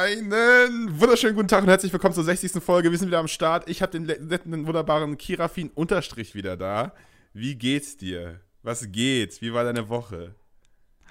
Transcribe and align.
Einen 0.00 1.00
wunderschönen 1.00 1.34
guten 1.34 1.48
Tag 1.48 1.64
und 1.64 1.68
herzlich 1.68 1.92
willkommen 1.92 2.14
zur 2.14 2.22
60. 2.22 2.62
Folge. 2.62 2.92
Wir 2.92 2.98
sind 2.98 3.08
wieder 3.08 3.18
am 3.18 3.26
Start. 3.26 3.68
Ich 3.68 3.82
habe 3.82 3.90
den 3.90 4.04
netten, 4.04 4.64
wunderbaren 4.64 5.18
Kirafin 5.18 5.70
Unterstrich 5.70 6.36
wieder 6.36 6.56
da. 6.56 6.92
Wie 7.32 7.56
geht's 7.56 7.96
dir? 7.96 8.38
Was 8.62 8.92
geht? 8.92 9.42
Wie 9.42 9.52
war 9.52 9.64
deine 9.64 9.88
Woche? 9.88 10.36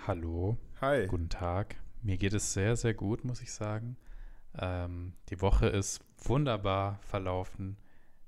Hallo. 0.07 0.55
Hi. 0.79 1.05
Guten 1.05 1.27
Tag. 1.27 1.75
Mir 2.01 2.15
geht 2.15 2.33
es 2.33 2.53
sehr, 2.53 2.77
sehr 2.77 2.93
gut, 2.93 3.25
muss 3.25 3.41
ich 3.41 3.51
sagen. 3.51 3.97
Ähm, 4.57 5.11
die 5.31 5.41
Woche 5.41 5.67
ist 5.67 5.99
wunderbar 6.23 6.99
verlaufen. 7.01 7.75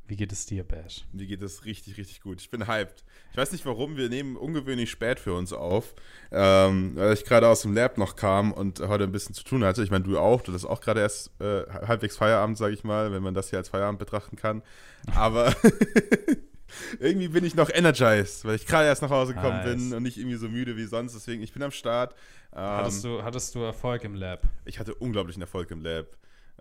Wie 0.10 0.16
geht 0.16 0.32
es 0.32 0.48
dir, 0.48 0.64
Bash? 0.64 1.06
Mir 1.14 1.28
geht 1.28 1.44
es 1.44 1.66
richtig, 1.66 1.98
richtig 1.98 2.22
gut. 2.22 2.42
Ich 2.42 2.50
bin 2.50 2.68
hyped. 2.68 3.04
Ich 3.30 3.38
weiß 3.38 3.52
nicht 3.52 3.64
warum, 3.68 3.96
wir 3.96 4.10
nehmen 4.10 4.38
ungewöhnlich 4.38 4.90
spät 4.90 5.20
für 5.20 5.36
uns 5.36 5.54
auf, 5.54 5.94
ähm, 6.32 6.94
weil 6.96 7.14
ich 7.14 7.26
gerade 7.26 7.48
aus 7.48 7.62
dem 7.62 7.76
Lab 7.76 8.00
noch 8.00 8.16
kam 8.16 8.52
und 8.52 8.80
heute 8.80 9.04
ein 9.04 9.12
bisschen 9.12 9.36
zu 9.36 9.44
tun 9.44 9.64
hatte. 9.64 9.84
Ich 9.84 9.92
meine, 9.92 10.04
du 10.04 10.18
auch, 10.18 10.42
du 10.42 10.52
hast 10.52 10.66
auch 10.66 10.82
gerade 10.82 11.02
erst 11.02 11.30
äh, 11.40 11.62
halbwegs 11.86 12.18
Feierabend, 12.18 12.58
sage 12.58 12.74
ich 12.74 12.84
mal, 12.84 13.12
wenn 13.12 13.22
man 13.22 13.36
das 13.36 13.52
hier 13.52 13.60
als 13.60 13.70
Feierabend 13.70 14.00
betrachten 14.00 14.36
kann. 14.36 14.64
Aber 15.14 15.56
irgendwie 17.00 17.28
bin 17.28 17.46
ich 17.46 17.54
noch 17.54 17.70
energized, 17.70 18.46
weil 18.46 18.56
ich 18.56 18.66
gerade 18.66 18.88
erst 18.88 19.04
nach 19.04 19.12
Hause 19.12 19.36
gekommen 19.36 19.58
nice. 19.58 19.76
bin 19.76 19.94
und 19.94 20.02
nicht 20.02 20.18
irgendwie 20.18 20.38
so 20.38 20.50
müde 20.50 20.76
wie 20.76 20.86
sonst. 20.86 21.14
Deswegen, 21.14 21.44
ich 21.44 21.54
bin 21.54 21.62
am 21.62 21.70
Start. 21.70 22.16
Ähm, 22.52 22.62
hattest, 22.62 23.04
du, 23.04 23.22
hattest 23.22 23.54
du 23.54 23.60
Erfolg 23.60 24.04
im 24.06 24.16
Lab? 24.16 24.42
Ich 24.66 24.80
hatte 24.80 24.96
unglaublichen 24.96 25.44
Erfolg 25.44 25.70
im 25.70 25.84
Lab. 25.84 26.08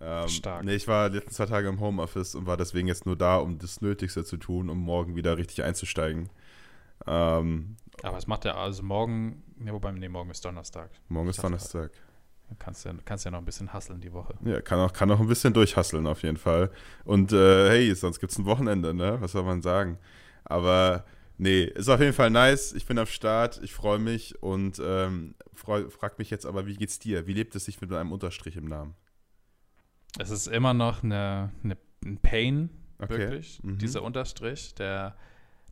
Ähm, 0.01 0.29
Stark. 0.29 0.65
Nee, 0.65 0.75
ich 0.75 0.87
war 0.87 1.11
die 1.11 1.17
letzten 1.17 1.33
zwei 1.33 1.47
Tage 1.47 1.69
im 1.69 1.81
Homeoffice 1.81 2.35
und 2.35 2.47
war 2.47 2.57
deswegen 2.57 2.87
jetzt 2.89 3.07
nur 3.07 3.17
da, 3.17 3.37
um 3.39 3.59
das 3.59 3.81
Nötigste 3.81 4.25
zu 4.25 4.37
tun, 4.37 4.71
um 4.71 4.79
morgen 4.79 5.17
wieder 5.17 5.37
richtig 5.37 5.63
einzusteigen. 5.65 6.29
Ähm, 7.07 7.77
Aber 8.03 8.19
es 8.19 8.27
macht 8.27 8.45
ja, 8.45 8.55
also 8.55 8.83
morgen, 8.83 9.43
ne, 9.57 9.73
wobei, 9.73 9.93
nee, 9.93 10.09
morgen 10.09 10.31
ist 10.31 10.45
Donnerstag. 10.45 10.91
Morgen 11.09 11.29
ist 11.29 11.43
Donnerstag. 11.43 11.91
Kannst 12.59 12.85
ja, 12.87 12.95
kannst 13.05 13.25
ja 13.25 13.31
noch 13.31 13.41
ein 13.41 13.45
bisschen 13.45 13.73
hasseln 13.73 14.01
die 14.01 14.13
Woche. 14.13 14.35
Ja, 14.45 14.63
kann 14.63 14.79
auch, 14.79 14.93
kann 14.93 15.11
auch 15.11 15.21
ein 15.21 15.27
bisschen 15.27 15.53
durchhasseln 15.53 16.07
auf 16.07 16.23
jeden 16.23 16.39
Fall. 16.39 16.71
Und 17.05 17.33
äh, 17.33 17.69
hey, 17.69 17.95
sonst 17.95 18.21
gibt 18.21 18.33
es 18.33 18.39
ein 18.39 18.47
Wochenende, 18.47 18.95
ne? 18.95 19.21
Was 19.21 19.33
soll 19.33 19.43
man 19.43 19.61
sagen? 19.61 19.99
Aber 20.45 21.05
nee, 21.37 21.65
ist 21.65 21.91
auf 21.91 22.01
jeden 22.01 22.15
Fall 22.15 22.31
nice. 22.31 22.73
Ich 22.73 22.87
bin 22.87 22.99
am 22.99 23.07
Start, 23.07 23.61
ich 23.63 23.75
freue 23.75 23.99
mich 23.99 24.43
und 24.43 24.81
ähm, 24.83 25.35
freu, 25.53 25.91
frag 25.91 26.19
mich 26.19 26.31
jetzt 26.31 26.47
aber, 26.47 26.67
wie 26.67 26.77
geht's 26.77 26.99
dir? 26.99 27.27
Wie 27.27 27.35
lebt 27.35 27.55
es 27.55 27.67
sich 27.67 27.81
mit 27.83 27.93
einem 27.93 28.13
Unterstrich 28.13 28.57
im 28.57 28.65
Namen? 28.65 28.95
Es 30.19 30.31
ist 30.31 30.47
immer 30.47 30.75
noch 30.75 31.03
eine, 31.03 31.53
eine 31.63 31.77
ein 32.05 32.19
Pain, 32.19 32.71
okay. 32.99 33.19
wirklich, 33.19 33.63
mhm. 33.63 33.79
dieser 33.79 34.03
Unterstrich, 34.03 34.75
der 34.75 35.17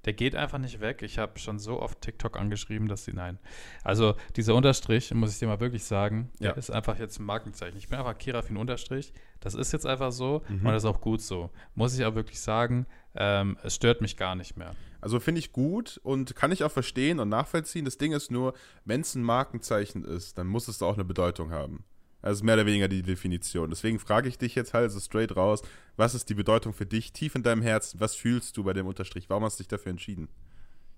der 0.07 0.13
geht 0.13 0.37
einfach 0.37 0.59
nicht 0.59 0.81
weg. 0.81 1.03
Ich 1.03 1.19
habe 1.19 1.37
schon 1.39 1.59
so 1.59 1.83
oft 1.83 2.01
TikTok 2.01 2.39
angeschrieben, 2.39 2.87
dass 2.87 3.05
sie 3.05 3.13
nein. 3.13 3.41
Also 3.83 4.15
dieser 4.37 4.55
Unterstrich, 4.55 5.13
muss 5.13 5.33
ich 5.33 5.41
dir 5.41 5.49
mal 5.49 5.59
wirklich 5.59 5.83
sagen, 5.83 6.31
ja. 6.39 6.53
ist 6.53 6.71
einfach 6.71 6.97
jetzt 6.99 7.19
ein 7.19 7.25
Markenzeichen. 7.25 7.77
Ich 7.77 7.89
bin 7.89 7.99
einfach 7.99 8.17
Kirafin 8.17 8.57
Unterstrich. 8.57 9.13
Das 9.41 9.55
ist 9.55 9.73
jetzt 9.73 9.85
einfach 9.85 10.13
so 10.13 10.45
mhm. 10.49 10.59
und 10.59 10.67
das 10.67 10.85
ist 10.85 10.89
auch 10.89 11.01
gut 11.01 11.21
so. 11.21 11.51
Muss 11.75 11.99
ich 11.99 12.05
auch 12.05 12.15
wirklich 12.15 12.39
sagen, 12.39 12.87
ähm, 13.17 13.59
es 13.65 13.75
stört 13.75 14.01
mich 14.01 14.17
gar 14.17 14.37
nicht 14.37 14.57
mehr. 14.57 14.77
Also 15.01 15.19
finde 15.19 15.41
ich 15.41 15.51
gut 15.51 16.01
und 16.05 16.37
kann 16.37 16.53
ich 16.53 16.63
auch 16.63 16.71
verstehen 16.71 17.19
und 17.19 17.29
nachvollziehen. 17.29 17.85
Das 17.85 17.99
Ding 17.99 18.13
ist 18.13 18.31
nur, 18.31 18.55
wenn 18.85 19.01
es 19.01 19.17
ein 19.17 19.25
Markenzeichen 19.25 20.05
ist, 20.05 20.39
dann 20.39 20.47
muss 20.47 20.69
es 20.69 20.83
auch 20.83 20.95
eine 20.95 21.05
Bedeutung 21.05 21.51
haben. 21.51 21.85
Also 22.27 22.45
mehr 22.45 22.57
oder 22.57 22.67
weniger 22.67 22.89
die 22.89 23.03
Definition. 23.03 23.71
Deswegen 23.71 24.01
frage 24.01 24.29
ich 24.29 24.37
dich 24.37 24.57
jetzt 24.57 24.75
halt 24.75 24.91
so 24.91 24.99
straight 24.99 25.37
raus, 25.37 25.63
was 25.97 26.13
ist 26.13 26.29
die 26.29 26.35
Bedeutung 26.35 26.73
für 26.73 26.85
dich 26.85 27.13
tief 27.13 27.37
in 27.37 27.45
deinem 27.45 27.63
Herzen? 27.63 28.01
Was 28.01 28.17
fühlst 28.17 28.57
du 28.57 28.65
bei 28.65 28.73
dem 28.73 28.85
Unterstrich? 28.89 29.31
Warum 29.31 29.45
hast 29.45 29.61
du 29.61 29.63
dich 29.63 29.69
dafür 29.69 29.91
entschieden? 29.91 30.29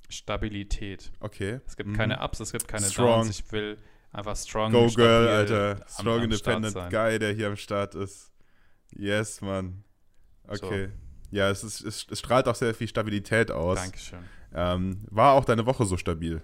Stabilität. 0.08 1.12
Okay. 1.20 1.60
Es 1.66 1.76
gibt 1.76 1.90
mhm. 1.90 1.96
keine 1.96 2.20
Ups, 2.22 2.40
es 2.40 2.50
gibt 2.50 2.66
keine 2.66 2.86
strong. 2.86 3.24
Downs. 3.24 3.40
Ich 3.40 3.52
will 3.52 3.76
einfach 4.10 4.36
strong. 4.36 4.72
Go 4.72 4.88
Girl, 4.88 5.28
Alter. 5.28 5.84
Strong 5.86 6.06
am, 6.06 6.14
am 6.14 6.24
Independent 6.24 6.74
Guy, 6.90 7.18
der 7.18 7.34
hier 7.34 7.48
am 7.48 7.56
Start 7.56 7.94
ist. 7.94 8.32
Yes, 8.96 9.42
Mann. 9.42 9.84
Okay. 10.46 10.86
So. 10.86 11.36
Ja, 11.36 11.50
es, 11.50 11.62
ist, 11.62 11.82
es, 11.82 12.06
es, 12.10 12.20
strahlt 12.20 12.48
auch 12.48 12.54
sehr 12.54 12.72
viel 12.72 12.88
Stabilität 12.88 13.50
aus. 13.50 13.78
Dankeschön. 13.78 14.20
Ähm, 14.54 15.04
war 15.10 15.34
auch 15.34 15.44
deine 15.44 15.66
Woche 15.66 15.84
so 15.84 15.98
stabil? 15.98 16.40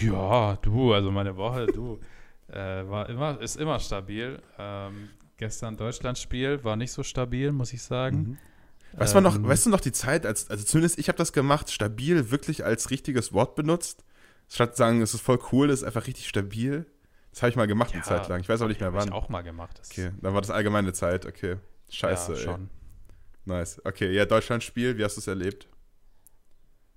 Ja, 0.00 0.54
du, 0.62 0.92
also 0.92 1.10
meine 1.10 1.36
Woche, 1.36 1.66
du. 1.66 1.98
Äh, 2.48 2.88
war 2.88 3.08
immer, 3.08 3.40
ist 3.40 3.56
immer 3.56 3.78
stabil. 3.80 4.40
Ähm, 4.58 5.08
gestern 5.36 5.76
Deutschlandspiel 5.76 6.62
war 6.64 6.76
nicht 6.76 6.92
so 6.92 7.02
stabil, 7.02 7.52
muss 7.52 7.72
ich 7.72 7.82
sagen. 7.82 8.16
Mhm. 8.16 8.38
Weißt, 8.98 9.14
ähm, 9.14 9.22
noch, 9.22 9.42
weißt 9.42 9.66
du 9.66 9.70
noch 9.70 9.80
die 9.80 9.92
Zeit, 9.92 10.26
als, 10.26 10.50
also 10.50 10.64
zumindest 10.64 10.98
ich 10.98 11.08
habe 11.08 11.16
das 11.16 11.32
gemacht, 11.32 11.70
stabil 11.70 12.30
wirklich 12.30 12.64
als 12.64 12.90
richtiges 12.90 13.32
Wort 13.32 13.54
benutzt? 13.54 14.04
Statt 14.48 14.76
zu 14.76 14.78
sagen, 14.78 15.00
es 15.00 15.14
ist 15.14 15.22
voll 15.22 15.38
cool, 15.50 15.70
es 15.70 15.80
ist 15.80 15.86
einfach 15.86 16.06
richtig 16.06 16.28
stabil. 16.28 16.84
Das 17.30 17.40
habe 17.40 17.48
ich 17.48 17.56
mal 17.56 17.66
gemacht 17.66 17.90
ja, 17.90 17.94
eine 17.94 18.02
Zeit 18.04 18.28
lang. 18.28 18.40
Ich 18.40 18.48
weiß 18.48 18.60
auch 18.60 18.68
nicht 18.68 18.80
mehr 18.80 18.92
wann. 18.92 19.08
Ich 19.08 19.14
auch 19.14 19.30
mal 19.30 19.40
gemacht. 19.40 19.78
Das 19.78 19.90
okay, 19.90 20.10
dann 20.20 20.34
war 20.34 20.42
das 20.42 20.50
allgemeine 20.50 20.92
Zeit. 20.92 21.24
Okay. 21.24 21.56
Scheiße, 21.88 22.32
ja, 22.32 22.38
schon. 22.38 22.62
Ey. 22.64 22.68
Nice. 23.44 23.80
Okay, 23.84 24.12
ja, 24.12 24.26
Deutschlandspiel, 24.26 24.98
wie 24.98 25.04
hast 25.04 25.16
du 25.16 25.20
es 25.20 25.26
erlebt? 25.26 25.66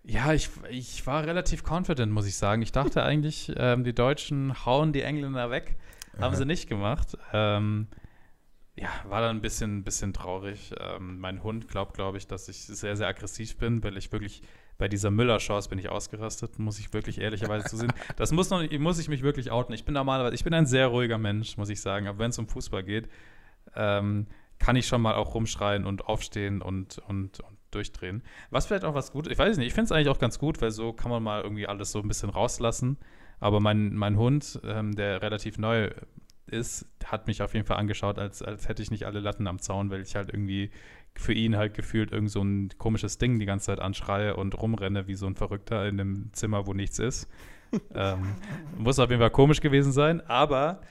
Ja, 0.08 0.34
ich, 0.34 0.50
ich 0.70 1.06
war 1.08 1.26
relativ 1.26 1.64
confident, 1.68 2.12
muss 2.12 2.28
ich 2.28 2.36
sagen. 2.36 2.62
Ich 2.62 2.72
dachte 2.72 3.04
eigentlich, 3.04 3.52
ähm, 3.58 3.84
die 3.84 3.94
Deutschen 3.94 4.66
hauen 4.66 4.94
die 4.94 5.02
Engländer 5.02 5.50
weg. 5.50 5.76
Haben 6.14 6.34
Aha. 6.34 6.36
sie 6.36 6.46
nicht 6.46 6.70
gemacht. 6.70 7.18
Ähm, 7.34 7.88
ja, 8.76 8.90
war 9.06 9.22
dann 9.22 9.38
ein 9.38 9.42
bisschen, 9.42 9.84
bisschen 9.84 10.14
traurig. 10.14 10.74
Ähm, 10.80 11.20
mein 11.20 11.44
Hund 11.44 11.68
glaubt, 11.68 11.94
glaube 11.94 12.18
ich, 12.18 12.28
dass 12.28 12.48
ich 12.50 12.66
sehr, 12.66 12.96
sehr 12.96 13.08
aggressiv 13.08 13.58
bin, 13.58 13.84
weil 13.84 13.98
ich 13.98 14.12
wirklich 14.12 14.42
bei 14.78 14.88
dieser 14.90 15.10
Müller-Chance 15.10 15.70
bin 15.70 15.80
ich 15.80 15.90
ausgerastet, 15.90 16.60
muss 16.60 16.80
ich 16.80 16.92
wirklich 16.94 17.22
ehrlicherweise 17.22 17.66
zusehen. 17.66 17.94
Das 18.18 18.32
muss, 18.32 18.50
noch, 18.50 18.70
muss 18.80 19.00
ich 19.00 19.08
mich 19.08 19.24
wirklich 19.24 19.50
outen. 19.50 19.74
Ich 19.74 19.86
bin 19.86 19.94
normalerweise, 19.94 20.36
ich 20.36 20.44
bin 20.44 20.54
ein 20.54 20.66
sehr 20.66 20.88
ruhiger 20.88 21.18
Mensch, 21.18 21.58
muss 21.58 21.70
ich 21.70 21.82
sagen. 21.82 22.08
Aber 22.08 22.20
wenn 22.20 22.32
es 22.32 22.38
um 22.38 22.48
Fußball 22.48 22.84
geht, 22.84 23.08
ähm, 23.76 24.28
kann 24.60 24.76
ich 24.76 24.88
schon 24.88 25.02
mal 25.02 25.16
auch 25.16 25.34
rumschreien 25.34 25.86
und 25.86 26.06
aufstehen 26.06 26.62
und, 26.62 26.98
und, 27.08 27.40
und 27.40 27.55
durchdrehen. 27.76 28.24
Was 28.50 28.66
vielleicht 28.66 28.86
auch 28.86 28.96
was 28.96 29.12
gut, 29.12 29.28
ich 29.28 29.38
weiß 29.38 29.58
nicht, 29.58 29.68
ich 29.68 29.74
finde 29.74 29.86
es 29.86 29.92
eigentlich 29.92 30.10
auch 30.10 30.20
ganz 30.20 30.40
gut, 30.40 30.62
weil 30.62 30.72
so 30.72 30.94
kann 30.94 31.12
man 31.12 31.22
mal 31.22 31.42
irgendwie 31.42 31.68
alles 31.68 31.92
so 31.92 32.00
ein 32.00 32.08
bisschen 32.08 32.30
rauslassen. 32.30 32.98
Aber 33.40 33.60
mein, 33.60 33.94
mein 33.96 34.18
Hund, 34.18 34.60
ähm, 34.64 34.96
der 34.96 35.22
relativ 35.22 35.58
neu 35.58 35.92
ist, 36.48 36.88
hat 37.06 37.28
mich 37.28 37.42
auf 37.42 37.54
jeden 37.54 37.66
Fall 37.66 37.78
angeschaut, 37.78 38.18
als, 38.18 38.42
als 38.42 38.68
hätte 38.68 38.82
ich 38.82 38.92
nicht 38.92 39.06
alle 39.06 39.20
Latten 39.20 39.48
am 39.48 39.60
Zaun, 39.60 39.90
weil 39.90 40.02
ich 40.02 40.16
halt 40.16 40.30
irgendwie 40.30 40.72
für 41.16 41.34
ihn 41.34 41.56
halt 41.56 41.74
gefühlt 41.74 42.12
irgend 42.12 42.32
so 42.32 42.42
ein 42.42 42.70
komisches 42.78 43.18
Ding 43.18 43.40
die 43.40 43.46
ganze 43.46 43.68
Zeit 43.68 43.80
anschreie 43.80 44.36
und 44.36 44.60
rumrenne 44.62 45.08
wie 45.08 45.16
so 45.16 45.28
ein 45.28 45.36
Verrückter 45.36 45.88
in 45.88 46.00
einem 46.00 46.30
Zimmer, 46.34 46.68
wo 46.68 46.74
nichts 46.74 47.00
ist. 47.00 47.30
ähm, 47.96 48.36
muss 48.78 49.00
auf 49.00 49.10
jeden 49.10 49.22
Fall 49.22 49.32
komisch 49.32 49.62
gewesen 49.62 49.92
sein, 49.92 50.22
aber 50.28 50.82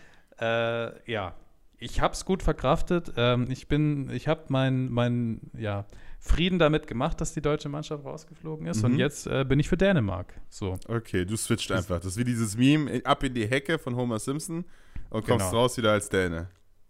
äh, 0.40 1.10
ja, 1.10 1.34
ich 1.78 2.00
habe 2.00 2.14
es 2.14 2.24
gut 2.24 2.42
verkraftet. 2.42 3.12
Ähm, 3.16 3.46
ich 3.50 3.68
bin, 3.68 4.10
ich 4.10 4.28
habe 4.28 4.44
mein, 4.48 4.90
mein, 4.90 5.40
ja, 5.56 5.84
Frieden 6.24 6.58
damit 6.58 6.86
gemacht, 6.86 7.20
dass 7.20 7.34
die 7.34 7.42
deutsche 7.42 7.68
Mannschaft 7.68 8.02
rausgeflogen 8.02 8.66
ist. 8.66 8.78
Mhm. 8.78 8.84
Und 8.84 8.98
jetzt 8.98 9.26
äh, 9.26 9.44
bin 9.46 9.60
ich 9.60 9.68
für 9.68 9.76
Dänemark. 9.76 10.32
So. 10.48 10.78
Okay, 10.88 11.26
du 11.26 11.36
switcht 11.36 11.70
einfach. 11.70 11.96
Das 11.96 12.06
ist 12.06 12.16
wie 12.16 12.24
dieses 12.24 12.56
Meme 12.56 13.02
ab 13.04 13.22
in 13.24 13.34
die 13.34 13.46
Hecke 13.46 13.78
von 13.78 13.94
Homer 13.94 14.18
Simpson 14.18 14.64
und 15.10 15.26
kommst 15.26 15.50
genau. 15.50 15.60
raus 15.62 15.76
wieder 15.76 15.92
als 15.92 16.08
Däne. 16.08 16.48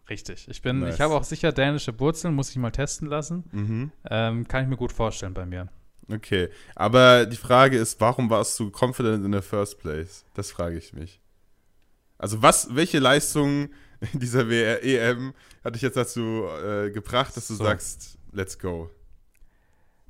Richtig. 0.09 0.47
Ich 0.49 0.62
bin, 0.62 0.78
nice. 0.78 0.94
ich 0.94 1.00
habe 1.00 1.15
auch 1.15 1.25
sicher 1.25 1.50
dänische 1.50 1.99
Wurzeln, 1.99 2.33
muss 2.34 2.50
ich 2.50 2.56
mal 2.56 2.71
testen 2.71 3.09
lassen. 3.09 3.43
Mhm. 3.50 3.93
Ähm, 4.09 4.47
kann 4.47 4.62
ich 4.62 4.69
mir 4.69 4.77
gut 4.77 4.93
vorstellen 4.93 5.34
bei 5.34 5.47
mir. 5.47 5.69
Okay, 6.09 6.50
aber 6.77 7.27
die 7.27 7.37
Frage 7.37 7.77
ist, 7.77 8.00
warum 8.00 8.31
warst 8.31 8.61
du 8.61 8.71
confident 8.71 9.25
in 9.25 9.33
the 9.33 9.41
first 9.41 9.81
place? 9.81 10.25
Das 10.34 10.53
frage 10.53 10.77
ich 10.77 10.93
mich. 10.93 11.21
Also 12.19 12.41
was, 12.41 12.73
welche 12.77 13.00
Leistungen 13.00 13.71
dieser 14.12 14.49
WR 14.49 14.84
EM 14.84 15.34
hat 15.65 15.75
dich 15.75 15.83
jetzt 15.83 15.97
dazu 15.97 16.44
äh, 16.65 16.91
gebracht, 16.91 17.37
dass 17.37 17.49
du 17.49 17.55
so. 17.55 17.65
sagst, 17.65 18.17
let's 18.33 18.56
go? 18.59 18.91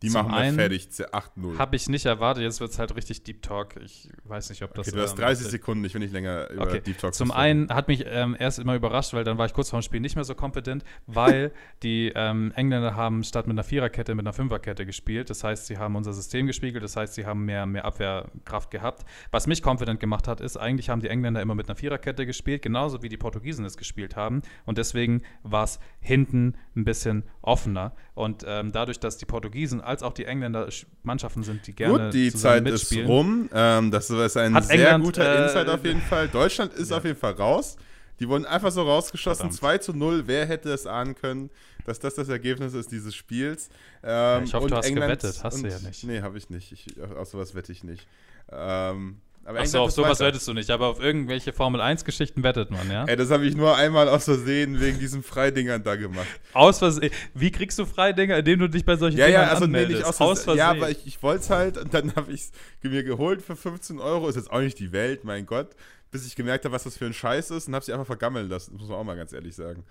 Die 0.04 0.10
Zum 0.10 0.26
machen 0.26 0.34
wir 0.34 0.53
fertig, 0.53 0.87
8-0. 0.91 1.56
Habe 1.56 1.76
ich 1.76 1.88
nicht 1.88 2.04
erwartet, 2.04 2.42
jetzt 2.42 2.60
wird 2.60 2.70
es 2.70 2.78
halt 2.78 2.94
richtig 2.94 3.22
Deep 3.22 3.41
Talk. 3.41 3.76
Ich 3.82 4.10
weiß 4.25 4.50
nicht, 4.50 4.62
ob 4.62 4.75
das. 4.75 4.88
Okay, 4.88 4.97
du 4.97 5.03
hast 5.03 5.15
30 5.15 5.47
ähm, 5.47 5.50
Sekunden, 5.50 5.84
ich 5.87 5.94
will 5.94 6.03
nicht 6.03 6.12
länger 6.12 6.50
über 6.50 6.65
okay. 6.65 6.81
Deep 6.81 6.98
Talk 6.98 7.15
Zum 7.15 7.31
einen 7.31 7.70
hat 7.70 7.88
mich 7.88 8.04
ähm, 8.06 8.37
erst 8.38 8.59
immer 8.59 8.75
überrascht, 8.75 9.15
weil 9.15 9.25
dann 9.25 9.38
war 9.38 9.47
ich 9.47 9.54
kurz 9.54 9.70
vor 9.70 9.81
dem 9.81 9.82
Spiel 9.82 10.00
nicht 10.00 10.15
mehr 10.15 10.25
so 10.25 10.34
kompetent, 10.34 10.84
weil 11.06 11.53
die 11.83 12.12
ähm, 12.15 12.53
Engländer 12.54 12.95
haben 12.97 13.24
statt 13.24 13.47
mit 13.47 13.54
einer 13.54 13.65
Viererkette 13.65 14.15
mit 14.15 14.27
einer 14.27 14.34
Fünferkette 14.34 14.84
gespielt. 14.84 15.30
Das 15.30 15.42
heißt, 15.42 15.66
sie 15.66 15.78
haben 15.78 15.97
unser 15.97 16.12
System 16.12 16.47
gespiegelt, 16.47 16.84
das 16.84 16.97
heißt, 16.97 17.15
sie 17.15 17.24
haben 17.24 17.47
mehr, 17.47 17.65
mehr 17.65 17.86
Abwehrkraft 17.86 18.71
gehabt. 18.71 19.07
Was 19.30 19.47
mich 19.47 19.62
kompetent 19.62 20.00
gemacht 20.00 20.28
hat, 20.28 20.42
ist, 20.42 20.59
eigentlich 20.59 20.91
haben 20.91 21.00
die 21.00 21.09
Engländer 21.09 21.41
immer 21.41 21.54
mit 21.54 21.66
einer 21.66 21.77
Viererkette 21.77 22.27
gespielt, 22.27 22.60
genauso 22.60 23.03
wie 23.03 23.09
die 23.09 23.16
Portugiesen 23.16 23.65
es 23.65 23.78
gespielt 23.78 24.16
haben. 24.16 24.42
Und 24.66 24.77
deswegen 24.77 25.22
war 25.42 25.65
es 25.65 25.80
hinten 26.00 26.57
ein 26.77 26.84
bisschen 26.84 27.24
offener. 27.41 27.95
Und 28.15 28.45
ähm, 28.47 28.71
dadurch, 28.71 29.00
dass 29.00 29.16
die 29.16 29.27
Portugiesen 29.27 29.80
als 29.95 30.03
auch 30.03 30.13
die 30.13 30.25
Engländer 30.25 30.69
Mannschaften 31.03 31.43
sind, 31.43 31.67
die 31.67 31.73
gerne 31.73 32.05
Gut, 32.05 32.15
die 32.15 32.33
Zeit 32.33 32.65
mitspielen. 32.65 33.05
ist 33.05 33.11
rum. 33.11 33.49
Ähm, 33.53 33.91
das 33.91 34.11
ist 34.11 34.37
ein 34.37 34.55
Hat 34.55 34.65
sehr 34.65 34.75
England, 34.77 35.05
guter 35.05 35.25
äh, 35.25 35.43
Insight 35.45 35.69
auf 35.69 35.85
jeden 35.85 36.01
Fall. 36.01 36.29
Deutschland 36.29 36.75
ist 36.75 36.91
ja. 36.91 36.97
auf 36.97 37.05
jeden 37.05 37.19
Fall 37.19 37.33
raus. 37.33 37.77
Die 38.21 38.29
wurden 38.29 38.47
einfach 38.47 38.71
so 38.71 38.83
rausgeschossen, 38.83 39.51
Verdammt. 39.51 39.59
2 39.59 39.79
zu 39.79 39.93
0. 39.93 40.27
Wer 40.27 40.47
hätte 40.47 40.73
es 40.73 40.87
ahnen 40.87 41.15
können, 41.15 41.51
dass 41.85 41.99
das 41.99 42.15
das 42.15 42.29
Ergebnis 42.29 42.75
ist 42.75 42.93
dieses 42.93 43.15
Spiels? 43.15 43.71
Ähm, 44.03 44.45
ich 44.45 44.55
hoffe, 44.55 44.69
du 44.69 44.77
hast 44.77 44.87
England 44.87 45.21
gewettet. 45.21 45.43
Hast 45.43 45.57
und, 45.57 45.63
du 45.65 45.69
ja 45.69 45.79
nicht. 45.79 46.05
Nee, 46.05 46.21
habe 46.23 46.39
ich 46.39 46.51
nicht. 46.51 46.73
Ich, 46.73 47.01
auf 47.01 47.29
sowas 47.29 47.55
wette 47.55 47.73
ich 47.73 47.83
nicht. 47.83 48.07
Ähm, 48.51 49.21
Aber 49.47 49.59
Achso, 49.61 49.77
England 49.77 49.85
auf 49.85 49.91
sowas 49.91 50.21
weiter. 50.21 50.29
wettest 50.29 50.49
du 50.49 50.55
nicht, 50.55 50.71
aber 50.71 50.87
auf 50.89 51.01
irgendwelche 51.01 51.53
Formel-1-Geschichten 51.53 52.43
wettet 52.43 52.71
man, 52.71 52.91
ja? 52.91 53.05
Ey, 53.05 53.17
das 53.17 53.31
habe 53.31 53.45
ich 53.47 53.55
nur 53.55 53.77
einmal 53.77 54.09
aus 54.09 54.25
Versehen 54.25 54.81
wegen 54.81 54.99
diesen 54.99 55.23
Freidingern 55.23 55.83
da 55.83 55.97
gemacht. 55.97 56.27
Aus 56.55 56.79
Versehen. 56.79 57.11
Wie 57.35 57.51
kriegst 57.51 57.79
du 57.79 57.85
Freidinger, 57.85 58.39
indem 58.39 58.61
du 58.61 58.69
dich 58.69 58.85
bei 58.85 58.97
solchen 58.97 59.19
Ja, 59.19 59.27
ja, 59.27 59.41
Dingern 59.41 59.49
also 59.51 59.67
nee, 59.67 59.79
anmeldest? 59.79 59.99
nicht 59.99 60.09
aus 60.09 60.21
aus 60.21 60.45
Versehen. 60.45 60.59
Ja, 60.59 60.71
aber 60.71 60.91
ich, 60.91 61.07
ich 61.07 61.23
wollte 61.23 61.41
es 61.43 61.51
halt 61.51 61.77
und 61.77 61.93
dann 61.93 62.15
habe 62.17 62.33
ich 62.33 62.41
es 62.41 62.53
mir 62.83 63.05
geholt 63.05 63.43
für 63.43 63.55
15 63.55 63.99
Euro. 63.99 64.29
Ist 64.29 64.37
jetzt 64.37 64.51
auch 64.51 64.61
nicht 64.61 64.79
die 64.79 64.93
Welt, 64.93 65.25
mein 65.25 65.45
Gott. 65.47 65.71
Bis 66.11 66.27
ich 66.27 66.37
gemerkt 66.37 66.65
habe, 66.65 66.75
was 66.75 66.85
das 66.85 66.97
für 66.97 67.07
ein 67.07 67.13
Scheiß 67.13 67.51
ist 67.51 67.69
und 67.69 67.75
habe 67.75 67.85
sie 67.85 67.93
einfach 67.93 68.07
vergammeln 68.07 68.49
lassen. 68.49 68.77
muss 68.77 68.89
man 68.89 68.99
auch 68.99 69.05
mal 69.05 69.17
ganz 69.17 69.33
ehrlich 69.33 69.55
sagen. 69.55 69.85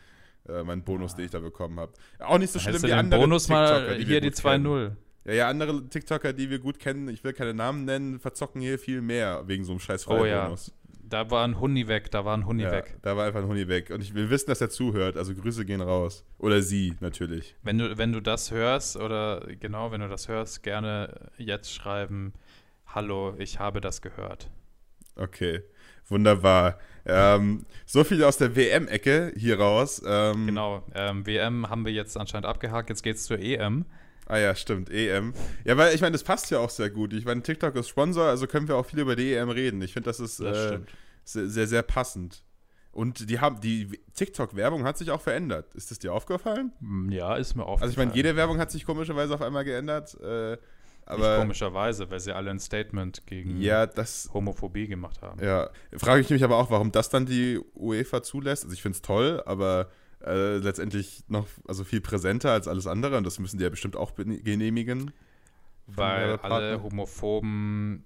Äh, 0.48 0.64
mein 0.64 0.84
Bonus, 0.84 1.16
den 1.16 1.26
ich 1.26 1.32
da 1.32 1.40
bekommen 1.40 1.80
habe. 1.80 1.94
Auch 2.20 2.38
nicht 2.38 2.52
so 2.52 2.60
schlimm 2.60 2.82
wie 2.84 2.92
andere 2.92 3.22
Bonus 3.22 3.48
mal 3.48 3.80
TikToker, 3.80 3.96
hier 4.06 4.22
die 4.22 4.30
gut 4.30 4.42
kennen. 4.42 4.68
2-0. 4.68 4.92
Ja, 5.26 5.34
ja, 5.34 5.48
andere 5.48 5.88
TikToker, 5.88 6.34
die 6.34 6.50
wir 6.50 6.60
gut 6.60 6.80
kennen, 6.80 7.08
ich 7.08 7.24
will 7.24 7.34
keine 7.34 7.54
Namen 7.54 7.86
nennen, 7.86 8.20
verzocken 8.20 8.62
hier 8.62 8.78
viel 8.78 9.02
mehr 9.02 9.44
wegen 9.48 9.64
so 9.64 9.72
einem 9.72 9.80
scheiß 9.80 10.08
Oh 10.08 10.26
ja. 10.26 10.54
Da 11.06 11.30
war 11.30 11.46
ein 11.48 11.60
Huni 11.60 11.88
weg, 11.88 12.10
da 12.12 12.26
war 12.26 12.36
ein 12.36 12.46
Huni 12.46 12.64
Ja, 12.64 12.72
weg. 12.72 12.98
da 13.04 13.16
war 13.16 13.26
einfach 13.28 13.42
ein 13.42 13.48
Huni 13.48 13.68
weg. 13.68 13.92
Und 13.92 14.02
ich 14.02 14.16
will 14.16 14.30
wissen, 14.30 14.48
dass 14.50 14.62
er 14.62 14.70
zuhört. 14.70 15.16
Also 15.16 15.36
Grüße 15.36 15.64
gehen 15.64 15.82
raus. 15.82 16.26
Oder 16.40 16.62
sie, 16.62 16.96
natürlich. 17.02 17.56
Wenn 17.62 17.78
du, 17.78 17.98
wenn 17.98 18.12
du 18.14 18.20
das 18.20 18.52
hörst, 18.52 18.98
oder 18.98 19.46
genau, 19.60 19.92
wenn 19.92 20.02
du 20.02 20.10
das 20.10 20.28
hörst, 20.28 20.64
gerne 20.64 21.30
jetzt 21.38 21.72
schreiben, 21.74 22.34
hallo, 22.88 23.36
ich 23.38 23.60
habe 23.60 23.80
das 23.80 24.02
gehört. 24.02 24.50
Okay, 25.16 25.62
wunderbar. 26.08 26.80
Ähm, 27.06 27.66
so 27.86 28.04
viel 28.04 28.24
aus 28.24 28.38
der 28.38 28.56
WM-Ecke 28.56 29.34
hier 29.38 29.60
raus. 29.60 30.02
Ähm, 30.06 30.48
Genau, 30.48 30.84
ähm, 30.96 31.26
WM 31.28 31.70
haben 31.70 31.86
wir 31.86 31.94
jetzt 31.94 32.18
anscheinend 32.18 32.48
abgehakt, 32.48 32.90
jetzt 32.90 33.04
geht's 33.04 33.26
zur 33.26 33.38
EM. 33.40 33.86
Ah 34.28 34.38
ja, 34.38 34.56
stimmt, 34.56 34.90
EM. 34.90 35.34
Ja, 35.66 35.76
weil 35.78 35.94
ich 35.94 36.02
meine, 36.02 36.14
das 36.14 36.24
passt 36.24 36.50
ja 36.52 36.60
auch 36.60 36.70
sehr 36.70 36.90
gut. 36.90 37.14
Ich 37.14 37.26
meine, 37.26 37.42
TikTok 37.44 37.76
ist 37.76 37.90
Sponsor, 37.90 38.26
also 38.26 38.48
können 38.48 38.68
wir 38.68 38.78
auch 38.78 38.86
viel 38.86 39.00
über 39.00 39.16
die 39.16 39.34
EM 39.34 39.50
reden. 39.50 39.82
Ich 39.82 39.94
finde, 39.94 40.10
das 40.10 40.20
ist 40.20 40.40
Das 40.40 40.72
äh, 40.72 40.80
sehr, 41.26 41.48
sehr, 41.50 41.68
sehr 41.68 41.82
passend. 41.84 42.44
Und 42.92 43.30
die 43.30 43.40
haben, 43.40 43.60
die 43.60 44.00
TikTok-Werbung 44.14 44.84
hat 44.84 44.98
sich 45.00 45.10
auch 45.10 45.22
verändert. 45.22 45.74
Ist 45.74 45.90
das 45.90 45.98
dir 46.00 46.14
aufgefallen? 46.14 46.72
Mm, 46.80 47.10
Ja, 47.10 47.36
ist 47.36 47.56
mir 47.56 47.64
aufgefallen. 47.64 47.82
Also 47.82 47.92
ich 47.92 47.98
meine, 47.98 48.16
jede 48.16 48.36
Werbung 48.36 48.60
hat 48.60 48.70
sich 48.72 48.86
komischerweise 48.86 49.34
auf 49.34 49.42
einmal 49.42 49.64
geändert. 49.64 50.16
Äh, 50.24 50.52
Nicht 50.52 50.60
aber 51.06 51.40
komischerweise, 51.40 52.10
weil 52.12 52.20
sie 52.20 52.32
alle 52.34 52.52
ein 52.52 52.60
Statement 52.60 53.26
gegen 53.26 53.60
ja, 53.60 53.88
das 53.88 54.30
Homophobie 54.34 54.88
gemacht 54.88 55.22
haben. 55.24 55.44
Ja, 55.44 55.72
frage 55.98 56.22
ich 56.22 56.30
mich 56.30 56.44
aber 56.44 56.58
auch, 56.58 56.70
warum 56.70 56.92
das 56.92 57.10
dann 57.10 57.26
die 57.26 57.60
UEFA 57.76 58.22
zulässt. 58.22 58.64
Also 58.64 58.74
ich 58.76 58.82
finde 58.84 58.96
es 58.98 59.02
toll, 59.02 59.42
aber 59.46 59.90
äh, 60.26 60.58
letztendlich 60.58 61.24
noch 61.28 61.48
also 61.68 61.84
viel 61.84 62.02
präsenter 62.02 62.52
als 62.52 62.68
alles 62.68 62.88
andere 62.88 63.18
und 63.18 63.26
das 63.26 63.40
müssen 63.40 63.58
die 63.58 63.64
ja 63.64 63.70
bestimmt 63.70 63.96
auch 63.96 64.16
genehmigen. 64.16 65.12
Weil 65.88 66.38
alle 66.38 66.82
homophoben 66.82 68.06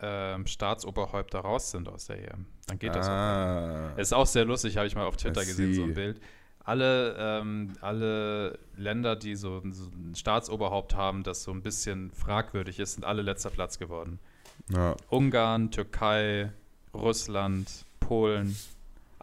ähm, 0.00 0.46
Staatsoberhäupter 0.46 1.40
raus 1.40 1.70
sind 1.70 1.88
aus 1.88 2.06
der 2.06 2.18
EM. 2.18 2.46
Dann 2.66 2.78
geht 2.78 2.94
das 2.94 3.06
auch. 3.06 3.12
ah. 3.12 3.94
Ist 3.96 4.12
auch 4.12 4.26
sehr 4.26 4.44
lustig, 4.44 4.76
habe 4.76 4.86
ich 4.86 4.94
mal 4.94 5.06
auf 5.06 5.16
Twitter 5.16 5.44
gesehen, 5.44 5.74
so 5.74 5.84
ein. 5.84 5.94
Bild. 5.94 6.20
Alle, 6.60 7.14
ähm, 7.18 7.74
alle 7.82 8.58
Länder, 8.76 9.16
die 9.16 9.36
so, 9.36 9.62
so 9.70 9.90
ein 9.90 10.14
Staatsoberhaupt 10.14 10.96
haben, 10.96 11.22
das 11.22 11.42
so 11.42 11.52
ein 11.52 11.62
bisschen 11.62 12.10
fragwürdig 12.10 12.80
ist, 12.80 12.94
sind 12.94 13.04
alle 13.04 13.22
letzter 13.22 13.50
Platz 13.50 13.78
geworden. 13.78 14.18
ja. 14.70 14.96
Ungarn, 15.10 15.70
Türkei, 15.70 16.52
Russland, 16.94 17.84
Polen, 18.00 18.56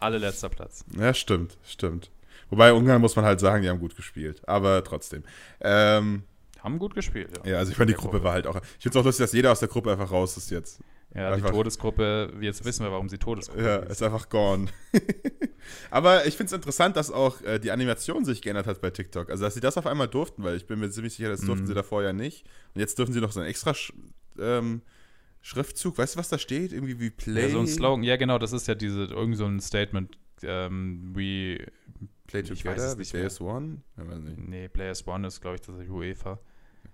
alle 0.02 0.18
letzter 0.18 0.48
Platz. 0.48 0.84
ja, 0.98 1.14
stimmt, 1.14 1.56
stimmt. 1.64 2.10
Wobei 2.50 2.72
Ungarn 2.74 3.00
muss 3.00 3.16
man 3.16 3.24
halt 3.24 3.40
sagen, 3.40 3.62
die 3.62 3.68
haben 3.70 3.80
gut 3.80 3.96
gespielt, 3.96 4.42
aber 4.46 4.84
trotzdem. 4.84 5.22
Ähm, 5.60 6.24
Haben 6.60 6.78
gut 6.78 6.94
gespielt, 6.94 7.30
ja. 7.44 7.52
ja, 7.52 7.58
also 7.58 7.72
ich 7.72 7.78
meine, 7.78 7.90
die 7.92 7.96
Gruppe 7.96 8.22
war 8.22 8.32
halt 8.34 8.46
auch. 8.46 8.56
Ich 8.56 8.82
finde 8.82 8.90
es 8.90 8.96
auch 8.96 9.04
lustig, 9.04 9.24
dass 9.24 9.32
jeder 9.32 9.52
aus 9.52 9.60
der 9.60 9.68
Gruppe 9.68 9.90
einfach 9.92 10.10
raus 10.10 10.36
ist 10.36 10.50
jetzt. 10.50 10.80
Ja, 11.14 11.28
die 11.28 11.34
Einfach- 11.36 11.50
Todesgruppe, 11.50 12.32
jetzt 12.40 12.64
wissen 12.64 12.84
wir, 12.84 12.92
warum 12.92 13.08
sie 13.08 13.18
Todesgruppe 13.18 13.62
Ja, 13.62 13.76
ist. 13.76 13.92
ist 13.92 14.02
einfach 14.02 14.28
gone. 14.30 14.66
Aber 15.90 16.26
ich 16.26 16.36
finde 16.36 16.46
es 16.48 16.52
interessant, 16.52 16.96
dass 16.96 17.10
auch 17.10 17.40
äh, 17.42 17.58
die 17.58 17.70
Animation 17.70 18.24
sich 18.24 18.42
geändert 18.42 18.66
hat 18.66 18.80
bei 18.80 18.90
TikTok. 18.90 19.30
Also, 19.30 19.44
dass 19.44 19.54
sie 19.54 19.60
das 19.60 19.76
auf 19.76 19.86
einmal 19.86 20.08
durften, 20.08 20.42
weil 20.42 20.56
ich 20.56 20.66
bin 20.66 20.78
mir 20.80 20.90
ziemlich 20.90 21.14
sicher, 21.14 21.28
das 21.28 21.40
durften 21.42 21.64
Mhm. 21.64 21.68
sie 21.68 21.74
davor 21.74 22.02
ja 22.02 22.12
nicht. 22.12 22.44
Und 22.74 22.80
jetzt 22.80 22.98
dürfen 22.98 23.12
sie 23.12 23.20
noch 23.20 23.32
so 23.32 23.40
einen 23.40 23.48
extra 23.50 23.74
ähm, 24.38 24.82
Schriftzug. 25.42 25.98
Weißt 25.98 26.14
du, 26.14 26.18
was 26.18 26.28
da 26.28 26.38
steht? 26.38 26.72
Irgendwie 26.72 26.98
wie 27.00 27.10
Play. 27.10 27.42
Ja, 27.42 27.48
so 27.50 27.58
ein 27.60 27.66
Slogan, 27.66 28.02
ja 28.04 28.16
genau, 28.16 28.38
das 28.38 28.52
ist 28.52 28.66
ja 28.68 28.74
diese, 28.74 29.04
irgend 29.04 29.36
so 29.36 29.44
ein 29.44 29.60
Statement, 29.60 30.16
ähm, 30.42 31.12
we, 31.14 31.66
Play 32.26 32.40
ich 32.40 32.50
weiß 32.50 32.58
Together, 32.62 32.86
es 32.86 32.94
wie 32.96 33.00
nicht 33.00 33.10
Play 33.10 33.46
mehr. 33.46 33.54
One? 33.54 33.82
Ja, 33.96 34.08
weiß 34.08 34.18
nicht. 34.20 34.38
nee, 34.38 34.68
Players 34.68 35.06
One 35.06 35.26
ist, 35.26 35.40
glaube 35.40 35.56
ich, 35.56 35.60
das 35.62 35.76
ist 35.76 35.88
UEFA, 35.90 36.38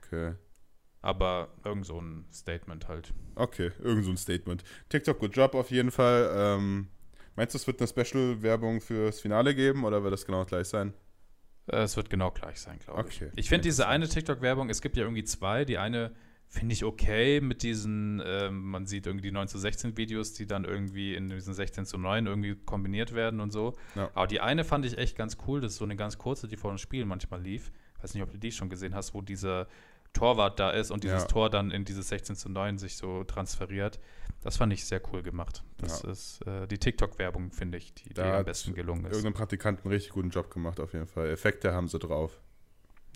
Okay. 0.03 0.35
aber 1.03 1.49
irgend 1.65 1.87
so 1.87 2.00
ein 2.00 2.25
Statement 2.33 2.89
halt. 2.89 3.12
Okay, 3.37 3.71
irgend 3.83 4.05
so 4.05 4.11
ein 4.11 4.17
Statement. 4.17 4.65
TikTok, 4.89 5.19
good 5.21 5.37
job 5.37 5.55
auf 5.55 5.71
jeden 5.71 5.91
Fall. 5.91 6.31
Ähm, 6.35 6.89
meinst 7.37 7.55
du, 7.55 7.59
es 7.59 7.67
wird 7.67 7.81
eine 7.81 7.89
Special-Werbung 7.89 8.81
fürs 8.81 9.21
Finale 9.21 9.55
geben 9.55 9.85
oder 9.85 10.03
wird 10.03 10.12
das 10.12 10.25
genau 10.27 10.44
gleich 10.44 10.69
sein? 10.69 10.94
Äh, 11.67 11.83
Es 11.83 11.97
wird 11.97 12.09
genau 12.11 12.31
gleich 12.31 12.61
sein, 12.61 12.79
glaube 12.79 13.06
ich. 13.11 13.21
Okay. 13.23 13.31
Ich 13.37 13.49
finde 13.51 13.62
diese 13.65 13.87
eine 13.87 14.09
TikTok-Werbung, 14.09 14.71
es 14.71 14.81
gibt 14.81 14.97
ja 14.97 15.03
irgendwie 15.05 15.25
zwei. 15.25 15.65
Die 15.67 15.77
eine 15.79 16.12
finde 16.50 16.73
ich 16.73 16.85
okay 16.85 17.41
mit 17.41 17.62
diesen, 17.62 18.23
ähm, 18.25 18.71
man 18.71 18.87
sieht 18.87 19.06
irgendwie 19.06 19.29
die 19.29 19.33
9 19.33 19.49
zu 19.49 19.59
16 19.59 19.97
Videos, 19.97 20.33
die 20.33 20.47
dann 20.47 20.65
irgendwie 20.65 21.15
in 21.15 21.29
diesen 21.29 21.53
16 21.55 21.85
zu 21.85 21.99
9 21.99 22.27
irgendwie 22.27 22.55
kombiniert 22.56 23.15
werden 23.15 23.41
und 23.41 23.53
so. 23.53 23.75
Ja. 23.95 24.11
Aber 24.15 24.27
die 24.27 24.41
eine 24.41 24.65
fand 24.65 24.87
ich 24.87 24.97
echt 24.97 25.17
ganz 25.17 25.37
cool. 25.47 25.61
Das 25.61 25.73
ist 25.73 25.79
so 25.79 25.85
eine 25.85 25.97
ganz 25.97 26.17
kurze, 26.19 26.49
die 26.49 26.56
vor 26.56 26.71
dem 26.73 26.79
Spiel 26.79 27.05
manchmal 27.05 27.43
lief. 27.43 27.71
Weiß 28.00 28.15
nicht, 28.15 28.23
ob 28.23 28.31
du 28.31 28.39
die 28.39 28.50
schon 28.53 28.71
gesehen 28.71 28.95
hast, 28.95 29.12
wo 29.15 29.21
dieser 29.21 29.69
Torwart 30.15 30.59
da 30.59 30.71
ist 30.71 30.91
und 30.91 31.05
dieses 31.05 31.23
Ja. 31.23 31.29
Tor 31.29 31.50
dann 31.50 31.71
in 31.71 31.85
dieses 31.85 32.09
16 32.09 32.35
zu 32.35 32.49
9 32.49 32.79
sich 32.79 32.97
so 32.97 33.25
transferiert. 33.25 34.01
Das 34.41 34.56
fand 34.56 34.73
ich 34.73 34.85
sehr 34.87 35.03
cool 35.12 35.23
gemacht. 35.23 35.65
Das 35.77 36.03
Ja. 36.03 36.11
ist 36.11 36.41
äh, 36.47 36.67
die 36.67 36.79
TikTok-Werbung, 36.79 37.51
finde 37.51 37.77
ich, 37.77 37.93
die, 37.93 38.15
die 38.15 38.21
am 38.23 38.44
besten 38.44 38.73
gelungen 38.75 39.05
ist. 39.05 39.12
Irgendein 39.12 39.35
Praktikant 39.35 39.81
einen 39.85 39.93
richtig 39.93 40.12
guten 40.12 40.31
Job 40.31 40.51
gemacht, 40.51 40.81
auf 40.81 40.93
jeden 40.94 41.06
Fall. 41.09 41.29
Effekte 41.29 41.75
haben 41.75 41.89
sie 41.89 41.99
drauf. 41.99 42.41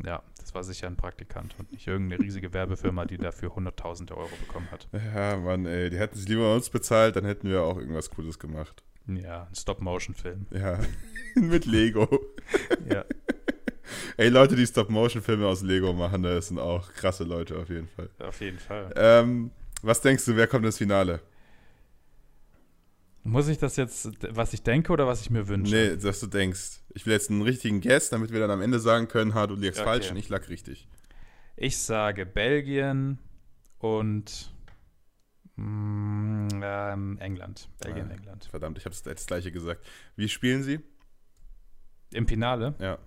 Ja, 0.04 0.22
das 0.40 0.54
war 0.54 0.64
sicher 0.64 0.86
ein 0.86 0.96
Praktikant 0.96 1.54
und 1.58 1.70
nicht 1.72 1.86
irgendeine 1.86 2.22
riesige 2.22 2.52
Werbefirma, 2.52 3.04
die 3.04 3.18
dafür 3.18 3.54
hunderttausende 3.54 4.16
Euro 4.16 4.34
bekommen 4.40 4.68
hat. 4.70 4.88
Ja, 4.92 5.36
Mann, 5.36 5.66
ey, 5.66 5.90
die 5.90 5.98
hätten 5.98 6.16
sie 6.18 6.26
lieber 6.28 6.54
uns 6.54 6.70
bezahlt, 6.70 7.16
dann 7.16 7.24
hätten 7.24 7.48
wir 7.48 7.62
auch 7.62 7.78
irgendwas 7.78 8.10
Cooles 8.10 8.38
gemacht. 8.38 8.82
Ja, 9.06 9.44
ein 9.44 9.54
Stop-Motion-Film. 9.54 10.46
Ja, 10.50 10.78
mit 11.34 11.66
Lego. 11.66 12.08
Ja. 12.88 13.04
Ey, 14.16 14.28
Leute, 14.28 14.56
die 14.56 14.66
Stop-Motion-Filme 14.66 15.46
aus 15.46 15.62
Lego 15.62 15.92
machen, 15.92 16.22
das 16.22 16.48
sind 16.48 16.58
auch 16.58 16.92
krasse 16.92 17.24
Leute 17.24 17.58
auf 17.58 17.68
jeden 17.68 17.88
Fall. 17.88 18.08
Auf 18.20 18.40
jeden 18.40 18.58
Fall. 18.58 18.92
Ähm, 18.96 19.50
was 19.82 20.00
denkst 20.00 20.24
du, 20.24 20.36
wer 20.36 20.46
kommt 20.46 20.64
ins 20.64 20.78
Finale? 20.78 21.20
Muss 23.24 23.48
ich 23.48 23.58
das 23.58 23.76
jetzt, 23.76 24.10
was 24.30 24.52
ich 24.52 24.62
denke 24.62 24.92
oder 24.92 25.06
was 25.06 25.20
ich 25.20 25.30
mir 25.30 25.46
wünsche? 25.46 25.74
Nee, 25.74 25.96
dass 25.96 26.20
du 26.20 26.26
denkst. 26.26 26.80
Ich 26.94 27.06
will 27.06 27.12
jetzt 27.12 27.30
einen 27.30 27.42
richtigen 27.42 27.80
Guess, 27.80 28.10
damit 28.10 28.32
wir 28.32 28.40
dann 28.40 28.50
am 28.50 28.60
Ende 28.60 28.78
sagen 28.78 29.08
können, 29.08 29.34
ha, 29.34 29.46
du 29.46 29.54
liegst 29.54 29.80
Okay. 29.80 29.88
falsch 29.88 30.10
und 30.10 30.16
ich 30.16 30.28
lag 30.28 30.48
richtig. 30.48 30.88
Ich 31.56 31.78
sage 31.78 32.26
Belgien 32.26 33.18
und 33.78 34.52
mm, 35.56 36.48
ähm, 36.62 37.18
England. 37.18 37.68
Belgien, 37.80 38.08
Ah. 38.10 38.14
England. 38.14 38.44
Verdammt, 38.46 38.78
ich 38.78 38.84
habe 38.84 38.94
das 39.04 39.26
gleiche 39.26 39.52
gesagt. 39.52 39.84
Wie 40.16 40.28
spielen 40.28 40.62
sie? 40.62 40.80
Im 42.12 42.26
Finale, 42.28 42.74
Ja. 42.78 42.98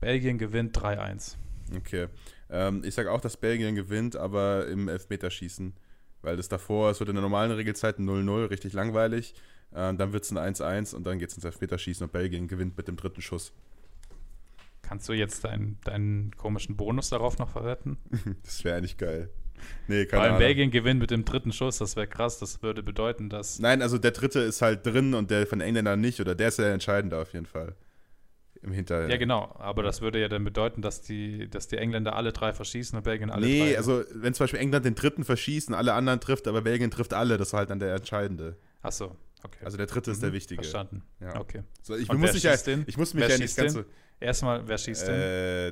Belgien 0.00 0.38
gewinnt 0.38 0.76
3-1. 0.76 1.36
Okay. 1.76 2.08
Ähm, 2.48 2.82
ich 2.84 2.94
sage 2.94 3.12
auch, 3.12 3.20
dass 3.20 3.36
Belgien 3.36 3.74
gewinnt, 3.74 4.16
aber 4.16 4.66
im 4.66 4.88
Elfmeterschießen. 4.88 5.74
Weil 6.22 6.36
das 6.36 6.48
davor, 6.48 6.90
es 6.90 7.00
wird 7.00 7.08
in 7.10 7.14
der 7.16 7.22
normalen 7.22 7.50
Regelzeit 7.52 7.98
ein 7.98 8.08
0-0, 8.08 8.50
richtig 8.50 8.72
langweilig. 8.72 9.34
Ähm, 9.74 9.96
dann 9.98 10.12
wird 10.12 10.24
es 10.24 10.32
ein 10.32 10.38
1-1 10.54 10.94
und 10.94 11.04
dann 11.06 11.18
geht 11.18 11.30
es 11.30 11.36
ins 11.36 11.44
Elfmeterschießen 11.44 12.04
und 12.04 12.12
Belgien 12.12 12.48
gewinnt 12.48 12.76
mit 12.76 12.88
dem 12.88 12.96
dritten 12.96 13.22
Schuss. 13.22 13.52
Kannst 14.82 15.08
du 15.08 15.12
jetzt 15.12 15.44
deinen, 15.44 15.78
deinen 15.84 16.34
komischen 16.36 16.76
Bonus 16.76 17.10
darauf 17.10 17.38
noch 17.38 17.50
verwetten? 17.50 17.96
Das 18.42 18.64
wäre 18.64 18.76
eigentlich 18.76 18.96
geil. 18.98 19.30
Nee, 19.86 20.04
Vor 20.04 20.10
keine 20.10 20.22
allem 20.22 20.30
Ahnung. 20.32 20.38
Belgien 20.40 20.70
gewinnt 20.70 21.00
mit 21.00 21.10
dem 21.10 21.24
dritten 21.24 21.52
Schuss, 21.52 21.78
das 21.78 21.94
wäre 21.94 22.06
krass. 22.08 22.38
Das 22.38 22.62
würde 22.62 22.82
bedeuten, 22.82 23.28
dass 23.28 23.58
Nein, 23.60 23.82
also 23.82 23.98
der 23.98 24.10
dritte 24.10 24.40
ist 24.40 24.62
halt 24.62 24.84
drin 24.86 25.14
und 25.14 25.30
der 25.30 25.46
von 25.46 25.60
Engländern 25.60 26.00
nicht. 26.00 26.18
Oder 26.20 26.34
der 26.34 26.48
ist 26.48 26.58
ja 26.58 26.64
der 26.64 26.72
entscheidende 26.74 27.18
auf 27.18 27.32
jeden 27.34 27.46
Fall. 27.46 27.76
Im 28.62 28.72
Hinter. 28.72 29.08
Ja, 29.08 29.16
genau. 29.16 29.54
Aber 29.58 29.82
das 29.82 30.00
würde 30.02 30.20
ja 30.20 30.28
dann 30.28 30.44
bedeuten, 30.44 30.82
dass 30.82 31.00
die, 31.02 31.48
dass 31.48 31.68
die 31.68 31.76
Engländer 31.78 32.14
alle 32.16 32.32
drei 32.32 32.52
verschießen 32.52 32.96
und 32.96 33.04
Belgien 33.04 33.30
alle 33.30 33.46
Nee, 33.46 33.70
drei. 33.70 33.76
also 33.78 34.02
wenn 34.14 34.34
zum 34.34 34.44
Beispiel 34.44 34.60
England 34.60 34.84
den 34.84 34.94
dritten 34.94 35.24
verschießt 35.24 35.68
und 35.68 35.74
alle 35.74 35.92
anderen 35.94 36.20
trifft, 36.20 36.46
aber 36.48 36.60
Belgien 36.62 36.90
trifft 36.90 37.14
alle, 37.14 37.38
das 37.38 37.48
ist 37.48 37.52
halt 37.54 37.70
dann 37.70 37.78
der 37.78 37.94
entscheidende. 37.94 38.56
Ach 38.82 38.92
so, 38.92 39.16
okay. 39.44 39.64
Also 39.64 39.76
der 39.76 39.86
dritte 39.86 40.10
ist 40.10 40.18
Mhm, 40.18 40.22
der 40.22 40.32
wichtige. 40.32 40.62
Verstanden. 40.62 41.02
Ja. 41.20 41.38
Okay. 41.40 41.62
So, 41.82 41.96
ich 41.96 42.10
muss 42.12 42.32
mich 42.32 42.42
ja, 42.42 42.52
schießt 42.52 42.66
den? 42.66 42.84
ich 42.86 42.96
muss 42.96 43.14
mich 43.14 43.22
Wer 43.22 43.28
ja 43.30 43.34
nicht 43.38 43.42
schießt 43.44 43.56
ganz 43.58 43.74
den? 43.74 43.82
so. 43.84 43.88
Erstmal, 44.20 44.66
wer 44.68 44.78
schießt 44.78 45.08
denn? 45.08 45.14
Äh, 45.14 45.68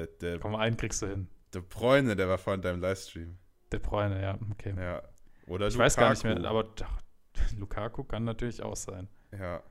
äh, 0.00 0.08
der, 0.20 0.38
Komm, 0.40 0.54
einen 0.56 0.76
kriegst 0.76 1.00
du 1.02 1.06
hin. 1.06 1.28
der 1.54 1.60
Bräune, 1.60 2.16
der 2.16 2.28
war 2.28 2.38
vorhin 2.38 2.58
in 2.58 2.62
deinem 2.62 2.80
Livestream. 2.80 3.38
De 3.72 3.78
Bruyne, 3.80 4.20
ja, 4.20 4.38
okay. 4.50 4.74
Ja. 4.76 5.02
Oder 5.46 5.68
ich 5.68 5.78
weiß 5.78 5.96
gar 5.96 6.10
nicht 6.10 6.22
Lukaku. 6.24 6.40
mehr, 6.40 6.50
aber 6.50 6.64
doch, 6.64 6.98
Lukaku 7.58 8.04
kann 8.04 8.24
natürlich 8.24 8.62
auch 8.62 8.76
sein. 8.76 9.08
Ja. 9.32 9.62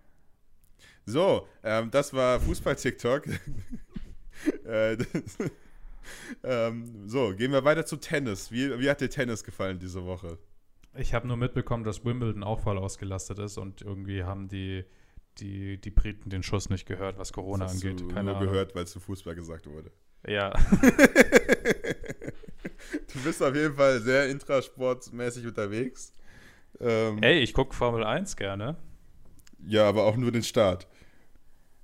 So, 1.05 1.47
ähm, 1.63 1.91
das 1.91 2.13
war 2.13 2.39
Fußball-TikTok. 2.39 3.27
äh, 4.65 4.93
ähm, 6.43 7.07
so, 7.07 7.35
gehen 7.35 7.51
wir 7.51 7.63
weiter 7.63 7.85
zu 7.85 7.97
Tennis. 7.97 8.51
Wie, 8.51 8.79
wie 8.79 8.89
hat 8.89 9.01
dir 9.01 9.09
Tennis 9.09 9.43
gefallen 9.43 9.77
diese 9.79 10.03
Woche? 10.05 10.37
Ich 10.95 11.13
habe 11.13 11.27
nur 11.27 11.37
mitbekommen, 11.37 11.83
dass 11.83 12.03
Wimbledon 12.03 12.43
auch 12.43 12.59
voll 12.59 12.77
ausgelastet 12.77 13.39
ist 13.39 13.57
und 13.57 13.81
irgendwie 13.81 14.23
haben 14.23 14.47
die, 14.49 14.83
die, 15.37 15.79
die 15.79 15.89
Briten 15.89 16.29
den 16.29 16.43
Schuss 16.43 16.69
nicht 16.69 16.85
gehört, 16.85 17.17
was 17.17 17.31
Corona 17.31 17.65
das 17.65 17.75
hast 17.75 17.83
angeht. 17.85 18.01
Du 18.01 18.07
Keine 18.09 18.31
nur 18.31 18.37
Ahnung. 18.37 18.49
gehört, 18.51 18.75
weil 18.75 18.83
es 18.83 18.91
zu 18.91 18.99
Fußball 18.99 19.35
gesagt 19.35 19.67
wurde. 19.67 19.91
Ja. 20.27 20.49
du 23.13 23.19
bist 23.23 23.41
auf 23.41 23.55
jeden 23.55 23.75
Fall 23.75 24.01
sehr 24.01 24.29
intrasportmäßig 24.29 25.47
unterwegs. 25.47 26.13
Ähm, 26.79 27.21
Ey, 27.23 27.39
ich 27.39 27.53
gucke 27.53 27.75
Formel 27.75 28.03
1 28.03 28.35
gerne. 28.35 28.75
Ja, 29.65 29.87
aber 29.87 30.03
auch 30.05 30.17
nur 30.17 30.31
den 30.31 30.43
Start. 30.43 30.87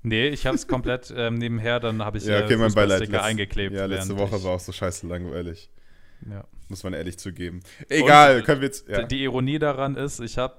Nee, 0.04 0.28
ich 0.30 0.46
habe 0.46 0.56
es 0.56 0.68
komplett 0.68 1.14
ähm, 1.16 1.36
nebenher, 1.36 1.80
dann 1.80 2.04
habe 2.04 2.18
ich 2.18 2.26
Ja, 2.26 2.40
äh, 2.40 2.44
okay, 2.44 2.58
mein 2.58 2.74
Beileid. 2.74 3.00
Fußballsticker 3.00 3.18
Letz- 3.20 3.26
eingeklebt. 3.26 3.76
Ja, 3.76 3.86
letzte 3.86 4.18
Woche 4.18 4.42
war 4.44 4.52
auch 4.56 4.60
so 4.60 4.72
scheiße 4.72 5.08
langweilig. 5.08 5.70
Ja. 6.30 6.44
Muss 6.70 6.84
man 6.84 6.94
ehrlich 6.94 7.18
zugeben. 7.18 7.62
Egal, 7.90 8.36
Und, 8.36 8.42
äh, 8.42 8.46
können 8.46 8.62
wir 8.62 8.68
jetzt. 8.68 8.88
Ja. 8.88 9.04
Die 9.04 9.24
Ironie 9.24 9.60
daran 9.60 9.96
ist, 9.96 10.20
ich 10.20 10.38
habe 10.38 10.58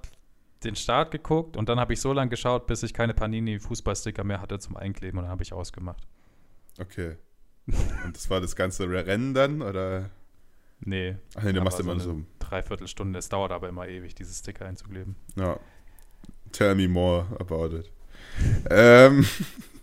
den 0.65 0.77
Start 0.77 1.11
geguckt 1.11 1.57
und 1.57 1.69
dann 1.69 1.79
habe 1.79 1.93
ich 1.93 2.01
so 2.01 2.13
lange 2.13 2.31
geschaut, 2.31 2.67
bis 2.67 2.83
ich 2.83 2.93
keine 2.95 3.15
Panini-Fußballsticker 3.15 4.25
mehr 4.25 4.41
hatte 4.41 4.59
zum 4.59 4.77
Einkleben 4.77 5.19
und 5.19 5.25
dann 5.25 5.31
habe 5.31 5.43
ich 5.43 5.53
ausgemacht. 5.53 6.07
Okay. 6.81 7.17
Und 8.05 8.17
das 8.17 8.31
war 8.31 8.41
das 8.41 8.57
ganze 8.57 8.89
Rennen 8.89 9.35
dann? 9.35 9.63
Oder? 9.63 10.11
Nee. 10.81 11.17
Ach 11.35 11.43
nee, 11.43 11.53
du 11.53 11.61
machst 11.61 11.81
immer 11.81 11.93
eine 11.93 12.01
so. 12.01 12.23
Dreiviertelstunde. 12.39 13.19
Es 13.19 13.29
dauert 13.29 13.53
aber 13.53 13.69
immer 13.69 13.87
ewig, 13.89 14.15
diese 14.15 14.33
Sticker 14.33 14.67
einzukleben. 14.67 15.17
Ja. 15.37 15.59
Tell 16.53 16.75
me 16.75 16.89
more 16.89 17.27
about 17.39 17.77
it. 17.77 17.91
ähm, 18.71 19.27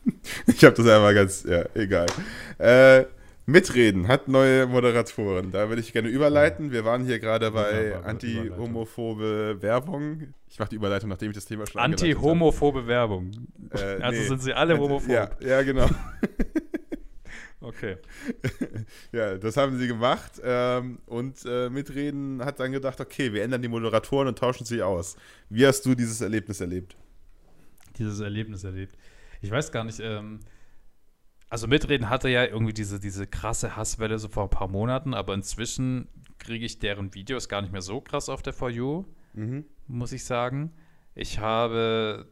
ich 0.47 0.63
habe 0.63 0.75
das 0.75 0.87
einfach 0.87 1.13
ganz, 1.13 1.43
ja, 1.43 1.65
egal. 1.75 2.07
Äh, 2.57 3.05
mitreden 3.45 4.07
hat 4.07 4.27
neue 4.27 4.65
Moderatoren. 4.67 5.51
Da 5.51 5.69
würde 5.69 5.81
ich 5.81 5.93
gerne 5.93 6.09
überleiten. 6.09 6.71
Wir 6.71 6.85
waren 6.85 7.05
hier 7.05 7.19
gerade 7.19 7.51
bei 7.51 7.95
anti-homophobe 8.03 9.57
Werbung. 9.61 10.33
Ich 10.49 10.59
mache 10.59 10.69
die 10.69 10.75
Überleitung, 10.75 11.09
nachdem 11.09 11.31
ich 11.31 11.35
das 11.35 11.45
Thema 11.45 11.67
schon. 11.67 11.81
Anti-homophobe 11.81 12.87
Werbung. 12.87 13.31
Äh, 13.71 13.95
Also 14.01 14.21
nee. 14.21 14.27
sind 14.27 14.41
sie 14.41 14.53
alle 14.53 14.77
homophob. 14.77 15.09
Ja, 15.09 15.29
ja, 15.39 15.61
genau. 15.61 15.89
Okay. 17.65 17.97
ja, 19.11 19.37
das 19.37 19.57
haben 19.57 19.79
sie 19.79 19.87
gemacht. 19.87 20.33
Ähm, 20.43 20.99
und 21.07 21.43
äh, 21.45 21.67
Mitreden 21.69 22.45
hat 22.45 22.59
dann 22.59 22.71
gedacht, 22.71 23.01
okay, 23.01 23.33
wir 23.33 23.41
ändern 23.43 23.63
die 23.63 23.67
Moderatoren 23.67 24.27
und 24.27 24.37
tauschen 24.37 24.65
sie 24.65 24.83
aus. 24.83 25.15
Wie 25.49 25.65
hast 25.65 25.83
du 25.83 25.95
dieses 25.95 26.21
Erlebnis 26.21 26.61
erlebt? 26.61 26.95
Dieses 27.97 28.19
Erlebnis 28.19 28.63
erlebt. 28.63 28.95
Ich 29.41 29.49
weiß 29.49 29.71
gar 29.71 29.83
nicht, 29.83 29.99
ähm, 29.99 30.41
also 31.49 31.67
Mitreden 31.67 32.09
hatte 32.09 32.29
ja 32.29 32.43
irgendwie 32.45 32.73
diese, 32.73 32.99
diese 32.99 33.27
krasse 33.27 33.75
Hasswelle 33.75 34.19
so 34.19 34.27
vor 34.27 34.43
ein 34.43 34.49
paar 34.49 34.67
Monaten, 34.67 35.13
aber 35.13 35.33
inzwischen 35.33 36.07
kriege 36.39 36.65
ich 36.65 36.79
deren 36.79 37.13
Videos 37.13 37.49
gar 37.49 37.61
nicht 37.61 37.71
mehr 37.71 37.81
so 37.81 38.01
krass 38.01 38.29
auf 38.29 38.41
der 38.41 38.53
For 38.53 38.69
You. 38.69 39.05
Mhm. 39.35 39.65
muss 39.87 40.11
ich 40.13 40.23
sagen. 40.23 40.71
Ich 41.13 41.39
habe 41.39 42.27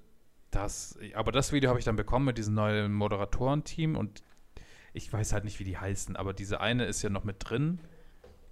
das, 0.52 0.98
aber 1.14 1.32
das 1.32 1.52
Video 1.52 1.70
habe 1.70 1.80
ich 1.80 1.86
dann 1.86 1.96
bekommen 1.96 2.26
mit 2.26 2.38
diesem 2.38 2.54
neuen 2.54 2.94
Moderatorenteam 2.94 3.96
und 3.96 4.24
ich 4.94 5.12
weiß 5.12 5.34
halt 5.34 5.44
nicht, 5.44 5.60
wie 5.60 5.64
die 5.64 5.78
heißen, 5.78 6.16
aber 6.16 6.34
diese 6.34 6.62
eine 6.62 6.86
ist 6.86 7.02
ja 7.02 7.10
noch 7.10 7.24
mit 7.24 7.38
drin 7.40 7.80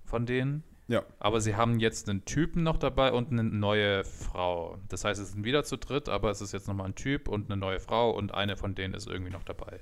von 0.04 0.26
denen. 0.26 0.64
Ja. 0.88 1.04
Aber 1.20 1.40
sie 1.40 1.56
haben 1.56 1.80
jetzt 1.80 2.10
einen 2.10 2.26
Typen 2.26 2.64
noch 2.64 2.78
dabei 2.78 3.14
und 3.14 3.32
eine 3.32 3.44
neue 3.44 4.04
Frau. 4.04 4.78
Das 4.90 5.06
heißt, 5.06 5.22
es 5.22 5.32
sind 5.32 5.46
wieder 5.46 5.64
zu 5.64 5.78
dritt, 5.78 6.10
aber 6.10 6.32
es 6.32 6.42
ist 6.42 6.52
jetzt 6.52 6.68
nochmal 6.68 6.88
ein 6.88 6.96
Typ 6.96 7.30
und 7.30 7.50
eine 7.50 7.58
neue 7.58 7.80
Frau 7.80 8.12
und 8.12 8.34
eine 8.34 8.58
von 8.58 8.76
denen 8.76 8.94
ist 8.94 9.08
irgendwie 9.08 9.32
noch 9.32 9.44
dabei. 9.44 9.80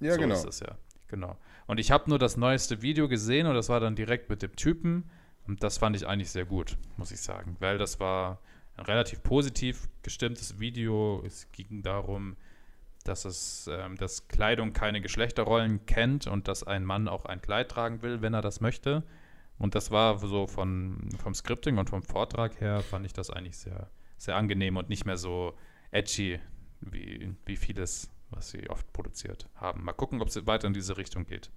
Ja, 0.00 0.14
so 0.14 0.20
genau. 0.20 0.34
ist 0.34 0.44
es 0.46 0.60
ja. 0.60 0.76
Genau. 1.08 1.36
Und 1.66 1.78
ich 1.78 1.90
habe 1.90 2.08
nur 2.08 2.18
das 2.18 2.36
neueste 2.36 2.82
Video 2.82 3.08
gesehen 3.08 3.46
und 3.46 3.54
das 3.54 3.68
war 3.68 3.80
dann 3.80 3.96
direkt 3.96 4.30
mit 4.30 4.42
dem 4.42 4.54
Typen. 4.56 5.10
Und 5.46 5.62
das 5.62 5.78
fand 5.78 5.96
ich 5.96 6.06
eigentlich 6.06 6.30
sehr 6.30 6.44
gut, 6.44 6.76
muss 6.96 7.10
ich 7.10 7.20
sagen. 7.20 7.56
Weil 7.58 7.78
das 7.78 7.98
war 8.00 8.40
ein 8.76 8.84
relativ 8.84 9.22
positiv 9.22 9.88
gestimmtes 10.02 10.60
Video. 10.60 11.22
Es 11.26 11.50
ging 11.52 11.82
darum, 11.82 12.36
dass 13.04 13.24
es, 13.24 13.68
ähm, 13.72 13.96
dass 13.96 14.28
Kleidung 14.28 14.72
keine 14.72 15.00
Geschlechterrollen 15.00 15.86
kennt 15.86 16.26
und 16.26 16.48
dass 16.48 16.62
ein 16.62 16.84
Mann 16.84 17.08
auch 17.08 17.24
ein 17.24 17.40
Kleid 17.40 17.70
tragen 17.70 18.02
will, 18.02 18.22
wenn 18.22 18.34
er 18.34 18.42
das 18.42 18.60
möchte. 18.60 19.02
Und 19.58 19.74
das 19.74 19.90
war 19.90 20.18
so 20.18 20.46
von, 20.46 21.10
vom 21.18 21.34
Scripting 21.34 21.78
und 21.78 21.90
vom 21.90 22.02
Vortrag 22.02 22.60
her 22.60 22.80
fand 22.80 23.04
ich 23.04 23.12
das 23.12 23.30
eigentlich 23.30 23.58
sehr, 23.58 23.90
sehr 24.16 24.36
angenehm 24.36 24.76
und 24.76 24.88
nicht 24.88 25.04
mehr 25.04 25.16
so 25.16 25.54
edgy 25.90 26.40
wie, 26.80 27.34
wie 27.44 27.56
vieles, 27.56 28.10
was 28.30 28.50
sie 28.50 28.68
oft 28.70 28.92
produziert 28.92 29.46
haben. 29.54 29.84
Mal 29.84 29.92
gucken, 29.92 30.20
ob 30.20 30.28
es 30.28 30.46
weiter 30.46 30.66
in 30.66 30.74
diese 30.74 30.96
Richtung 30.96 31.24
geht. 31.24 31.50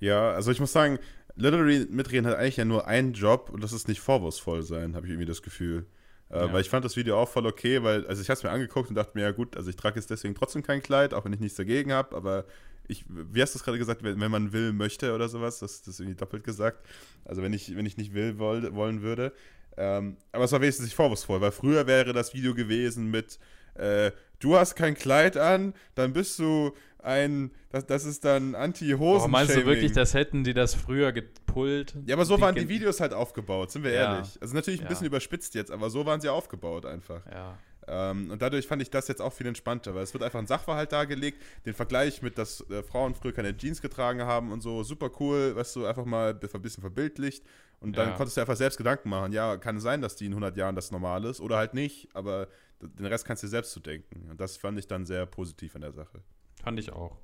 Ja, 0.00 0.30
also 0.32 0.50
ich 0.50 0.60
muss 0.60 0.72
sagen, 0.72 0.98
Literary 1.34 1.86
mitreden 1.90 2.26
hat 2.26 2.36
eigentlich 2.36 2.56
ja 2.56 2.64
nur 2.64 2.86
einen 2.86 3.12
Job 3.12 3.50
und 3.50 3.62
das 3.62 3.72
ist 3.72 3.88
nicht 3.88 4.00
vorwurfsvoll 4.00 4.62
sein, 4.62 4.94
habe 4.94 5.06
ich 5.06 5.12
irgendwie 5.12 5.26
das 5.28 5.42
Gefühl. 5.42 5.86
Äh, 6.30 6.38
Ja. 6.38 6.52
Weil 6.52 6.60
ich 6.60 6.70
fand 6.70 6.84
das 6.84 6.96
Video 6.96 7.18
auch 7.18 7.28
voll 7.28 7.46
okay, 7.46 7.82
weil, 7.82 8.06
also 8.06 8.20
ich 8.22 8.28
habe 8.28 8.36
es 8.36 8.42
mir 8.42 8.50
angeguckt 8.50 8.88
und 8.90 8.94
dachte 8.94 9.12
mir, 9.14 9.22
ja 9.22 9.30
gut, 9.32 9.56
also 9.56 9.70
ich 9.70 9.76
trage 9.76 9.96
jetzt 9.96 10.10
deswegen 10.10 10.34
trotzdem 10.34 10.62
kein 10.62 10.82
Kleid, 10.82 11.14
auch 11.14 11.24
wenn 11.24 11.32
ich 11.32 11.40
nichts 11.40 11.56
dagegen 11.56 11.92
habe, 11.92 12.14
aber 12.16 12.44
ich, 12.86 13.04
wie 13.08 13.42
hast 13.42 13.54
du 13.54 13.58
es 13.58 13.64
gerade 13.64 13.78
gesagt, 13.78 14.02
wenn, 14.02 14.20
wenn 14.20 14.30
man 14.30 14.52
will, 14.52 14.72
möchte 14.72 15.14
oder 15.14 15.28
sowas, 15.28 15.58
das, 15.58 15.82
das 15.82 15.94
ist 15.94 16.00
irgendwie 16.00 16.16
doppelt 16.16 16.44
gesagt. 16.44 16.86
Also 17.24 17.42
wenn 17.42 17.52
ich, 17.52 17.74
wenn 17.76 17.86
ich 17.86 17.96
nicht 17.96 18.14
will, 18.14 18.38
woll, 18.38 18.74
wollen 18.74 19.02
würde. 19.02 19.32
Ähm, 19.76 20.16
aber 20.32 20.44
es 20.44 20.52
war 20.52 20.60
wenigstens 20.60 20.86
nicht 20.86 20.96
vorwurfsvoll, 20.96 21.40
weil 21.40 21.52
früher 21.52 21.86
wäre 21.86 22.12
das 22.12 22.34
Video 22.34 22.54
gewesen 22.54 23.10
mit, 23.10 23.38
äh, 23.74 24.10
du 24.40 24.56
hast 24.56 24.74
kein 24.76 24.94
Kleid 24.94 25.36
an, 25.36 25.74
dann 25.94 26.12
bist 26.12 26.38
du 26.38 26.72
ein, 27.00 27.52
das, 27.70 27.86
das 27.86 28.04
ist 28.04 28.24
dann 28.24 28.54
anti-hosen 28.54 29.26
Oh, 29.26 29.28
meinst 29.28 29.54
du 29.54 29.64
wirklich, 29.66 29.92
das 29.92 30.14
hätten 30.14 30.44
die 30.44 30.54
das 30.54 30.74
früher 30.74 31.12
gepullt? 31.12 31.94
ja, 32.06 32.14
aber 32.16 32.24
so 32.24 32.40
waren 32.40 32.54
die 32.54 32.68
Videos 32.68 33.00
halt 33.00 33.12
aufgebaut, 33.14 33.70
sind 33.70 33.84
wir 33.84 33.92
Ja. 33.92 34.14
ehrlich. 34.14 34.38
Also 34.40 34.54
natürlich 34.54 34.80
ein 34.80 34.84
Ja. 34.84 34.88
bisschen 34.88 35.06
überspitzt 35.06 35.54
jetzt, 35.54 35.70
aber 35.70 35.90
so 35.90 36.04
waren 36.06 36.20
sie 36.20 36.28
aufgebaut 36.28 36.84
einfach. 36.86 37.22
Ja. 37.26 37.58
Ähm, 37.86 38.30
und 38.30 38.42
dadurch 38.42 38.66
fand 38.66 38.82
ich 38.82 38.90
das 38.90 39.08
jetzt 39.08 39.22
auch 39.22 39.32
viel 39.32 39.46
entspannter, 39.46 39.94
weil 39.94 40.02
es 40.02 40.12
wird 40.12 40.22
einfach 40.22 40.38
ein 40.38 40.46
Sachverhalt 40.46 40.92
dargelegt, 40.92 41.40
den 41.64 41.72
Vergleich 41.72 42.20
mit, 42.20 42.36
dass 42.36 42.60
äh, 42.68 42.82
Frauen 42.82 43.14
früher 43.14 43.32
keine 43.32 43.56
Jeans 43.56 43.80
getragen 43.80 44.20
haben 44.22 44.52
und 44.52 44.60
so, 44.60 44.82
super 44.82 45.10
cool, 45.20 45.56
weißt 45.56 45.76
du, 45.76 45.86
einfach 45.86 46.04
mal 46.04 46.30
ein 46.34 46.60
bisschen 46.62 46.82
verbildlicht. 46.82 47.44
Und 47.80 47.96
dann 47.96 48.08
Ja. 48.08 48.14
konntest 48.16 48.36
du 48.36 48.40
einfach 48.42 48.56
selbst 48.56 48.76
Gedanken 48.76 49.08
machen, 49.08 49.32
ja, 49.32 49.56
kann 49.56 49.80
sein, 49.80 50.02
dass 50.02 50.16
die 50.16 50.26
in 50.26 50.34
100 50.34 50.56
Jahren 50.56 50.74
das 50.74 50.90
normal 50.90 51.24
ist 51.24 51.40
oder 51.40 51.56
halt 51.56 51.72
nicht, 51.74 52.08
aber 52.12 52.48
den 52.80 53.06
Rest 53.06 53.24
kannst 53.24 53.42
du 53.42 53.46
dir 53.46 53.50
selbst 53.50 53.72
zu 53.72 53.80
denken. 53.80 54.30
Und 54.30 54.40
das 54.40 54.56
fand 54.56 54.78
ich 54.78 54.86
dann 54.86 55.04
sehr 55.06 55.26
positiv 55.26 55.74
an 55.74 55.80
der 55.82 55.92
Sache. 55.92 56.22
Fand 56.62 56.78
ich 56.78 56.92
auch. 56.92 57.18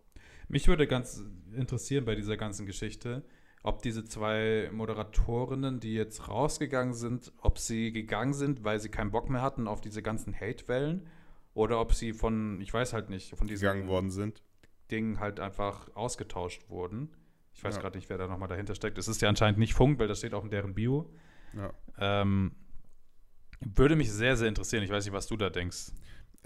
Mich 0.49 0.69
würde 0.69 0.87
ganz 0.87 1.25
interessieren 1.55 2.05
bei 2.05 2.15
dieser 2.15 2.37
ganzen 2.37 2.67
Geschichte, 2.67 3.25
ob 3.63 3.81
diese 3.83 4.05
zwei 4.05 4.69
Moderatorinnen, 4.73 5.81
die 5.81 5.95
jetzt 5.95 6.29
rausgegangen 6.29 6.93
sind, 6.95 7.33
ob 7.41 7.59
sie 7.59 7.93
gegangen 7.93 8.35
sind, 8.35 8.63
weil 8.65 8.79
sie 8.81 8.91
keinen 8.91 9.11
Bock 9.11 9.31
mehr 9.31 9.41
hatten 9.43 9.67
auf 9.69 9.81
diese 9.81 10.03
ganzen 10.03 10.39
Hate-Wellen 10.39 11.07
oder 11.55 11.81
ob 11.81 11.95
sie 11.95 12.13
von, 12.13 12.61
ich 12.61 12.73
weiß 12.75 12.93
halt 12.93 13.09
nicht, 13.11 13.37
von 13.37 13.47
diesen 13.47 13.63
Gegangen 13.63 13.89
worden 13.89 14.11
sind. 14.11 14.43
Dingen 14.91 15.19
halt 15.19 15.41
einfach 15.41 15.89
ausgetauscht 15.97 16.69
wurden. 16.69 17.09
Ich 17.55 17.65
weiß 17.65 17.77
Ja. 17.77 17.81
gerade 17.83 17.97
nicht, 17.97 18.11
wer 18.11 18.19
da 18.19 18.27
nochmal 18.27 18.49
dahinter 18.49 18.75
steckt. 18.75 18.99
Es 18.99 19.09
ist 19.09 19.23
ja 19.23 19.29
anscheinend 19.31 19.59
nicht 19.59 19.73
Funk, 19.73 19.99
weil 19.99 20.09
das 20.09 20.19
steht 20.19 20.35
auch 20.35 20.45
in 20.45 20.51
deren 20.51 20.75
Bio. 20.75 21.11
Ja. 21.55 21.73
Ähm, 21.99 22.53
würde 23.75 23.97
mich 23.97 24.13
sehr, 24.13 24.37
sehr 24.37 24.49
interessieren. 24.49 24.83
Ich 24.83 24.91
weiß 24.91 25.05
nicht, 25.05 25.15
was 25.15 25.27
du 25.27 25.37
da 25.37 25.51
denkst. 25.51 25.93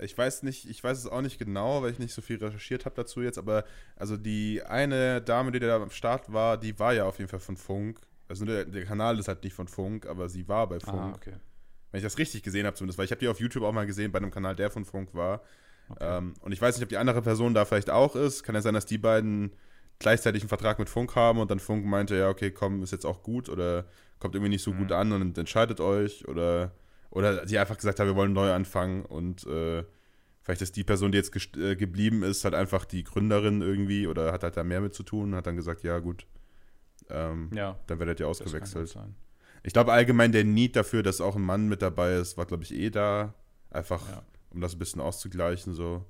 Ich 0.00 0.16
weiß 0.16 0.44
nicht, 0.44 0.68
ich 0.68 0.82
weiß 0.84 0.96
es 0.96 1.06
auch 1.06 1.22
nicht 1.22 1.38
genau, 1.40 1.82
weil 1.82 1.90
ich 1.90 1.98
nicht 1.98 2.14
so 2.14 2.22
viel 2.22 2.36
recherchiert 2.38 2.84
habe 2.84 2.94
dazu 2.94 3.20
jetzt, 3.20 3.36
aber 3.36 3.64
also 3.96 4.16
die 4.16 4.62
eine 4.62 5.20
Dame, 5.20 5.50
die 5.50 5.58
da 5.58 5.76
am 5.82 5.90
Start 5.90 6.32
war, 6.32 6.56
die 6.56 6.78
war 6.78 6.92
ja 6.94 7.04
auf 7.04 7.18
jeden 7.18 7.28
Fall 7.28 7.40
von 7.40 7.56
Funk. 7.56 7.98
Also 8.28 8.44
der, 8.44 8.64
der 8.64 8.84
Kanal 8.84 9.18
ist 9.18 9.26
halt 9.26 9.42
nicht 9.42 9.54
von 9.54 9.66
Funk, 9.66 10.06
aber 10.06 10.28
sie 10.28 10.46
war 10.46 10.68
bei 10.68 10.78
Funk. 10.78 11.14
Ah, 11.14 11.14
okay. 11.16 11.34
Wenn 11.90 11.98
ich 11.98 12.04
das 12.04 12.18
richtig 12.18 12.42
gesehen 12.44 12.64
habe 12.66 12.76
zumindest, 12.76 12.98
weil 12.98 13.06
ich 13.06 13.10
habe 13.10 13.18
die 13.20 13.26
auf 13.28 13.40
YouTube 13.40 13.64
auch 13.64 13.72
mal 13.72 13.86
gesehen 13.86 14.12
bei 14.12 14.18
einem 14.18 14.30
Kanal, 14.30 14.54
der 14.54 14.70
von 14.70 14.84
Funk 14.84 15.14
war. 15.14 15.42
okay. 15.88 16.18
Ähm, 16.18 16.34
und 16.42 16.52
ich 16.52 16.60
weiß 16.62 16.76
nicht, 16.76 16.84
ob 16.84 16.90
die 16.90 16.98
andere 16.98 17.22
Person 17.22 17.54
da 17.54 17.64
vielleicht 17.64 17.90
auch 17.90 18.14
ist. 18.14 18.44
Kann 18.44 18.54
ja 18.54 18.60
sein, 18.60 18.74
dass 18.74 18.86
die 18.86 18.98
beiden 18.98 19.52
gleichzeitig 19.98 20.42
einen 20.42 20.48
Vertrag 20.48 20.78
mit 20.78 20.88
Funk 20.88 21.16
haben 21.16 21.40
und 21.40 21.50
dann 21.50 21.58
Funk 21.58 21.84
meinte, 21.84 22.14
ja, 22.16 22.28
okay, 22.28 22.52
komm, 22.52 22.84
ist 22.84 22.92
jetzt 22.92 23.06
auch 23.06 23.24
gut 23.24 23.48
oder 23.48 23.84
kommt 24.20 24.36
irgendwie 24.36 24.50
nicht 24.50 24.62
so 24.62 24.72
Mhm. 24.72 24.78
gut 24.78 24.92
an 24.92 25.10
und 25.10 25.36
entscheidet 25.38 25.80
euch 25.80 26.28
oder 26.28 26.70
oder 27.10 27.44
die 27.46 27.58
einfach 27.58 27.76
gesagt 27.76 28.00
haben, 28.00 28.06
wir 28.08 28.16
wollen 28.16 28.32
neu 28.32 28.52
anfangen 28.52 29.04
und 29.04 29.46
äh, 29.46 29.84
vielleicht 30.42 30.62
ist 30.62 30.76
die 30.76 30.84
Person, 30.84 31.12
die 31.12 31.18
jetzt 31.18 31.34
äh, 31.56 31.76
geblieben 31.76 32.22
ist, 32.22 32.44
halt 32.44 32.54
einfach 32.54 32.84
die 32.84 33.04
Gründerin 33.04 33.62
irgendwie 33.62 34.06
oder 34.06 34.32
hat 34.32 34.42
halt 34.42 34.56
da 34.56 34.64
mehr 34.64 34.80
mit 34.80 34.94
zu 34.94 35.02
tun 35.02 35.30
und 35.30 35.34
hat 35.36 35.46
dann 35.46 35.56
gesagt, 35.56 35.82
ja 35.82 35.98
gut, 35.98 36.26
ähm, 37.10 37.50
ja, 37.54 37.78
dann 37.86 37.98
werdet 37.98 38.20
ihr 38.20 38.28
ausgewechselt. 38.28 38.88
sein. 38.88 39.14
Ich 39.62 39.72
glaube 39.72 39.92
allgemein 39.92 40.32
der 40.32 40.44
Need 40.44 40.76
dafür, 40.76 41.02
dass 41.02 41.20
auch 41.20 41.36
ein 41.36 41.42
Mann 41.42 41.68
mit 41.68 41.82
dabei 41.82 42.14
ist, 42.16 42.36
war 42.36 42.46
glaube 42.46 42.64
ich 42.64 42.72
eh 42.74 42.90
da, 42.90 43.34
einfach 43.70 44.06
Ja. 44.08 44.22
um 44.50 44.60
das 44.60 44.74
ein 44.74 44.78
bisschen 44.78 45.00
auszugleichen 45.00 45.74
so. 45.74 46.04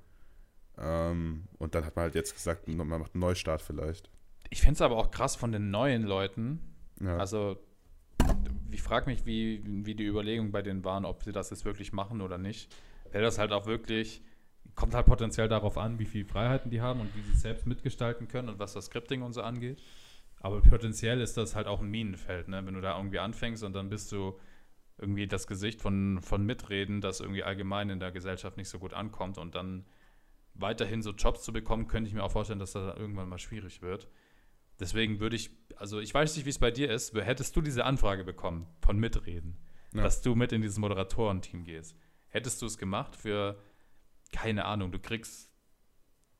Ähm, 0.76 1.44
und 1.58 1.74
dann 1.74 1.84
hat 1.84 1.96
man 1.96 2.04
halt 2.04 2.14
jetzt 2.14 2.34
gesagt, 2.34 2.68
man 2.68 2.86
macht 2.86 3.14
einen 3.14 3.20
Neustart 3.20 3.62
vielleicht. 3.62 4.10
Ich 4.50 4.60
finde 4.60 4.74
es 4.74 4.80
aber 4.80 4.96
auch 4.96 5.10
krass 5.10 5.34
von 5.36 5.50
den 5.52 5.70
neuen 5.70 6.02
Leuten. 6.04 6.60
Ja. 7.00 7.16
Also, 7.16 7.58
ich 8.70 8.82
frage 8.82 9.10
mich, 9.10 9.26
wie, 9.26 9.62
wie 9.64 9.94
die 9.94 10.04
Überlegungen 10.04 10.52
bei 10.52 10.62
denen 10.62 10.84
waren, 10.84 11.04
ob 11.04 11.22
sie 11.22 11.32
das 11.32 11.50
jetzt 11.50 11.64
wirklich 11.64 11.92
machen 11.92 12.20
oder 12.20 12.38
nicht. 12.38 12.74
Wäre 13.10 13.24
das 13.24 13.38
halt 13.38 13.52
auch 13.52 13.66
wirklich, 13.66 14.22
kommt 14.74 14.94
halt 14.94 15.06
potenziell 15.06 15.48
darauf 15.48 15.78
an, 15.78 15.98
wie 15.98 16.04
viele 16.04 16.24
Freiheiten 16.26 16.70
die 16.70 16.80
haben 16.80 17.00
und 17.00 17.14
wie 17.16 17.22
sie 17.22 17.32
es 17.32 17.40
selbst 17.40 17.66
mitgestalten 17.66 18.28
können 18.28 18.48
und 18.48 18.58
was 18.58 18.74
das 18.74 18.86
Scripting 18.86 19.22
und 19.22 19.32
so 19.32 19.42
angeht. 19.42 19.82
Aber 20.40 20.60
potenziell 20.60 21.20
ist 21.20 21.36
das 21.36 21.56
halt 21.56 21.66
auch 21.66 21.80
ein 21.80 21.90
Minenfeld, 21.90 22.48
ne? 22.48 22.64
Wenn 22.64 22.74
du 22.74 22.80
da 22.80 22.96
irgendwie 22.96 23.18
anfängst 23.18 23.64
und 23.64 23.72
dann 23.72 23.88
bist 23.88 24.12
du 24.12 24.38
irgendwie 24.96 25.26
das 25.26 25.46
Gesicht 25.46 25.80
von, 25.80 26.20
von 26.20 26.44
Mitreden, 26.44 27.00
das 27.00 27.20
irgendwie 27.20 27.42
allgemein 27.42 27.90
in 27.90 28.00
der 28.00 28.12
Gesellschaft 28.12 28.56
nicht 28.56 28.68
so 28.68 28.78
gut 28.78 28.94
ankommt 28.94 29.38
und 29.38 29.54
dann 29.54 29.84
weiterhin 30.54 31.02
so 31.02 31.10
Jobs 31.12 31.42
zu 31.42 31.52
bekommen, 31.52 31.86
könnte 31.86 32.08
ich 32.08 32.14
mir 32.14 32.22
auch 32.22 32.32
vorstellen, 32.32 32.58
dass 32.58 32.72
das 32.72 32.96
irgendwann 32.96 33.28
mal 33.28 33.38
schwierig 33.38 33.80
wird. 33.80 34.08
Deswegen 34.80 35.20
würde 35.20 35.36
ich, 35.36 35.50
also 35.76 35.98
ich 36.00 36.12
weiß 36.14 36.36
nicht, 36.36 36.44
wie 36.44 36.50
es 36.50 36.58
bei 36.58 36.70
dir 36.70 36.90
ist, 36.90 37.14
hättest 37.14 37.56
du 37.56 37.60
diese 37.60 37.84
Anfrage 37.84 38.24
bekommen 38.24 38.66
von 38.80 38.98
Mitreden, 38.98 39.56
ja. 39.92 40.02
dass 40.02 40.22
du 40.22 40.34
mit 40.34 40.52
in 40.52 40.62
dieses 40.62 40.78
Moderatorenteam 40.78 41.64
gehst, 41.64 41.96
hättest 42.28 42.62
du 42.62 42.66
es 42.66 42.78
gemacht 42.78 43.16
für, 43.16 43.60
keine 44.32 44.64
Ahnung, 44.64 44.92
du 44.92 44.98
kriegst 44.98 45.50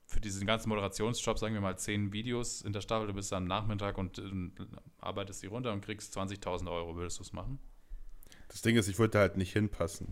für 0.06 0.20
diesen 0.20 0.46
ganzen 0.46 0.70
Moderationsjob, 0.70 1.38
sagen 1.38 1.54
wir 1.54 1.60
mal, 1.60 1.76
zehn 1.76 2.12
Videos 2.12 2.62
in 2.62 2.72
der 2.72 2.80
Staffel, 2.80 3.08
du 3.08 3.12
bist 3.12 3.32
am 3.32 3.44
Nachmittag 3.44 3.98
und 3.98 4.18
äh, 4.18 4.22
arbeitest 4.98 5.42
die 5.42 5.48
runter 5.48 5.72
und 5.72 5.84
kriegst 5.84 6.16
20.000 6.16 6.70
Euro, 6.70 6.96
würdest 6.96 7.18
du 7.18 7.22
es 7.22 7.32
machen? 7.32 7.58
Das 8.48 8.62
Ding 8.62 8.76
ist, 8.76 8.88
ich 8.88 8.98
würde 8.98 9.12
da 9.12 9.18
halt 9.20 9.36
nicht 9.36 9.52
hinpassen. 9.52 10.08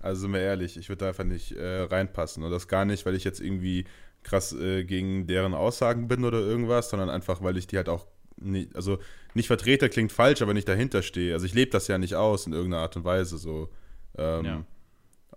Also 0.00 0.22
sind 0.22 0.34
wir 0.34 0.40
ehrlich, 0.40 0.76
ich 0.76 0.90
würde 0.90 1.00
da 1.00 1.08
einfach 1.08 1.24
nicht 1.24 1.52
äh, 1.52 1.80
reinpassen. 1.82 2.42
Und 2.42 2.50
das 2.50 2.68
gar 2.68 2.84
nicht, 2.84 3.06
weil 3.06 3.14
ich 3.14 3.24
jetzt 3.24 3.40
irgendwie 3.40 3.86
krass 4.24 4.52
äh, 4.52 4.84
gegen 4.84 5.26
deren 5.26 5.54
Aussagen 5.54 6.08
bin 6.08 6.24
oder 6.24 6.40
irgendwas, 6.40 6.90
sondern 6.90 7.10
einfach, 7.10 7.42
weil 7.42 7.56
ich 7.56 7.66
die 7.66 7.76
halt 7.76 7.88
auch 7.88 8.06
nicht, 8.36 8.74
also 8.74 8.98
nicht 9.34 9.46
Vertreter 9.46 9.88
klingt 9.88 10.12
falsch, 10.12 10.42
aber 10.42 10.54
nicht 10.54 10.68
dahinter 10.68 11.02
stehe. 11.02 11.34
Also 11.34 11.46
ich 11.46 11.54
lebe 11.54 11.70
das 11.70 11.86
ja 11.88 11.98
nicht 11.98 12.16
aus 12.16 12.46
in 12.46 12.52
irgendeiner 12.52 12.82
Art 12.82 12.96
und 12.96 13.04
Weise 13.04 13.38
so. 13.38 13.68
Ähm, 14.16 14.44
ja. 14.44 14.64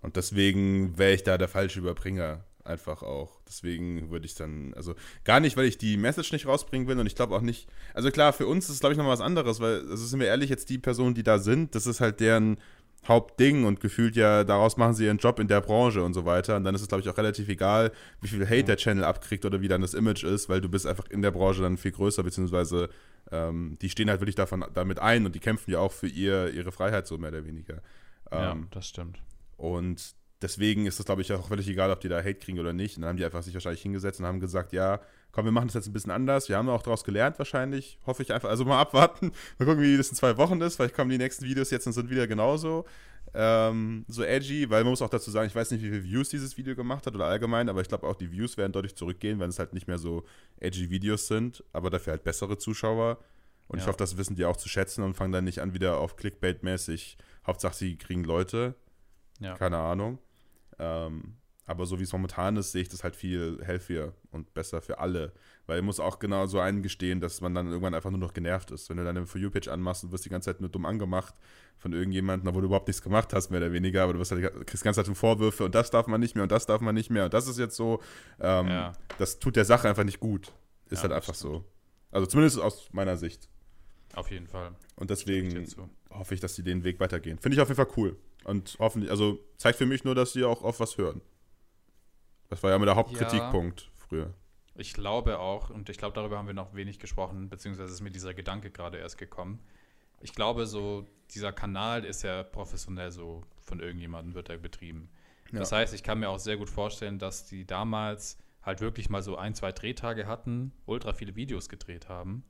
Und 0.00 0.16
deswegen 0.16 0.98
wäre 0.98 1.14
ich 1.14 1.22
da 1.22 1.38
der 1.38 1.48
falsche 1.48 1.80
Überbringer 1.80 2.44
einfach 2.64 3.02
auch. 3.02 3.40
Deswegen 3.48 4.10
würde 4.10 4.26
ich 4.26 4.34
dann, 4.34 4.74
also 4.74 4.94
gar 5.24 5.40
nicht, 5.40 5.56
weil 5.56 5.64
ich 5.64 5.78
die 5.78 5.96
Message 5.96 6.32
nicht 6.32 6.46
rausbringen 6.46 6.86
will 6.86 6.98
und 6.98 7.06
ich 7.06 7.16
glaube 7.16 7.34
auch 7.34 7.40
nicht, 7.40 7.68
also 7.94 8.10
klar, 8.10 8.32
für 8.32 8.46
uns 8.46 8.66
ist 8.66 8.74
es 8.74 8.80
glaube 8.80 8.92
ich 8.92 8.98
noch 8.98 9.06
was 9.06 9.20
anderes, 9.20 9.58
weil, 9.60 9.80
also 9.88 9.96
sind 9.96 10.20
wir 10.20 10.26
ehrlich, 10.26 10.50
jetzt 10.50 10.68
die 10.70 10.78
Personen, 10.78 11.14
die 11.14 11.22
da 11.22 11.38
sind, 11.38 11.74
das 11.74 11.86
ist 11.86 12.00
halt 12.00 12.20
deren 12.20 12.58
Hauptding 13.06 13.64
und 13.64 13.80
gefühlt 13.80 14.16
ja, 14.16 14.44
daraus 14.44 14.76
machen 14.76 14.94
sie 14.94 15.06
ihren 15.06 15.18
Job 15.18 15.38
in 15.38 15.48
der 15.48 15.60
Branche 15.60 16.02
und 16.02 16.14
so 16.14 16.24
weiter. 16.24 16.56
Und 16.56 16.64
dann 16.64 16.74
ist 16.74 16.82
es, 16.82 16.88
glaube 16.88 17.02
ich, 17.02 17.08
auch 17.08 17.16
relativ 17.16 17.48
egal, 17.48 17.92
wie 18.20 18.28
viel 18.28 18.44
Hate 18.44 18.64
der 18.64 18.76
Channel 18.76 19.04
abkriegt 19.04 19.44
oder 19.44 19.60
wie 19.60 19.68
dann 19.68 19.80
das 19.80 19.94
Image 19.94 20.24
ist, 20.24 20.48
weil 20.48 20.60
du 20.60 20.68
bist 20.68 20.86
einfach 20.86 21.06
in 21.08 21.22
der 21.22 21.30
Branche 21.30 21.62
dann 21.62 21.76
viel 21.76 21.92
größer, 21.92 22.22
beziehungsweise 22.22 22.90
ähm, 23.30 23.78
die 23.80 23.88
stehen 23.88 24.10
halt 24.10 24.20
wirklich 24.20 24.34
davon, 24.34 24.64
damit 24.74 24.98
ein 24.98 25.24
und 25.26 25.34
die 25.34 25.40
kämpfen 25.40 25.70
ja 25.70 25.78
auch 25.78 25.92
für 25.92 26.08
ihr, 26.08 26.52
ihre 26.52 26.72
Freiheit 26.72 27.06
so 27.06 27.16
mehr 27.18 27.30
oder 27.30 27.44
weniger. 27.44 27.82
Ähm, 28.30 28.40
ja, 28.40 28.56
das 28.70 28.88
stimmt. 28.88 29.20
Und 29.56 30.14
deswegen 30.42 30.86
ist 30.86 30.98
es, 30.98 31.06
glaube 31.06 31.22
ich, 31.22 31.32
auch 31.32 31.48
völlig 31.48 31.68
egal, 31.68 31.90
ob 31.90 32.00
die 32.00 32.08
da 32.08 32.18
Hate 32.18 32.34
kriegen 32.34 32.58
oder 32.58 32.72
nicht. 32.72 32.96
Und 32.96 33.02
dann 33.02 33.10
haben 33.10 33.16
die 33.16 33.24
einfach 33.24 33.42
sich 33.42 33.54
wahrscheinlich 33.54 33.82
hingesetzt 33.82 34.20
und 34.20 34.26
haben 34.26 34.40
gesagt, 34.40 34.72
ja, 34.72 35.00
komm, 35.32 35.44
wir 35.44 35.52
machen 35.52 35.68
das 35.68 35.74
jetzt 35.74 35.86
ein 35.86 35.92
bisschen 35.92 36.12
anders. 36.12 36.48
Wir 36.48 36.56
haben 36.56 36.68
auch 36.68 36.82
daraus 36.82 37.04
gelernt 37.04 37.38
wahrscheinlich, 37.38 37.98
hoffe 38.06 38.22
ich 38.22 38.32
einfach. 38.32 38.48
Also 38.48 38.64
mal 38.64 38.80
abwarten, 38.80 39.32
mal 39.58 39.66
gucken, 39.66 39.82
wie 39.82 39.96
das 39.96 40.10
in 40.10 40.16
zwei 40.16 40.36
Wochen 40.36 40.60
ist. 40.60 40.76
Vielleicht 40.76 40.94
kommen 40.94 41.10
die 41.10 41.18
nächsten 41.18 41.44
Videos 41.44 41.70
jetzt 41.70 41.86
und 41.86 41.92
sind 41.92 42.10
wieder 42.10 42.26
genauso 42.26 42.84
ähm, 43.34 44.04
so 44.08 44.22
edgy, 44.22 44.68
weil 44.70 44.84
man 44.84 44.90
muss 44.90 45.02
auch 45.02 45.10
dazu 45.10 45.30
sagen, 45.30 45.46
ich 45.46 45.54
weiß 45.54 45.70
nicht, 45.70 45.82
wie 45.82 45.90
viele 45.90 46.04
Views 46.04 46.28
dieses 46.28 46.56
Video 46.56 46.74
gemacht 46.74 47.06
hat 47.06 47.14
oder 47.14 47.26
allgemein, 47.26 47.68
aber 47.68 47.80
ich 47.80 47.88
glaube 47.88 48.06
auch 48.06 48.14
die 48.14 48.30
Views 48.30 48.56
werden 48.56 48.72
deutlich 48.72 48.96
zurückgehen, 48.96 49.38
wenn 49.40 49.50
es 49.50 49.58
halt 49.58 49.72
nicht 49.72 49.86
mehr 49.86 49.98
so 49.98 50.24
edgy 50.60 50.90
Videos 50.90 51.26
sind, 51.26 51.64
aber 51.72 51.90
dafür 51.90 52.12
halt 52.12 52.24
bessere 52.24 52.58
Zuschauer. 52.58 53.18
Und 53.68 53.78
ja. 53.78 53.84
ich 53.84 53.88
hoffe, 53.88 53.98
das 53.98 54.16
wissen 54.16 54.36
die 54.36 54.44
auch 54.44 54.56
zu 54.56 54.68
schätzen 54.68 55.04
und 55.04 55.14
fangen 55.14 55.32
dann 55.32 55.44
nicht 55.44 55.60
an, 55.60 55.74
wieder 55.74 55.98
auf 55.98 56.16
Clickbait-mäßig. 56.16 57.18
Hauptsache, 57.46 57.74
sie 57.74 57.96
kriegen 57.96 58.24
Leute. 58.24 58.74
Ja. 59.40 59.54
Keine 59.56 59.76
Ahnung. 59.76 60.18
Ähm, 60.78 61.36
aber 61.68 61.84
so 61.84 61.98
wie 61.98 62.04
es 62.04 62.12
momentan 62.12 62.56
ist, 62.56 62.72
sehe 62.72 62.80
ich 62.80 62.88
das 62.88 63.04
halt 63.04 63.14
viel 63.14 63.60
healthier 63.62 64.14
und 64.30 64.54
besser 64.54 64.80
für 64.80 65.00
alle. 65.00 65.32
Weil 65.66 65.80
ich 65.80 65.84
muss 65.84 66.00
auch 66.00 66.18
genau 66.18 66.46
so 66.46 66.60
eingestehen, 66.60 67.20
dass 67.20 67.42
man 67.42 67.54
dann 67.54 67.66
irgendwann 67.66 67.92
einfach 67.92 68.08
nur 68.08 68.18
noch 68.18 68.32
genervt 68.32 68.70
ist. 68.70 68.88
Wenn 68.88 68.96
du 68.96 69.04
deine 69.04 69.26
For 69.26 69.38
You-Page 69.38 69.68
anmachst 69.68 70.02
und 70.02 70.10
wirst 70.10 70.24
die 70.24 70.30
ganze 70.30 70.46
Zeit 70.50 70.62
nur 70.62 70.70
dumm 70.70 70.86
angemacht 70.86 71.34
von 71.76 71.92
irgendjemandem, 71.92 72.48
obwohl 72.48 72.62
du 72.62 72.68
überhaupt 72.68 72.88
nichts 72.88 73.02
gemacht 73.02 73.34
hast, 73.34 73.50
mehr 73.50 73.60
oder 73.60 73.70
weniger, 73.70 74.02
aber 74.02 74.14
du 74.14 74.18
wirst 74.18 74.32
halt, 74.32 74.42
kriegst 74.66 74.82
die 74.82 74.84
ganze 74.84 75.04
Zeit 75.04 75.14
Vorwürfe 75.14 75.62
und 75.66 75.74
das 75.74 75.90
darf 75.90 76.06
man 76.06 76.22
nicht 76.22 76.34
mehr 76.34 76.44
und 76.44 76.52
das 76.52 76.64
darf 76.64 76.80
man 76.80 76.94
nicht 76.94 77.10
mehr 77.10 77.26
und 77.26 77.34
das 77.34 77.46
ist 77.46 77.58
jetzt 77.58 77.76
so. 77.76 78.00
Ähm, 78.40 78.68
ja. 78.68 78.92
Das 79.18 79.38
tut 79.38 79.54
der 79.54 79.66
Sache 79.66 79.90
einfach 79.90 80.04
nicht 80.04 80.20
gut. 80.20 80.52
Ist 80.86 81.00
ja, 81.00 81.02
halt 81.02 81.12
einfach 81.12 81.34
so. 81.34 81.66
Also 82.10 82.26
zumindest 82.26 82.58
aus 82.60 82.88
meiner 82.92 83.18
Sicht. 83.18 83.50
Auf 84.14 84.30
jeden 84.30 84.46
Fall. 84.46 84.74
Und 84.96 85.10
deswegen 85.10 85.66
hoffe 86.10 86.34
ich, 86.34 86.40
dass 86.40 86.54
sie 86.54 86.62
den 86.62 86.84
Weg 86.84 87.00
weitergehen. 87.00 87.38
Finde 87.38 87.56
ich 87.56 87.60
auf 87.60 87.68
jeden 87.68 87.76
Fall 87.76 87.92
cool. 87.96 88.16
Und 88.44 88.76
hoffentlich, 88.78 89.10
also 89.10 89.38
zeigt 89.56 89.78
für 89.78 89.86
mich 89.86 90.04
nur, 90.04 90.14
dass 90.14 90.32
sie 90.32 90.44
auch 90.44 90.62
auf 90.62 90.80
was 90.80 90.96
hören. 90.96 91.20
Das 92.48 92.62
war 92.62 92.70
ja 92.70 92.76
immer 92.76 92.86
der 92.86 92.96
Hauptkritikpunkt 92.96 93.82
ja, 93.82 93.88
früher. 93.96 94.34
Ich 94.74 94.94
glaube 94.94 95.38
auch, 95.38 95.70
und 95.70 95.88
ich 95.90 95.98
glaube, 95.98 96.14
darüber 96.14 96.38
haben 96.38 96.46
wir 96.46 96.54
noch 96.54 96.74
wenig 96.74 96.98
gesprochen, 96.98 97.48
beziehungsweise 97.48 97.92
ist 97.92 98.00
mir 98.00 98.10
dieser 98.10 98.32
Gedanke 98.32 98.70
gerade 98.70 98.98
erst 98.98 99.18
gekommen. 99.18 99.60
Ich 100.20 100.34
glaube, 100.34 100.66
so 100.66 101.06
dieser 101.32 101.52
Kanal 101.52 102.04
ist 102.04 102.22
ja 102.22 102.42
professionell 102.42 103.10
so 103.10 103.42
von 103.60 103.80
irgendjemandem 103.80 104.34
wird 104.34 104.48
er 104.48 104.56
betrieben. 104.56 105.10
Ja. 105.52 105.60
Das 105.60 105.72
heißt, 105.72 105.94
ich 105.94 106.02
kann 106.02 106.20
mir 106.20 106.30
auch 106.30 106.38
sehr 106.38 106.56
gut 106.56 106.70
vorstellen, 106.70 107.18
dass 107.18 107.44
die 107.46 107.66
damals 107.66 108.38
halt 108.62 108.80
wirklich 108.80 109.10
mal 109.10 109.22
so 109.22 109.36
ein, 109.36 109.54
zwei 109.54 109.72
Drehtage 109.72 110.26
hatten, 110.26 110.72
ultra 110.86 111.12
viele 111.12 111.36
Videos 111.36 111.68
gedreht 111.68 112.08
haben, 112.08 112.44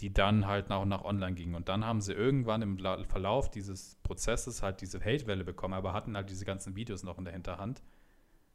die 0.00 0.12
dann 0.12 0.46
halt 0.46 0.68
nach 0.70 0.80
und 0.80 0.88
nach 0.88 1.04
online 1.04 1.34
gingen. 1.34 1.54
Und 1.54 1.68
dann 1.68 1.84
haben 1.84 2.00
sie 2.00 2.12
irgendwann 2.12 2.62
im 2.62 2.78
Verlauf 3.06 3.50
dieses 3.50 3.96
Prozesses 4.02 4.62
halt 4.62 4.80
diese 4.80 5.00
Hate-Welle 5.00 5.44
bekommen, 5.44 5.74
aber 5.74 5.92
hatten 5.92 6.16
halt 6.16 6.30
diese 6.30 6.44
ganzen 6.44 6.74
Videos 6.74 7.02
noch 7.02 7.18
in 7.18 7.24
der 7.24 7.34
Hinterhand 7.34 7.82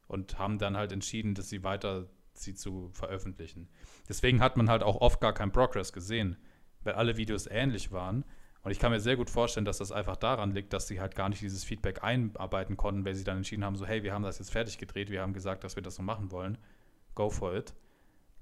und 0.08 0.40
haben 0.40 0.58
dann 0.58 0.76
halt 0.76 0.92
entschieden, 0.92 1.36
dass 1.36 1.50
sie 1.50 1.64
weiter 1.64 2.08
sie 2.34 2.54
zu 2.54 2.90
veröffentlichen. 2.94 3.70
Deswegen 4.10 4.42
hat 4.42 4.58
man 4.58 4.70
halt 4.70 4.84
auch 4.84 5.00
oft 5.02 5.22
gar 5.22 5.34
keinen 5.34 5.52
Progress 5.52 5.94
gesehen, 5.94 6.38
weil 6.84 6.94
alle 6.94 7.18
Videos 7.18 7.48
ähnlich 7.48 7.92
waren. 7.92 8.26
Und 8.64 8.72
ich 8.72 8.80
kann 8.80 8.92
mir 8.92 9.00
sehr 9.00 9.16
gut 9.16 9.30
vorstellen, 9.30 9.66
dass 9.66 9.78
das 9.78 9.92
einfach 9.92 10.18
daran 10.18 10.52
liegt, 10.52 10.74
dass 10.74 10.88
sie 10.88 11.00
halt 11.00 11.16
gar 11.16 11.30
nicht 11.30 11.42
dieses 11.42 11.64
Feedback 11.64 12.04
einarbeiten 12.04 12.78
konnten, 12.78 13.06
weil 13.06 13.14
sie 13.14 13.24
dann 13.24 13.38
entschieden 13.38 13.64
haben, 13.64 13.76
so 13.76 13.86
hey, 13.86 14.04
wir 14.04 14.14
haben 14.14 14.24
das 14.24 14.40
jetzt 14.40 14.52
fertig 14.52 14.80
gedreht, 14.80 15.12
wir 15.12 15.22
haben 15.22 15.34
gesagt, 15.34 15.64
dass 15.64 15.76
wir 15.76 15.84
das 15.84 15.96
so 15.96 16.04
machen 16.04 16.32
wollen. 16.32 16.58
Go 17.14 17.30
for 17.30 17.56
it. 17.56 17.74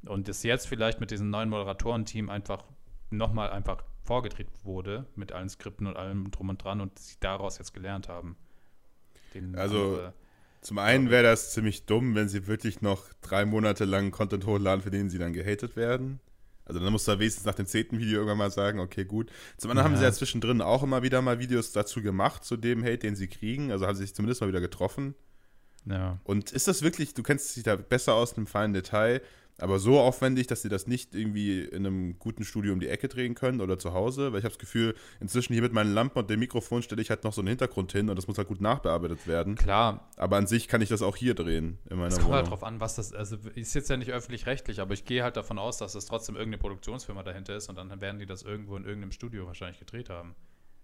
Und 0.05 0.27
das 0.27 0.43
jetzt 0.43 0.67
vielleicht 0.67 0.99
mit 0.99 1.11
diesem 1.11 1.29
neuen 1.29 1.49
Moderatorenteam 1.49 2.29
einfach 2.29 2.63
nochmal 3.17 3.49
einfach 3.51 3.83
vorgedreht 4.03 4.47
wurde, 4.63 5.05
mit 5.15 5.31
allen 5.31 5.49
Skripten 5.49 5.87
und 5.87 5.97
allem 5.97 6.31
drum 6.31 6.49
und 6.49 6.63
dran 6.63 6.81
und 6.81 6.97
sie 6.99 7.15
daraus 7.19 7.57
jetzt 7.57 7.73
gelernt 7.73 8.09
haben. 8.09 8.35
Den 9.33 9.55
also 9.55 9.77
andere, 9.77 10.13
zum 10.61 10.77
einen 10.77 11.09
wäre 11.09 11.23
das 11.23 11.51
ziemlich 11.53 11.85
dumm, 11.85 12.15
wenn 12.15 12.29
sie 12.29 12.47
wirklich 12.47 12.81
noch 12.81 13.05
drei 13.21 13.45
Monate 13.45 13.85
lang 13.85 14.11
Content 14.11 14.45
hochladen, 14.45 14.81
für 14.81 14.91
den 14.91 15.09
sie 15.09 15.17
dann 15.17 15.33
gehatet 15.33 15.75
werden. 15.75 16.19
Also 16.65 16.79
dann 16.79 16.93
musst 16.93 17.07
du 17.07 17.19
wenigstens 17.19 17.45
nach 17.45 17.55
dem 17.55 17.65
zehnten 17.65 17.99
Video 17.99 18.19
irgendwann 18.19 18.37
mal 18.37 18.51
sagen, 18.51 18.79
okay, 18.79 19.03
gut. 19.03 19.29
Zum 19.57 19.71
anderen 19.71 19.87
ja. 19.87 19.91
haben 19.91 19.99
sie 19.99 20.05
ja 20.05 20.11
zwischendrin 20.13 20.61
auch 20.61 20.81
immer 20.83 21.03
wieder 21.03 21.21
mal 21.21 21.39
Videos 21.39 21.73
dazu 21.73 22.01
gemacht, 22.01 22.45
zu 22.45 22.55
dem 22.55 22.83
Hate, 22.83 22.99
den 22.99 23.15
sie 23.15 23.27
kriegen. 23.27 23.71
Also 23.71 23.85
haben 23.85 23.95
sie 23.95 24.03
sich 24.03 24.15
zumindest 24.15 24.39
mal 24.39 24.47
wieder 24.47 24.61
getroffen. 24.61 25.15
Ja. 25.85 26.19
Und 26.23 26.51
ist 26.53 26.69
das 26.69 26.81
wirklich, 26.81 27.13
du 27.13 27.23
kennst 27.23 27.55
dich 27.57 27.63
da 27.63 27.75
besser 27.75 28.13
aus 28.13 28.31
im 28.33 28.47
feinen 28.47 28.73
Detail, 28.73 29.21
aber 29.59 29.79
so 29.79 29.99
aufwendig, 29.99 30.47
dass 30.47 30.61
sie 30.61 30.69
das 30.69 30.87
nicht 30.87 31.13
irgendwie 31.13 31.61
in 31.61 31.85
einem 31.85 32.17
guten 32.19 32.43
Studio 32.43 32.73
um 32.73 32.79
die 32.79 32.87
Ecke 32.87 33.07
drehen 33.07 33.35
können 33.35 33.61
oder 33.61 33.77
zu 33.77 33.93
Hause, 33.93 34.31
weil 34.31 34.39
ich 34.39 34.45
habe 34.45 34.53
das 34.53 34.59
Gefühl, 34.59 34.95
inzwischen 35.19 35.53
hier 35.53 35.61
mit 35.61 35.73
meinen 35.73 35.93
Lampen 35.93 36.19
und 36.19 36.29
dem 36.29 36.39
Mikrofon 36.39 36.81
stelle 36.81 37.01
ich 37.01 37.09
halt 37.09 37.23
noch 37.23 37.33
so 37.33 37.41
einen 37.41 37.49
Hintergrund 37.49 37.91
hin 37.91 38.09
und 38.09 38.15
das 38.15 38.27
muss 38.27 38.37
halt 38.37 38.47
gut 38.47 38.61
nachbearbeitet 38.61 39.27
werden. 39.27 39.55
Klar. 39.55 40.09
Aber 40.17 40.37
an 40.37 40.47
sich 40.47 40.67
kann 40.67 40.81
ich 40.81 40.89
das 40.89 41.01
auch 41.01 41.15
hier 41.15 41.35
drehen 41.35 41.77
in 41.89 41.97
meiner 41.97 42.07
Es 42.07 42.19
kommt 42.19 42.33
halt 42.33 42.49
drauf 42.49 42.63
an, 42.63 42.79
was 42.79 42.95
das, 42.95 43.13
also 43.13 43.37
ist 43.53 43.75
jetzt 43.75 43.89
ja 43.89 43.97
nicht 43.97 44.11
öffentlich-rechtlich, 44.11 44.79
aber 44.79 44.93
ich 44.93 45.05
gehe 45.05 45.23
halt 45.23 45.37
davon 45.37 45.59
aus, 45.59 45.77
dass 45.77 45.93
das 45.93 46.05
trotzdem 46.05 46.35
irgendeine 46.35 46.59
Produktionsfirma 46.59 47.23
dahinter 47.23 47.55
ist 47.55 47.69
und 47.69 47.77
dann 47.77 48.01
werden 48.01 48.19
die 48.19 48.25
das 48.25 48.41
irgendwo 48.41 48.75
in 48.75 48.85
irgendeinem 48.85 49.11
Studio 49.11 49.45
wahrscheinlich 49.45 49.79
gedreht 49.79 50.09
haben. 50.09 50.35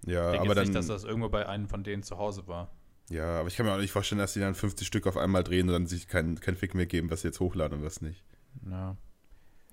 Ja, 0.05 0.34
ich 0.34 0.39
aber 0.39 0.55
dann. 0.55 0.65
nicht, 0.65 0.75
dass 0.75 0.88
das 0.88 1.03
irgendwo 1.03 1.29
bei 1.29 1.47
einem 1.47 1.67
von 1.67 1.84
denen 1.84 2.03
zu 2.03 2.17
Hause 2.17 2.47
war. 2.47 2.71
Ja, 3.10 3.39
aber 3.39 3.47
ich 3.47 3.55
kann 3.55 3.65
mir 3.65 3.73
auch 3.73 3.79
nicht 3.79 3.91
vorstellen, 3.91 4.19
dass 4.19 4.34
die 4.34 4.39
dann 4.39 4.53
50 4.53 4.88
Stück 4.88 5.08
auf 5.08 5.17
einmal 5.17 5.43
drehen 5.43 5.67
und 5.67 5.73
dann 5.73 5.88
sich 5.88 6.08
keinen 6.08 6.39
kein 6.39 6.55
Fick 6.55 6.75
mehr 6.75 6.86
geben, 6.86 7.10
was 7.10 7.21
sie 7.21 7.29
jetzt 7.29 7.39
hochladen 7.39 7.79
und 7.79 7.84
was 7.84 8.01
nicht. 8.01 8.23
Ja. 8.69 8.98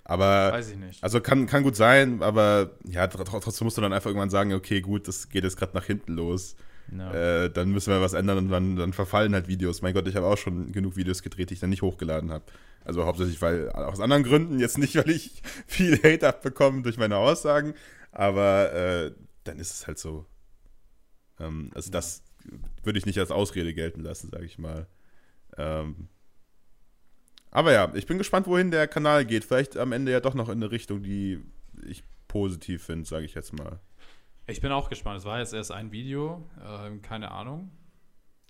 Aber, 0.04 0.52
Weiß 0.52 0.70
ich 0.70 0.76
nicht. 0.76 1.02
Also 1.02 1.20
kann, 1.20 1.46
kann 1.46 1.64
gut 1.64 1.74
sein, 1.74 2.22
aber 2.22 2.70
ja, 2.84 3.08
trotzdem 3.08 3.64
musst 3.64 3.76
du 3.76 3.80
dann 3.82 3.92
einfach 3.92 4.08
irgendwann 4.08 4.30
sagen, 4.30 4.52
okay, 4.52 4.80
gut, 4.80 5.08
das 5.08 5.28
geht 5.28 5.42
jetzt 5.42 5.56
gerade 5.56 5.74
nach 5.74 5.84
hinten 5.84 6.14
los. 6.14 6.54
No. 6.88 7.12
Äh, 7.12 7.50
dann 7.50 7.70
müssen 7.72 7.92
wir 7.92 8.00
was 8.00 8.12
ändern 8.12 8.38
und 8.38 8.48
dann, 8.48 8.76
dann 8.76 8.92
verfallen 8.92 9.34
halt 9.34 9.48
Videos. 9.48 9.82
Mein 9.82 9.94
Gott, 9.94 10.06
ich 10.06 10.14
habe 10.14 10.26
auch 10.26 10.38
schon 10.38 10.70
genug 10.70 10.96
Videos 10.96 11.22
gedreht, 11.22 11.50
die 11.50 11.54
ich 11.54 11.60
dann 11.60 11.70
nicht 11.70 11.82
hochgeladen 11.82 12.30
habe. 12.30 12.44
Also 12.84 13.04
hauptsächlich, 13.04 13.42
weil 13.42 13.70
aus 13.70 13.98
anderen 13.98 14.22
Gründen, 14.22 14.60
jetzt 14.60 14.78
nicht, 14.78 14.94
weil 14.96 15.10
ich 15.10 15.42
viel 15.66 15.96
Hate 15.96 16.28
abbekomme 16.28 16.82
durch 16.82 16.98
meine 16.98 17.16
Aussagen, 17.16 17.74
aber 18.12 18.72
äh, 18.72 19.12
dann 19.42 19.58
ist 19.58 19.72
es 19.72 19.86
halt 19.88 19.98
so. 19.98 20.24
Ähm, 21.40 21.70
also 21.74 21.88
ja. 21.88 21.92
das 21.92 22.22
würde 22.84 22.98
ich 23.00 23.06
nicht 23.06 23.18
als 23.18 23.32
Ausrede 23.32 23.74
gelten 23.74 24.02
lassen, 24.02 24.30
sage 24.30 24.44
ich 24.44 24.58
mal. 24.58 24.86
Ähm, 25.56 26.08
aber 27.56 27.72
ja, 27.72 27.90
ich 27.94 28.04
bin 28.04 28.18
gespannt, 28.18 28.46
wohin 28.46 28.70
der 28.70 28.86
Kanal 28.86 29.24
geht. 29.24 29.46
Vielleicht 29.46 29.78
am 29.78 29.92
Ende 29.92 30.12
ja 30.12 30.20
doch 30.20 30.34
noch 30.34 30.50
in 30.50 30.62
eine 30.62 30.70
Richtung, 30.70 31.02
die 31.02 31.42
ich 31.86 32.04
positiv 32.28 32.84
finde, 32.84 33.08
sage 33.08 33.24
ich 33.24 33.32
jetzt 33.32 33.54
mal. 33.54 33.80
Ich 34.46 34.60
bin 34.60 34.70
auch 34.72 34.90
gespannt. 34.90 35.20
Es 35.20 35.24
war 35.24 35.38
jetzt 35.38 35.54
erst 35.54 35.72
ein 35.72 35.90
Video, 35.90 36.44
äh, 36.62 36.94
keine 36.98 37.30
Ahnung. 37.30 37.70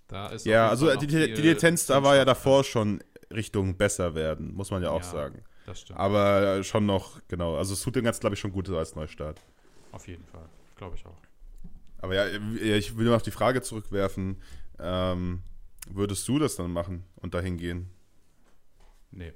Da 0.09 0.27
ist 0.27 0.45
ja, 0.45 0.67
also 0.67 0.93
die, 0.97 1.07
die, 1.07 1.55
da 1.87 2.03
war 2.03 2.17
ja 2.17 2.25
davor 2.25 2.65
schon 2.65 3.01
Richtung 3.33 3.77
besser 3.77 4.13
werden, 4.13 4.53
muss 4.53 4.71
man 4.71 4.83
ja 4.83 4.89
auch 4.89 5.03
ja. 5.03 5.07
sagen. 5.07 5.41
Das 5.65 5.79
stimmt. 5.79 5.99
Aber 5.99 6.61
schon 6.63 6.85
noch, 6.85 7.21
genau. 7.29 7.55
Also 7.55 7.75
es 7.75 7.81
tut 7.81 7.95
dem 7.95 8.03
Ganzen, 8.03 8.19
glaube 8.19 8.33
ich, 8.33 8.41
schon 8.41 8.51
gut 8.51 8.69
als 8.69 8.93
Neustart. 8.93 9.39
Auf 9.93 10.05
jeden 10.09 10.25
Fall. 10.25 10.49
Glaube 10.75 10.97
ich 10.97 11.05
auch. 11.05 11.17
Aber 11.99 12.13
ja, 12.13 12.27
ich 12.75 12.97
will 12.97 13.05
noch 13.05 13.21
die 13.21 13.31
Frage 13.31 13.61
zurückwerfen. 13.61 14.41
Ähm, 14.79 15.43
würdest 15.89 16.27
du 16.27 16.39
das 16.39 16.57
dann 16.57 16.71
machen 16.71 17.05
und 17.15 17.33
dahin 17.33 17.55
gehen? 17.55 17.89
Nee. 19.11 19.33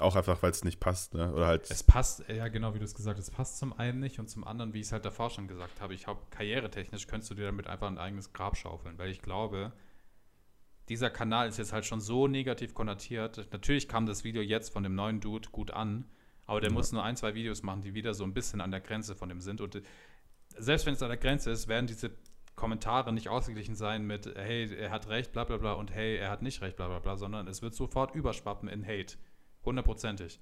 Auch 0.00 0.14
einfach, 0.14 0.42
weil 0.42 0.50
es 0.50 0.62
nicht 0.64 0.78
passt, 0.78 1.14
ne? 1.14 1.32
Oder 1.32 1.46
halt. 1.46 1.70
Es 1.70 1.82
passt, 1.82 2.28
ja 2.28 2.48
genau, 2.48 2.74
wie 2.74 2.78
du 2.78 2.84
es 2.84 2.94
gesagt 2.94 3.18
hast, 3.18 3.28
es 3.28 3.34
passt 3.34 3.58
zum 3.58 3.72
einen 3.72 4.00
nicht 4.00 4.18
und 4.18 4.28
zum 4.28 4.46
anderen, 4.46 4.74
wie 4.74 4.80
ich 4.80 4.86
es 4.86 4.92
halt 4.92 5.04
davor 5.04 5.30
schon 5.30 5.48
gesagt 5.48 5.80
habe, 5.80 5.94
ich 5.94 6.06
habe 6.06 6.20
karrieretechnisch 6.30 7.06
könntest 7.06 7.30
du 7.30 7.34
dir 7.34 7.46
damit 7.46 7.66
einfach 7.66 7.86
ein 7.86 7.98
eigenes 7.98 8.32
Grab 8.32 8.56
schaufeln, 8.56 8.98
weil 8.98 9.10
ich 9.10 9.22
glaube, 9.22 9.72
dieser 10.88 11.10
Kanal 11.10 11.48
ist 11.48 11.58
jetzt 11.58 11.72
halt 11.72 11.86
schon 11.86 12.00
so 12.00 12.28
negativ 12.28 12.74
konnotiert. 12.74 13.48
Natürlich 13.52 13.88
kam 13.88 14.06
das 14.06 14.22
Video 14.22 14.42
jetzt 14.42 14.72
von 14.72 14.82
dem 14.82 14.94
neuen 14.94 15.20
Dude 15.20 15.48
gut 15.50 15.70
an, 15.70 16.04
aber 16.44 16.60
der 16.60 16.70
ja. 16.70 16.74
muss 16.74 16.92
nur 16.92 17.02
ein, 17.02 17.16
zwei 17.16 17.34
Videos 17.34 17.62
machen, 17.62 17.82
die 17.82 17.94
wieder 17.94 18.14
so 18.14 18.24
ein 18.24 18.34
bisschen 18.34 18.60
an 18.60 18.70
der 18.70 18.80
Grenze 18.80 19.16
von 19.16 19.28
dem 19.28 19.40
sind. 19.40 19.60
Und 19.60 19.82
selbst 20.56 20.86
wenn 20.86 20.94
es 20.94 21.02
an 21.02 21.08
der 21.08 21.18
Grenze 21.18 21.50
ist, 21.50 21.68
werden 21.68 21.86
diese 21.86 22.10
Kommentare 22.56 23.12
nicht 23.12 23.28
ausgeglichen 23.28 23.76
sein 23.76 24.06
mit, 24.06 24.26
hey, 24.34 24.74
er 24.74 24.90
hat 24.90 25.08
recht, 25.08 25.32
bla 25.32 25.44
bla 25.44 25.58
bla 25.58 25.72
und 25.74 25.92
hey, 25.92 26.16
er 26.16 26.30
hat 26.30 26.42
nicht 26.42 26.62
recht, 26.62 26.76
bla 26.76 26.88
bla 26.88 26.98
bla, 26.98 27.16
sondern 27.16 27.46
es 27.46 27.60
wird 27.62 27.74
sofort 27.74 28.14
überschwappen 28.14 28.68
in 28.68 28.84
Hate. 28.84 29.16
Hundertprozentig. 29.64 30.40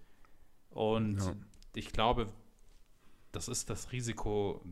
Und 0.70 1.18
ja. 1.18 1.35
ich 1.74 1.92
glaube, 1.92 2.33
das 3.33 3.48
ist 3.48 3.68
das 3.68 3.90
Risiko 3.90 4.64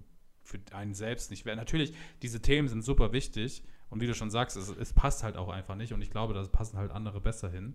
für 0.42 0.60
einen 0.72 0.94
selbst 0.94 1.30
nicht. 1.30 1.44
Natürlich, 1.44 1.94
diese 2.22 2.40
Themen 2.40 2.68
sind 2.68 2.82
super 2.82 3.12
wichtig 3.12 3.64
und 3.90 4.00
wie 4.00 4.06
du 4.06 4.14
schon 4.14 4.30
sagst, 4.30 4.56
es, 4.56 4.68
es 4.68 4.92
passt 4.92 5.24
halt 5.24 5.36
auch 5.36 5.48
einfach 5.48 5.74
nicht 5.74 5.92
und 5.92 6.00
ich 6.00 6.10
glaube, 6.10 6.34
da 6.34 6.42
passen 6.44 6.78
halt 6.78 6.92
andere 6.92 7.20
besser 7.20 7.50
hin. 7.50 7.74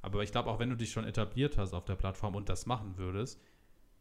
Aber 0.00 0.22
ich 0.22 0.30
glaube, 0.30 0.48
auch 0.48 0.60
wenn 0.60 0.70
du 0.70 0.76
dich 0.76 0.92
schon 0.92 1.04
etabliert 1.04 1.58
hast 1.58 1.74
auf 1.74 1.84
der 1.84 1.96
Plattform 1.96 2.36
und 2.36 2.48
das 2.48 2.66
machen 2.66 2.96
würdest, 2.96 3.40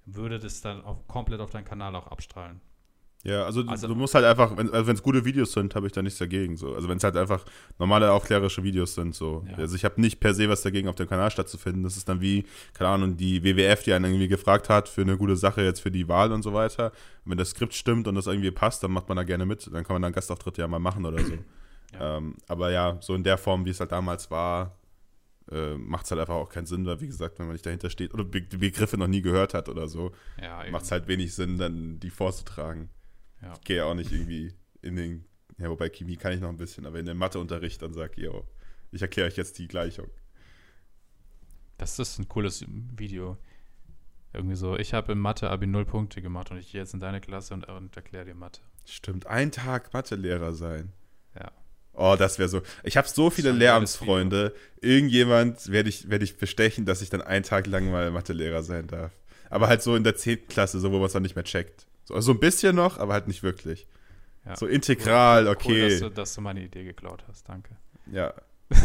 würde 0.06 0.40
das 0.40 0.62
dann 0.62 0.84
auch 0.84 1.08
komplett 1.08 1.42
auf 1.42 1.50
deinen 1.50 1.66
Kanal 1.66 1.96
auch 1.96 2.08
abstrahlen. 2.08 2.62
Ja, 3.28 3.44
also, 3.44 3.62
also, 3.68 3.90
du 3.90 3.96
musst 3.96 4.16
halt 4.16 4.24
einfach, 4.24 4.56
wenn 4.56 4.72
also 4.72 4.90
es 4.90 5.04
gute 5.04 5.26
Videos 5.26 5.52
sind, 5.52 5.76
habe 5.76 5.86
ich 5.86 5.92
da 5.92 6.02
nichts 6.02 6.18
dagegen. 6.18 6.56
So. 6.56 6.74
Also 6.74 6.88
wenn 6.88 6.98
es 6.98 7.04
halt 7.04 7.18
einfach 7.18 7.44
normale 7.78 8.10
aufklärerische 8.10 8.64
Videos 8.64 8.96
sind. 8.96 9.16
So. 9.16 9.46
Ja. 9.50 9.58
Also 9.58 9.76
ich 9.76 9.84
habe 9.84 10.00
nicht 10.00 10.22
per 10.22 10.34
se 10.34 10.48
was 10.48 10.62
dagegen, 10.62 10.88
auf 10.88 10.96
dem 10.96 11.10
Kanal 11.10 11.30
stattzufinden. 11.30 11.84
Das 11.84 11.98
ist 11.98 12.08
dann 12.08 12.22
wie, 12.22 12.46
keine 12.74 12.90
Ahnung, 12.90 13.18
die 13.18 13.44
WWF, 13.44 13.84
die 13.84 13.92
einen 13.92 14.06
irgendwie 14.06 14.30
gefragt 14.30 14.70
hat 14.70 14.88
für 14.88 15.02
eine 15.02 15.18
gute 15.18 15.36
Sache 15.36 15.62
jetzt 15.62 15.82
für 15.82 15.92
die 15.92 16.08
Wahl 16.08 16.32
und 16.32 16.42
so 16.42 16.54
weiter. 16.54 16.94
Und 17.26 17.32
wenn 17.32 17.38
das 17.38 17.50
Skript 17.50 17.74
stimmt 17.74 18.08
und 18.08 18.16
das 18.16 18.28
irgendwie 18.28 18.52
passt, 18.52 18.82
dann 18.82 18.92
macht 18.92 19.10
man 19.10 19.18
da 19.18 19.24
gerne 19.24 19.46
mit. 19.46 19.70
Dann 19.74 19.84
kann 19.84 19.96
man 19.96 20.04
dann 20.04 20.14
Gastauftritte 20.14 20.62
ja 20.62 20.68
mal 20.70 20.80
machen 20.80 21.06
oder 21.06 21.22
so. 21.24 21.34
Ja. 21.94 22.18
Ähm, 22.18 22.36
aber 22.50 22.70
ja, 22.70 22.98
so 23.00 23.16
in 23.16 23.24
der 23.24 23.38
Form, 23.38 23.64
wie 23.64 23.70
es 23.70 23.80
halt 23.80 23.94
damals 23.94 24.30
war, 24.30 24.76
äh, 25.50 25.76
macht 25.76 26.04
es 26.04 26.12
halt 26.12 26.20
einfach 26.20 26.34
auch 26.34 26.50
keinen 26.50 26.66
Sinn, 26.66 26.86
weil 26.86 27.00
wie 27.00 27.08
gesagt, 27.08 27.40
wenn 27.40 27.46
man 27.46 27.54
nicht 27.54 27.66
dahinter 27.66 27.90
steht 27.90 28.14
oder 28.14 28.26
Be 28.26 28.42
die 28.42 28.58
Begriffe 28.58 28.98
noch 28.98 29.08
nie 29.08 29.22
gehört 29.22 29.54
hat 29.54 29.70
oder 29.70 29.88
so, 29.88 30.12
ja, 30.42 30.70
macht 30.70 30.84
es 30.84 30.92
halt 30.92 31.08
wenig 31.08 31.34
Sinn, 31.34 31.58
dann 31.58 31.98
die 32.02 32.10
vorzutragen. 32.10 32.90
Ja. 33.42 33.54
Ich 33.54 33.62
gehe 33.62 33.86
auch 33.86 33.94
nicht 33.94 34.12
irgendwie 34.12 34.54
in 34.82 34.96
den, 34.96 35.26
ja, 35.58 35.70
wobei 35.70 35.90
Chemie 35.90 36.18
kann 36.18 36.34
ich 36.34 36.40
noch 36.40 36.50
ein 36.50 36.58
bisschen, 36.58 36.86
aber 36.86 37.00
in 37.00 37.06
den 37.06 37.18
Matheunterricht 37.18 37.82
dann 37.82 37.94
sage 37.94 38.14
ich, 38.18 38.30
ich 38.92 39.02
erkläre 39.02 39.28
euch 39.28 39.38
jetzt 39.38 39.58
die 39.60 39.68
Gleichung. 39.68 40.10
Das 41.78 42.00
ist 42.00 42.18
ein 42.18 42.28
cooles 42.28 42.66
Video. 42.96 43.38
Irgendwie 44.34 44.56
so, 44.56 44.78
ich 44.78 44.94
habe 44.94 45.14
in 45.14 45.20
Mathe 45.20 45.50
Abi 45.50 45.68
null 45.68 45.86
Punkte 45.86 46.22
gemacht 46.22 46.52
und 46.52 46.58
ich 46.58 46.72
gehe 46.72 46.82
jetzt 46.82 46.94
in 46.94 47.00
deine 47.00 47.22
Klasse 47.22 47.54
und, 47.54 47.68
und 47.68 47.96
erkläre 47.96 48.26
dir 48.26 48.36
Mathe. 48.36 48.62
Stimmt, 48.86 49.28
ein 49.28 49.52
Tag 49.52 49.94
Mathelehrer 49.94 50.54
sein. 50.54 50.94
Ja. 51.36 51.52
Oh, 51.94 52.16
das 52.18 52.38
wäre 52.38 52.50
so. 52.50 52.62
Ich 52.84 52.98
habe 52.98 53.08
so 53.08 53.30
viele 53.30 53.52
Lehramtsfreunde. 53.52 54.54
Irgendjemand 54.82 55.72
werde 55.72 55.90
ich, 55.90 56.10
werd 56.10 56.22
ich 56.22 56.38
bestechen, 56.38 56.86
dass 56.86 57.02
ich 57.02 57.10
dann 57.10 57.22
einen 57.22 57.44
Tag 57.44 57.66
lang 57.66 57.90
mal 57.90 58.12
Mathelehrer 58.12 58.62
sein 58.62 58.88
darf. 58.88 59.12
Aber 59.50 59.68
halt 59.68 59.82
so 59.82 59.96
in 59.96 60.04
der 60.04 60.16
10. 60.16 60.48
Klasse, 60.48 60.80
so 60.80 60.92
wo 60.92 60.98
man 60.98 61.08
es 61.08 61.14
dann 61.14 61.24
nicht 61.24 61.36
mehr 61.36 61.44
checkt. 61.44 61.87
So 62.08 62.14
also 62.14 62.32
ein 62.32 62.40
bisschen 62.40 62.74
noch, 62.74 63.00
aber 63.00 63.12
halt 63.12 63.28
nicht 63.28 63.44
wirklich. 63.44 63.86
Ja. 64.46 64.56
So 64.56 64.66
integral, 64.66 65.50
okay. 65.50 65.68
Cool, 65.68 65.90
dass 65.90 66.00
du, 66.00 66.10
dass 66.10 66.36
du 66.36 66.42
meine 66.42 66.64
Idee 66.64 66.86
geklaut 66.86 67.26
hast, 67.28 67.50
danke. 67.50 67.76
Ja. 68.10 68.34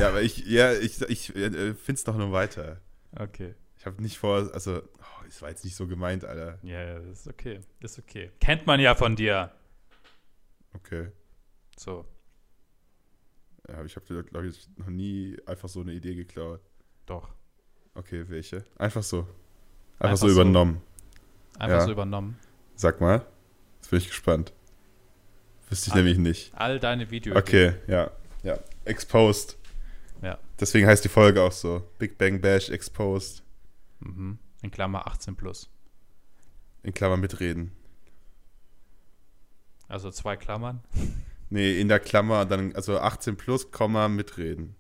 Ja, 0.00 0.08
aber 0.08 0.22
ich, 0.22 0.38
ja, 0.46 0.72
ich, 0.72 1.00
ich 1.02 1.34
äh, 1.36 1.74
finde 1.74 1.92
es 1.92 2.02
doch 2.02 2.16
nur 2.16 2.32
weiter. 2.32 2.80
Okay. 3.16 3.54
Ich 3.76 3.86
habe 3.86 4.02
nicht 4.02 4.18
vor, 4.18 4.52
also, 4.52 4.78
oh, 4.78 5.24
das 5.24 5.40
war 5.40 5.50
jetzt 5.50 5.64
nicht 5.64 5.76
so 5.76 5.86
gemeint, 5.86 6.24
Alter. 6.24 6.58
Ja, 6.64 6.82
ja, 6.82 6.98
das 6.98 7.20
ist 7.20 7.28
okay. 7.28 7.60
Das 7.78 7.92
ist 7.92 8.00
okay. 8.00 8.32
Kennt 8.40 8.66
man 8.66 8.80
ja 8.80 8.96
von 8.96 9.14
dir. 9.14 9.52
Okay. 10.74 11.12
So. 11.76 12.04
Ja, 13.68 13.84
ich 13.84 13.94
habe 13.94 14.04
dir, 14.06 14.24
glaube 14.24 14.48
ich, 14.48 14.68
noch 14.76 14.88
nie 14.88 15.36
einfach 15.46 15.68
so 15.68 15.80
eine 15.80 15.92
Idee 15.92 16.16
geklaut. 16.16 16.60
Doch. 17.06 17.32
Okay, 17.94 18.24
welche? 18.28 18.64
Einfach 18.78 19.04
so. 19.04 19.18
Einfach, 19.18 19.36
einfach 20.00 20.16
so 20.16 20.28
übernommen. 20.28 20.82
Einfach 21.56 21.78
ja. 21.78 21.84
so 21.84 21.92
übernommen. 21.92 22.36
Sag 22.74 23.00
mal. 23.00 23.26
Jetzt 23.76 23.90
bin 23.90 23.98
ich 23.98 24.08
gespannt. 24.08 24.52
Wüsste 25.68 25.88
ich 25.88 25.94
all, 25.94 26.02
nämlich 26.02 26.18
nicht. 26.18 26.52
All 26.54 26.78
deine 26.78 27.10
Videos. 27.10 27.36
Okay, 27.36 27.74
ja. 27.86 28.10
Ja. 28.42 28.58
Exposed. 28.84 29.56
Ja. 30.20 30.38
Deswegen 30.60 30.86
heißt 30.86 31.04
die 31.04 31.08
Folge 31.08 31.42
auch 31.42 31.52
so. 31.52 31.88
Big 31.98 32.18
Bang 32.18 32.40
Bash 32.40 32.70
Exposed. 32.70 33.42
Mhm. 34.00 34.38
In 34.62 34.70
Klammer 34.70 35.06
18 35.06 35.36
plus. 35.36 35.70
In 36.82 36.94
Klammer 36.94 37.16
mitreden. 37.16 37.72
Also 39.88 40.10
zwei 40.10 40.36
Klammern? 40.36 40.80
Nee, 41.54 41.78
in 41.78 41.88
der 41.88 42.00
Klammer 42.00 42.46
dann, 42.46 42.74
also 42.74 42.98
18 42.98 43.36
plus, 43.36 43.70
Komma, 43.70 44.08
mitreden. 44.08 44.74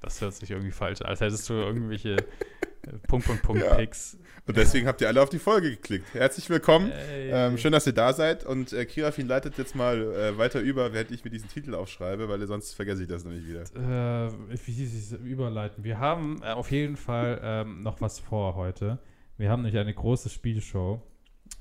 Das 0.00 0.22
hört 0.22 0.32
sich 0.32 0.50
irgendwie 0.50 0.72
falsch 0.72 1.02
an. 1.02 1.08
Als 1.08 1.20
hättest 1.20 1.46
du 1.50 1.52
irgendwelche 1.52 2.16
Punkt, 3.06 3.26
Punkt, 3.26 3.42
Punkt, 3.42 3.62
ja. 3.62 3.74
Picks. 3.74 4.18
Und 4.46 4.56
deswegen 4.56 4.86
habt 4.86 5.00
ihr 5.00 5.08
alle 5.08 5.22
auf 5.22 5.28
die 5.28 5.38
Folge 5.38 5.70
geklickt. 5.70 6.14
Herzlich 6.14 6.48
willkommen. 6.48 6.90
Ähm, 7.10 7.58
schön, 7.58 7.72
dass 7.72 7.86
ihr 7.86 7.92
da 7.92 8.14
seid. 8.14 8.46
Und 8.46 8.72
äh, 8.72 8.86
Kirafin 8.86 9.26
leitet 9.26 9.58
jetzt 9.58 9.76
mal 9.76 10.00
äh, 10.00 10.38
weiter 10.38 10.60
über, 10.60 10.92
während 10.94 11.10
ich 11.10 11.22
mir 11.22 11.30
diesen 11.30 11.50
Titel 11.50 11.74
aufschreibe, 11.74 12.28
weil 12.28 12.46
sonst 12.46 12.72
vergesse 12.74 13.02
ich 13.02 13.08
das 13.08 13.24
nämlich 13.24 13.46
wieder. 13.46 13.62
Äh, 13.62 14.32
wie 14.66 14.72
hieß 14.72 15.12
es 15.12 15.18
überleiten? 15.20 15.84
Wir 15.84 15.98
haben 15.98 16.40
äh, 16.42 16.52
auf 16.52 16.70
jeden 16.70 16.96
Fall 16.96 17.40
ähm, 17.42 17.82
noch 17.82 18.00
was 18.00 18.18
vor 18.18 18.54
heute. 18.54 18.98
Wir 19.36 19.50
haben 19.50 19.62
nämlich 19.62 19.78
eine 19.78 19.92
große 19.92 20.30
Spielshow 20.30 21.02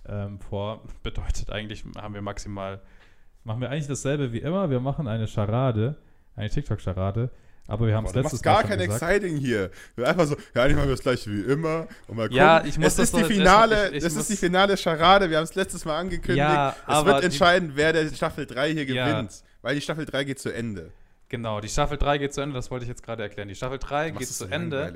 ähm, 0.07 0.39
vor. 0.39 0.83
Bedeutet 1.03 1.49
eigentlich, 1.49 1.83
haben 1.97 2.13
wir 2.13 2.21
maximal, 2.21 2.81
machen 3.43 3.59
wir 3.59 3.69
eigentlich 3.69 3.87
dasselbe 3.87 4.31
wie 4.31 4.39
immer. 4.39 4.69
Wir 4.69 4.79
machen 4.79 5.07
eine 5.07 5.27
Charade, 5.27 5.97
eine 6.35 6.49
TikTok-Charade. 6.49 7.31
Aber 7.67 7.87
wir 7.87 7.95
haben 7.95 8.05
es 8.05 8.15
letztes 8.15 8.43
Mal 8.43 8.53
gar 8.53 8.63
kein 8.63 8.79
gesagt. 8.79 9.01
Exciting 9.01 9.37
hier. 9.37 9.71
Wir 9.95 10.07
einfach 10.07 10.25
so, 10.25 10.35
ja, 10.55 10.63
eigentlich 10.63 10.77
machen 10.77 10.87
wir 10.87 10.95
das 10.95 11.03
gleiche 11.03 11.29
wie 11.31 11.41
immer. 11.41 11.87
Und 12.07 12.15
mal 12.15 12.23
gucken. 12.23 12.37
Ja, 12.37 12.63
ich 12.63 12.77
muss 12.77 12.87
es 12.87 12.95
das 12.95 13.09
ist 13.09 13.17
die 13.17 13.23
Finale, 13.25 13.89
ich, 13.89 13.97
ich, 13.97 14.03
es 14.05 14.15
ist 14.15 14.29
die 14.29 14.37
finale 14.37 14.77
Charade. 14.77 15.29
Wir 15.29 15.37
haben 15.37 15.43
es 15.43 15.55
letztes 15.55 15.83
Mal 15.83 15.97
angekündigt. 15.97 16.37
Ja, 16.37 16.75
es 16.87 17.05
wird 17.05 17.23
entscheiden, 17.23 17.71
wer 17.75 17.93
der 17.93 18.07
Staffel 18.09 18.45
3 18.45 18.71
hier 18.71 18.85
ja. 18.85 19.07
gewinnt. 19.07 19.43
Weil 19.61 19.75
die 19.75 19.81
Staffel 19.81 20.05
3 20.05 20.23
geht 20.23 20.39
zu 20.39 20.49
Ende. 20.49 20.91
Genau, 21.29 21.59
die 21.59 21.67
Staffel 21.67 21.97
3 21.97 22.19
geht 22.19 22.33
zu 22.33 22.41
Ende, 22.41 22.55
das 22.55 22.71
wollte 22.71 22.83
ich 22.83 22.89
jetzt 22.89 23.03
gerade 23.03 23.23
erklären. 23.23 23.49
Die 23.49 23.55
Staffel 23.55 23.79
3 23.79 24.11
geht 24.11 24.27
zu 24.27 24.45
Ende, 24.45 24.93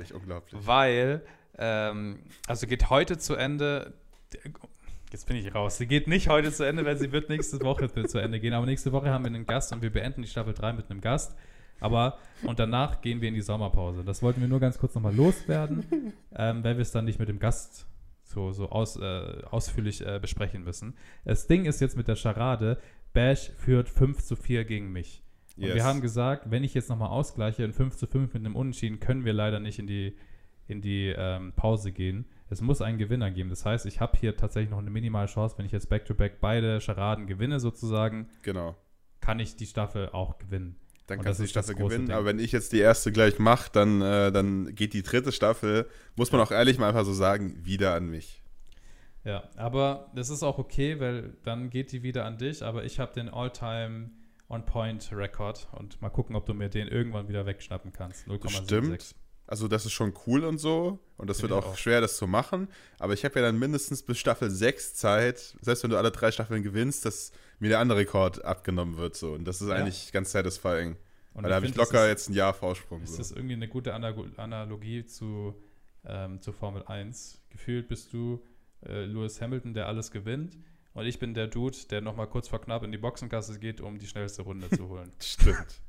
weil, 0.52 1.22
ähm, 1.58 2.20
also 2.46 2.66
geht 2.66 2.88
heute 2.88 3.18
zu 3.18 3.34
Ende, 3.34 3.92
jetzt 5.10 5.26
bin 5.26 5.36
ich 5.36 5.54
raus, 5.54 5.76
sie 5.76 5.86
geht 5.86 6.08
nicht 6.08 6.28
heute 6.28 6.50
zu 6.50 6.64
Ende, 6.64 6.86
weil 6.86 6.96
sie 6.96 7.12
wird 7.12 7.28
nächste 7.28 7.60
Woche 7.60 7.92
zu 8.06 8.18
Ende 8.18 8.40
gehen, 8.40 8.54
aber 8.54 8.64
nächste 8.64 8.92
Woche 8.92 9.10
haben 9.10 9.24
wir 9.24 9.28
einen 9.28 9.44
Gast 9.44 9.72
und 9.72 9.82
wir 9.82 9.92
beenden 9.92 10.22
die 10.22 10.28
Staffel 10.28 10.54
3 10.54 10.72
mit 10.72 10.90
einem 10.90 11.02
Gast. 11.02 11.36
Aber 11.82 12.18
und 12.42 12.58
danach 12.58 13.00
gehen 13.00 13.20
wir 13.20 13.28
in 13.28 13.34
die 13.34 13.40
Sommerpause. 13.40 14.04
Das 14.04 14.22
wollten 14.22 14.40
wir 14.40 14.48
nur 14.48 14.60
ganz 14.60 14.78
kurz 14.78 14.94
nochmal 14.94 15.14
loswerden, 15.14 15.84
ähm, 16.36 16.64
weil 16.64 16.76
wir 16.76 16.82
es 16.82 16.92
dann 16.92 17.04
nicht 17.04 17.18
mit 17.18 17.28
dem 17.28 17.38
Gast 17.38 17.86
so, 18.24 18.52
so 18.52 18.70
aus, 18.70 18.96
äh, 18.96 19.42
ausführlich 19.50 20.04
äh, 20.06 20.18
besprechen 20.20 20.64
müssen. 20.64 20.94
Das 21.24 21.46
Ding 21.46 21.64
ist 21.66 21.80
jetzt 21.80 21.96
mit 21.96 22.08
der 22.08 22.16
Charade, 22.16 22.78
Bash 23.12 23.50
führt 23.56 23.88
5 23.88 24.22
zu 24.22 24.36
4 24.36 24.64
gegen 24.64 24.92
mich. 24.92 25.22
Und 25.56 25.64
yes. 25.64 25.74
wir 25.74 25.84
haben 25.84 26.00
gesagt, 26.00 26.50
wenn 26.50 26.64
ich 26.64 26.74
jetzt 26.74 26.88
nochmal 26.88 27.10
ausgleiche 27.10 27.62
in 27.62 27.72
5 27.72 27.96
zu 27.96 28.06
5 28.06 28.32
mit 28.32 28.44
einem 28.44 28.56
Unentschieden, 28.56 29.00
können 29.00 29.24
wir 29.24 29.34
leider 29.34 29.60
nicht 29.60 29.78
in 29.78 29.86
die, 29.86 30.16
in 30.66 30.80
die 30.80 31.14
ähm, 31.16 31.52
Pause 31.54 31.92
gehen. 31.92 32.24
Es 32.48 32.60
muss 32.60 32.80
einen 32.80 32.98
Gewinner 32.98 33.30
geben. 33.30 33.50
Das 33.50 33.66
heißt, 33.66 33.86
ich 33.86 34.00
habe 34.00 34.16
hier 34.16 34.36
tatsächlich 34.36 34.70
noch 34.70 34.78
eine 34.78 34.90
minimale 34.90 35.26
Chance, 35.26 35.56
wenn 35.58 35.66
ich 35.66 35.72
jetzt 35.72 35.88
back-to-back 35.90 36.34
-back 36.34 36.40
beide 36.40 36.80
Charaden 36.80 37.26
gewinne, 37.26 37.60
sozusagen. 37.60 38.28
Genau. 38.42 38.76
Kann 39.20 39.40
ich 39.40 39.56
die 39.56 39.66
Staffel 39.66 40.08
auch 40.10 40.38
gewinnen. 40.38 40.76
Dann 41.16 41.24
kannst 41.24 41.40
du 41.40 41.44
die 41.44 41.48
Staffel 41.50 41.74
gewinnen. 41.74 42.06
Ding. 42.06 42.14
Aber 42.14 42.26
wenn 42.26 42.38
ich 42.38 42.52
jetzt 42.52 42.72
die 42.72 42.78
erste 42.78 43.12
gleich 43.12 43.38
mache, 43.38 43.70
dann, 43.72 44.00
äh, 44.00 44.32
dann 44.32 44.74
geht 44.74 44.92
die 44.92 45.02
dritte 45.02 45.32
Staffel, 45.32 45.86
muss 46.16 46.32
man 46.32 46.40
auch 46.40 46.50
ehrlich 46.50 46.78
mal 46.78 46.88
einfach 46.88 47.04
so 47.04 47.12
sagen, 47.12 47.64
wieder 47.64 47.94
an 47.94 48.08
mich. 48.08 48.42
Ja, 49.24 49.44
aber 49.56 50.10
das 50.14 50.30
ist 50.30 50.42
auch 50.42 50.58
okay, 50.58 50.98
weil 50.98 51.36
dann 51.44 51.70
geht 51.70 51.92
die 51.92 52.02
wieder 52.02 52.24
an 52.24 52.38
dich. 52.38 52.62
Aber 52.62 52.84
ich 52.84 52.98
habe 52.98 53.12
den 53.12 53.28
All-Time 53.28 54.10
On-Point-Record 54.48 55.68
und 55.72 56.00
mal 56.02 56.10
gucken, 56.10 56.36
ob 56.36 56.44
du 56.46 56.54
mir 56.54 56.68
den 56.68 56.88
irgendwann 56.88 57.28
wieder 57.28 57.46
wegschnappen 57.46 57.92
kannst. 57.92 58.26
0,76. 58.26 58.64
Stimmt. 58.64 59.14
Also 59.46 59.68
das 59.68 59.84
ist 59.86 59.92
schon 59.92 60.14
cool 60.26 60.44
und 60.44 60.58
so. 60.58 60.98
Und 61.16 61.28
das 61.28 61.40
Finde 61.40 61.54
wird 61.54 61.64
auch, 61.64 61.72
auch, 61.72 61.76
schwer, 61.76 62.00
das 62.00 62.16
zu 62.16 62.26
machen. 62.26 62.68
Aber 62.98 63.12
ich 63.12 63.24
habe 63.24 63.38
ja 63.38 63.46
dann 63.46 63.58
mindestens 63.58 64.02
bis 64.02 64.18
Staffel 64.18 64.50
6 64.50 64.94
Zeit, 64.94 65.56
selbst 65.60 65.82
wenn 65.82 65.90
du 65.90 65.96
alle 65.96 66.10
drei 66.10 66.30
Staffeln 66.30 66.62
gewinnst, 66.62 67.04
dass 67.04 67.32
mir 67.62 67.68
der 67.70 67.78
andere 67.78 67.98
Rekord 68.00 68.44
abgenommen 68.44 68.96
wird. 68.98 69.16
So. 69.16 69.32
Und 69.32 69.44
das 69.46 69.60
ist 69.62 69.68
ja. 69.68 69.74
eigentlich 69.76 70.12
ganz 70.12 70.32
satisfying. 70.32 70.96
Und 71.34 71.44
Weil 71.44 71.50
da 71.50 71.56
habe 71.56 71.66
ich 71.66 71.74
locker 71.74 72.04
ist- 72.04 72.08
jetzt 72.10 72.28
ein 72.30 72.34
Jahr 72.34 72.52
Vorsprung. 72.52 73.02
Ist 73.02 73.12
So. 73.12 73.18
das 73.18 73.30
irgendwie 73.32 73.54
eine 73.54 73.68
gute 73.68 73.94
Analo- 73.94 74.36
Analogie 74.36 75.06
zu, 75.06 75.54
ähm, 76.04 76.40
zu 76.42 76.52
Formel 76.52 76.82
1? 76.86 77.40
Gefühlt 77.48 77.88
bist 77.88 78.12
du 78.12 78.42
äh, 78.86 79.04
Lewis 79.04 79.40
Hamilton, 79.40 79.72
der 79.74 79.86
alles 79.86 80.10
gewinnt. 80.10 80.58
Und 80.92 81.06
ich 81.06 81.18
bin 81.18 81.32
der 81.32 81.46
Dude, 81.46 81.76
der 81.90 82.00
nochmal 82.02 82.26
kurz 82.26 82.48
vor 82.48 82.60
knapp 82.60 82.82
in 82.82 82.92
die 82.92 82.98
Boxenkasse 82.98 83.58
geht, 83.58 83.80
um 83.80 83.98
die 83.98 84.06
schnellste 84.06 84.42
Runde 84.42 84.68
zu 84.68 84.88
holen. 84.88 85.10
Stimmt. 85.20 85.80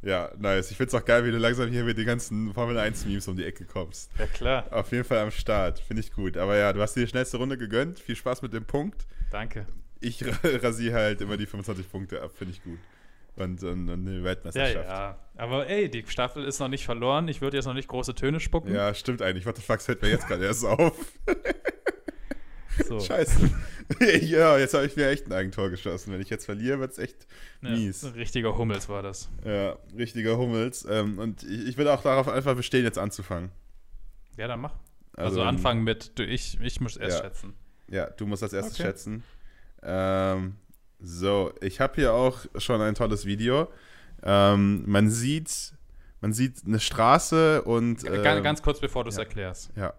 Ja, 0.00 0.32
nice. 0.36 0.72
Ich 0.72 0.76
finde 0.78 0.88
es 0.96 1.00
auch 1.00 1.04
geil, 1.04 1.24
wie 1.24 1.30
du 1.30 1.38
langsam 1.38 1.68
hier 1.70 1.84
mit 1.84 1.96
den 1.96 2.06
ganzen 2.06 2.52
Formel 2.54 2.76
1-Memes 2.76 3.28
um 3.28 3.36
die 3.36 3.44
Ecke 3.44 3.66
kommst. 3.66 4.10
Ja, 4.18 4.26
klar. 4.26 4.66
Auf 4.72 4.90
jeden 4.90 5.04
Fall 5.04 5.18
am 5.18 5.30
Start. 5.30 5.78
Finde 5.78 6.00
ich 6.02 6.10
gut. 6.12 6.36
Aber 6.36 6.56
ja, 6.56 6.72
du 6.72 6.80
hast 6.80 6.94
dir 6.96 7.02
die 7.02 7.06
schnellste 7.06 7.36
Runde 7.36 7.56
gegönnt. 7.56 8.00
Viel 8.00 8.16
Spaß 8.16 8.42
mit 8.42 8.52
dem 8.52 8.64
Punkt. 8.64 9.06
Danke. 9.30 9.64
Ich 10.02 10.22
rasiere 10.62 10.94
halt 10.96 11.20
immer 11.20 11.36
die 11.36 11.46
25 11.46 11.90
Punkte 11.90 12.20
ab. 12.22 12.32
Finde 12.36 12.52
ich 12.52 12.62
gut. 12.62 12.78
Und, 13.36 13.62
und, 13.62 13.88
und 13.88 14.06
eine 14.06 14.18
Ja, 14.18 14.24
Weltmeisterschaft. 14.24 14.88
ja. 14.88 15.18
Aber 15.36 15.66
ey, 15.66 15.88
die 15.88 16.04
Staffel 16.06 16.44
ist 16.44 16.58
noch 16.58 16.68
nicht 16.68 16.84
verloren. 16.84 17.28
Ich 17.28 17.40
würde 17.40 17.56
jetzt 17.56 17.64
noch 17.64 17.72
nicht 17.72 17.88
große 17.88 18.14
Töne 18.14 18.40
spucken. 18.40 18.74
Ja, 18.74 18.92
stimmt 18.94 19.22
eigentlich. 19.22 19.46
What 19.46 19.56
the 19.56 19.62
fuck 19.62 19.80
fällt 19.80 20.02
mir 20.02 20.10
jetzt 20.10 20.26
gerade 20.28 20.44
erst 20.44 20.64
auf? 20.64 20.92
So. 22.88 22.98
Scheiße. 23.00 23.50
ja, 24.22 24.56
jetzt 24.56 24.72
habe 24.72 24.86
ich 24.86 24.96
mir 24.96 25.08
echt 25.10 25.26
ein 25.26 25.32
Eigentor 25.34 25.68
geschossen. 25.68 26.10
Wenn 26.12 26.22
ich 26.22 26.30
jetzt 26.30 26.46
verliere, 26.46 26.80
wird 26.80 26.92
es 26.92 26.98
echt 26.98 27.26
Ja, 27.60 27.68
mies. 27.70 28.02
ein 28.02 28.12
richtiger 28.14 28.56
Hummels 28.56 28.88
war 28.88 29.02
das. 29.02 29.28
Ja, 29.44 29.76
richtiger 29.94 30.38
Hummels. 30.38 30.86
Ähm, 30.88 31.18
und 31.18 31.42
ich, 31.42 31.68
ich 31.68 31.76
will 31.76 31.86
auch 31.88 32.02
darauf 32.02 32.28
einfach 32.28 32.56
bestehen, 32.56 32.82
jetzt 32.84 32.96
anzufangen. 32.96 33.50
Ja, 34.38 34.48
dann 34.48 34.60
mach. 34.60 34.72
Also, 35.14 35.42
anfangen 35.42 35.84
mit, 35.84 36.18
du, 36.18 36.24
ich, 36.24 36.58
ich 36.62 36.80
muss 36.80 36.96
erst 36.96 37.18
Ja. 37.18 37.24
schätzen. 37.24 37.54
Ja, 37.88 38.06
du 38.08 38.26
musst 38.26 38.42
als 38.42 38.54
erstes 38.54 38.74
Okay. 38.80 38.84
schätzen. 38.88 39.22
Ähm, 39.82 40.56
so, 41.00 41.52
ich 41.60 41.80
habe 41.80 41.94
hier 41.96 42.14
auch 42.14 42.38
schon 42.58 42.80
ein 42.80 42.94
tolles 42.94 43.26
Video. 43.26 43.68
Ähm, 44.22 44.84
man 44.86 45.10
sieht, 45.10 45.74
man 46.20 46.32
sieht 46.32 46.64
eine 46.66 46.78
Straße 46.78 47.62
und 47.62 48.04
Ga- 48.04 48.16
Ganz, 48.22 48.38
ähm, 48.38 48.44
ganz 48.44 48.62
kurz, 48.62 48.78
bevor 48.80 49.02
du 49.04 49.08
es 49.10 49.16
ja. 49.16 49.22
erklärst. 49.22 49.72
ja, 49.76 49.92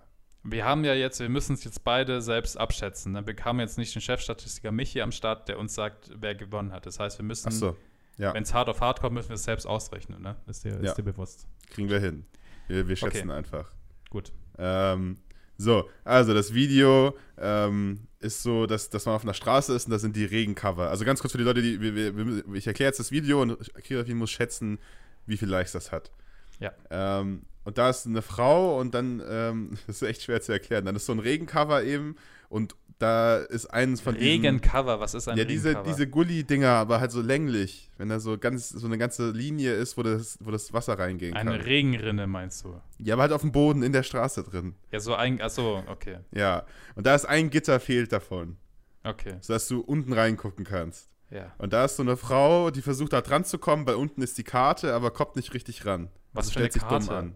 Wir 0.44 0.64
haben 0.66 0.86
ja 0.86 0.94
jetzt, 0.94 1.20
wir 1.20 1.28
müssen 1.30 1.54
es 1.56 1.64
jetzt 1.66 1.84
beide 1.84 2.22
selbst 2.22 2.58
abschätzen. 2.58 3.12
ne? 3.12 3.28
Wir 3.28 3.36
haben 3.44 3.60
jetzt 3.60 3.78
nicht 3.78 3.94
den 3.94 4.02
Chefstatistiker 4.02 4.72
Michi 4.72 5.02
am 5.02 5.12
Start, 5.12 5.50
der 5.50 5.60
uns 5.60 5.74
sagt, 5.76 6.10
wer 6.16 6.36
gewonnen 6.36 6.72
hat. 6.72 6.86
Das 6.86 7.00
heißt, 7.00 7.18
wir 7.20 7.26
müssen, 7.26 7.52
so, 7.52 7.76
ja, 8.18 8.34
wenn 8.34 8.44
es 8.44 8.54
hart 8.54 8.70
auf 8.70 8.80
hart 8.80 9.02
kommt, 9.02 9.16
müssen 9.16 9.30
wir 9.30 9.36
es 9.36 9.44
selbst 9.44 9.66
ausrechnen. 9.66 10.22
Ne? 10.22 10.38
Ist, 10.48 10.64
dir, 10.64 10.72
Ja. 10.82 10.92
ist 10.92 10.98
dir 10.98 11.04
bewusst. 11.04 11.48
kriegen 11.70 11.90
wir 11.90 12.00
hin. 12.00 12.26
Wir, 12.68 12.88
wir 12.88 12.96
schätzen 12.96 13.30
Okay. 13.30 13.38
einfach. 13.40 13.70
Gut. 14.10 14.32
Ähm, 14.58 15.18
so, 15.58 15.90
also 16.04 16.34
das 16.34 16.54
Video 16.54 17.16
ähm, 17.38 18.08
ist 18.20 18.44
so, 18.44 18.66
dass, 18.66 18.90
dass 18.90 19.06
man 19.06 19.16
auf 19.16 19.24
einer 19.24 19.34
Straße 19.34 19.74
ist 19.74 19.86
und 19.86 19.92
da 19.92 20.00
sind 20.00 20.16
die 20.16 20.26
Regencover. 20.26 20.90
Also 20.90 21.06
ganz 21.06 21.22
kurz 21.22 21.32
für 21.32 21.38
die 21.38 21.44
Leute, 21.44 21.62
die 21.62 21.80
wir, 21.82 21.96
wir, 21.96 22.54
ich 22.54 22.68
erkläre 22.68 22.90
jetzt 22.90 23.00
das 23.00 23.12
Video 23.12 23.42
und 23.42 23.58
Kirafi 23.84 24.14
muss 24.14 24.32
schätzen, 24.32 24.80
wie 25.26 25.38
viel 25.38 25.50
Likes 25.50 25.74
das 25.74 25.92
hat. 25.92 26.12
Ja. 26.60 26.72
Ähm, 26.90 27.44
und 27.66 27.78
da 27.78 27.90
ist 27.90 28.06
eine 28.06 28.22
Frau 28.22 28.80
und 28.80 28.94
dann, 28.94 29.22
ähm, 29.28 29.78
das 29.88 30.02
ist 30.02 30.08
echt 30.08 30.24
schwer 30.24 30.42
zu 30.42 30.52
erklären, 30.52 30.86
dann 30.86 30.96
ist 30.96 31.06
so 31.06 31.14
ein 31.14 31.20
Regencover 31.20 31.84
eben 31.84 32.16
und 32.50 32.76
da 33.00 33.38
ist 33.38 33.66
eines 33.68 34.00
von 34.02 34.16
diesen... 34.16 34.28
Regencover, 34.28 35.00
was 35.00 35.14
ist 35.14 35.28
ein 35.28 35.38
Ja, 35.38 35.46
diese, 35.46 35.70
Regencover? 35.70 35.90
diese 35.92 36.08
Gully-Dinger, 36.08 36.70
aber 36.70 37.00
halt 37.02 37.12
so 37.12 37.22
länglich, 37.22 37.90
wenn 37.98 38.10
da 38.10 38.20
so 38.20 38.38
ganz 38.38 38.70
so 38.70 38.86
eine 38.88 38.98
ganze 38.98 39.32
Linie 39.32 39.74
ist, 39.74 39.98
wo 39.98 40.04
das, 40.04 40.38
wo 40.42 40.52
das 40.52 40.72
Wasser 40.74 40.98
reingehen 40.98 41.34
kann. 41.34 41.48
Eine 41.48 41.66
Regenrinne 41.66 42.28
meinst 42.28 42.64
du? 42.64 42.80
Ja, 43.00 43.16
aber 43.16 43.24
halt 43.24 43.32
auf 43.34 43.42
dem 43.42 43.52
Boden 43.52 43.84
in 43.84 43.92
der 43.92 44.04
Straße 44.04 44.44
drin. 44.44 44.76
Ja, 44.92 45.00
so 45.00 45.16
ein, 45.16 45.42
achso, 45.42 45.84
okay, 45.88 46.20
Ja, 46.32 46.66
und 46.96 47.06
da 47.06 47.16
ist 47.16 47.26
ein 47.26 47.50
Gitter 47.50 47.80
fehlt 47.80 48.12
davon, 48.12 48.58
okay, 49.04 49.36
sodass 49.42 49.68
du 49.68 49.82
unten 49.82 50.14
reingucken 50.14 50.64
kannst. 50.66 51.10
ja. 51.30 51.52
Und 51.58 51.74
da 51.74 51.86
ist 51.86 51.98
so 51.98 52.04
eine 52.04 52.16
Frau, 52.16 52.72
die 52.72 52.82
versucht 52.82 53.12
da 53.14 53.22
dran 53.22 53.44
zu 53.44 53.58
kommen, 53.58 53.86
weil 53.88 53.96
unten 53.96 54.22
ist 54.22 54.38
die 54.38 54.44
Karte, 54.44 54.94
aber 54.94 55.12
kommt 55.12 55.36
nicht 55.36 55.54
richtig 55.54 55.86
ran. 55.86 56.10
Was 56.32 56.46
Also 56.48 56.54
für 56.54 56.60
eine 56.60 56.70
stellt 56.72 56.74
sich 56.74 56.84
dumm 56.84 57.08
Karte? 57.08 57.16
an. 57.16 57.36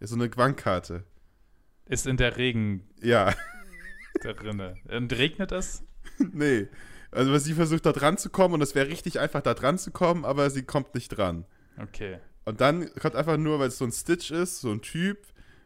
Ja, 0.00 0.06
so 0.06 0.14
eine 0.16 0.28
Bankkarte. 0.28 1.04
Ist 1.86 2.06
in 2.06 2.16
der 2.16 2.36
Regen 2.36 2.88
Ja, 3.02 3.34
der 4.24 4.42
Rinne. 4.42 4.74
Und 4.90 5.12
regnet 5.16 5.52
es? 5.52 5.82
nee. 6.18 6.68
Also 7.10 7.36
sie 7.38 7.54
versucht 7.54 7.84
da 7.86 7.92
dran 7.92 8.18
zu 8.18 8.30
kommen 8.30 8.54
und 8.54 8.62
es 8.62 8.74
wäre 8.74 8.88
richtig 8.88 9.18
einfach 9.18 9.42
da 9.42 9.54
dran 9.54 9.78
zu 9.78 9.90
kommen, 9.90 10.24
aber 10.24 10.48
sie 10.50 10.62
kommt 10.62 10.94
nicht 10.94 11.08
dran. 11.08 11.44
Okay. 11.80 12.18
Und 12.44 12.60
dann 12.60 12.92
kommt 12.94 13.16
einfach 13.16 13.36
nur, 13.36 13.58
weil 13.58 13.68
es 13.68 13.78
so 13.78 13.84
ein 13.84 13.92
Stitch 13.92 14.30
ist, 14.30 14.60
so 14.60 14.70
ein 14.70 14.80
Typ, 14.82 15.18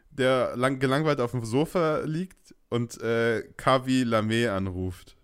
der 0.09 0.55
lang, 0.55 0.79
gelangweilt 0.79 1.19
auf 1.19 1.31
dem 1.31 1.43
Sofa 1.45 1.99
liegt 2.05 2.55
und 2.69 2.99
äh, 3.01 3.43
Kavi 3.57 4.03
Lame 4.03 4.51
anruft. 4.51 5.15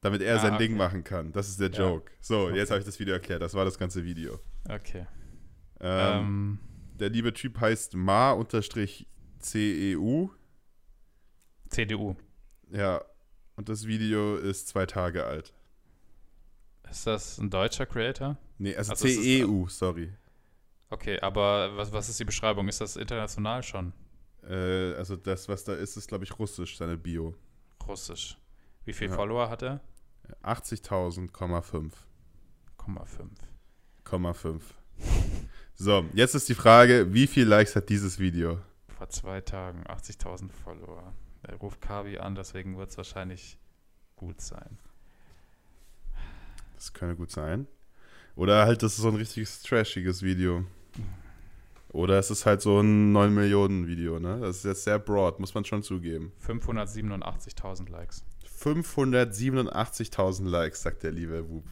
Damit 0.00 0.22
er 0.22 0.36
Ah, 0.36 0.38
sein 0.40 0.54
okay. 0.54 0.66
Ding 0.68 0.76
machen 0.76 1.04
kann. 1.04 1.32
Das 1.32 1.48
ist 1.48 1.60
der 1.60 1.70
Ja. 1.70 1.78
Joke. 1.78 2.10
So, 2.20 2.46
Okay. 2.46 2.56
jetzt 2.56 2.70
habe 2.70 2.80
ich 2.80 2.86
das 2.86 2.98
Video 2.98 3.14
erklärt. 3.14 3.42
Das 3.42 3.54
war 3.54 3.64
das 3.64 3.78
ganze 3.78 4.04
Video. 4.04 4.40
Okay. 4.68 5.06
Ähm, 5.80 6.18
Ähm, 6.20 6.58
der 6.98 7.10
liebe 7.10 7.32
Typ 7.32 7.60
heißt 7.60 7.94
ma-ceu. 7.94 8.86
CDU. 11.72 12.16
Ja. 12.70 13.02
Und 13.56 13.68
das 13.68 13.86
Video 13.86 14.36
ist 14.36 14.68
zwei 14.68 14.86
Tage 14.86 15.24
alt. 15.24 15.52
Ist 16.90 17.06
das 17.06 17.38
ein 17.38 17.50
deutscher 17.50 17.86
Creator? 17.86 18.36
Nee, 18.58 18.74
also, 18.76 18.92
Also 18.92 19.06
CEU, 19.08 19.66
sorry. 19.68 20.12
Okay, 20.90 21.18
aber 21.20 21.76
was, 21.76 21.92
was 21.92 22.08
ist 22.08 22.20
die 22.20 22.24
Beschreibung? 22.24 22.68
Ist 22.68 22.80
das 22.80 22.96
international 22.96 23.62
schon? 23.62 23.92
Äh, 24.42 24.94
also 24.94 25.16
das, 25.16 25.48
was 25.48 25.64
da 25.64 25.74
ist, 25.74 25.96
ist, 25.96 26.08
glaube 26.08 26.24
ich, 26.24 26.38
russisch, 26.38 26.76
seine 26.76 26.96
Bio. 26.96 27.34
Russisch. 27.86 28.36
Wie 28.84 28.92
viele 28.92 29.10
Ja. 29.10 29.16
Follower 29.16 29.48
hat 29.48 29.62
er? 29.62 29.80
80.000,5. 30.42 31.92
0,5. 32.78 33.28
0,5. 34.04 34.60
So, 35.74 36.04
jetzt 36.12 36.34
ist 36.34 36.48
die 36.48 36.54
Frage, 36.54 37.12
wie 37.12 37.26
viel 37.26 37.46
Likes 37.46 37.74
hat 37.76 37.88
dieses 37.88 38.18
Video? 38.18 38.60
Vor 38.96 39.08
zwei 39.08 39.40
Tagen 39.40 39.84
80.000 39.84 40.50
Follower. 40.52 41.12
Er 41.42 41.56
ruft 41.56 41.80
Kavi 41.80 42.18
an, 42.18 42.34
deswegen 42.34 42.76
wird 42.78 42.90
es 42.90 42.96
wahrscheinlich 42.96 43.58
gut 44.16 44.40
sein. 44.40 44.78
Das 46.76 46.92
könnte 46.92 47.16
gut 47.16 47.30
sein. 47.30 47.66
Oder 48.36 48.64
halt, 48.64 48.82
das 48.82 48.92
ist 48.92 49.02
so 49.02 49.08
ein 49.08 49.16
richtiges 49.16 49.62
trashiges 49.62 50.22
Video. 50.22 50.64
Oder 51.90 52.18
es 52.18 52.30
ist 52.30 52.46
halt 52.46 52.62
so 52.62 52.80
ein 52.80 53.12
9 53.12 53.34
Millionen 53.34 53.86
Video, 53.86 54.18
ne? 54.18 54.40
Das 54.40 54.56
ist 54.58 54.64
jetzt 54.64 54.84
sehr 54.84 54.98
broad, 54.98 55.38
muss 55.40 55.54
man 55.54 55.64
schon 55.64 55.82
zugeben. 55.82 56.32
587.000 56.46 57.90
Likes. 57.90 58.24
587.000 58.60 60.48
Likes, 60.48 60.82
sagt 60.82 61.02
der 61.02 61.12
liebe 61.12 61.48
Whoop. 61.48 61.66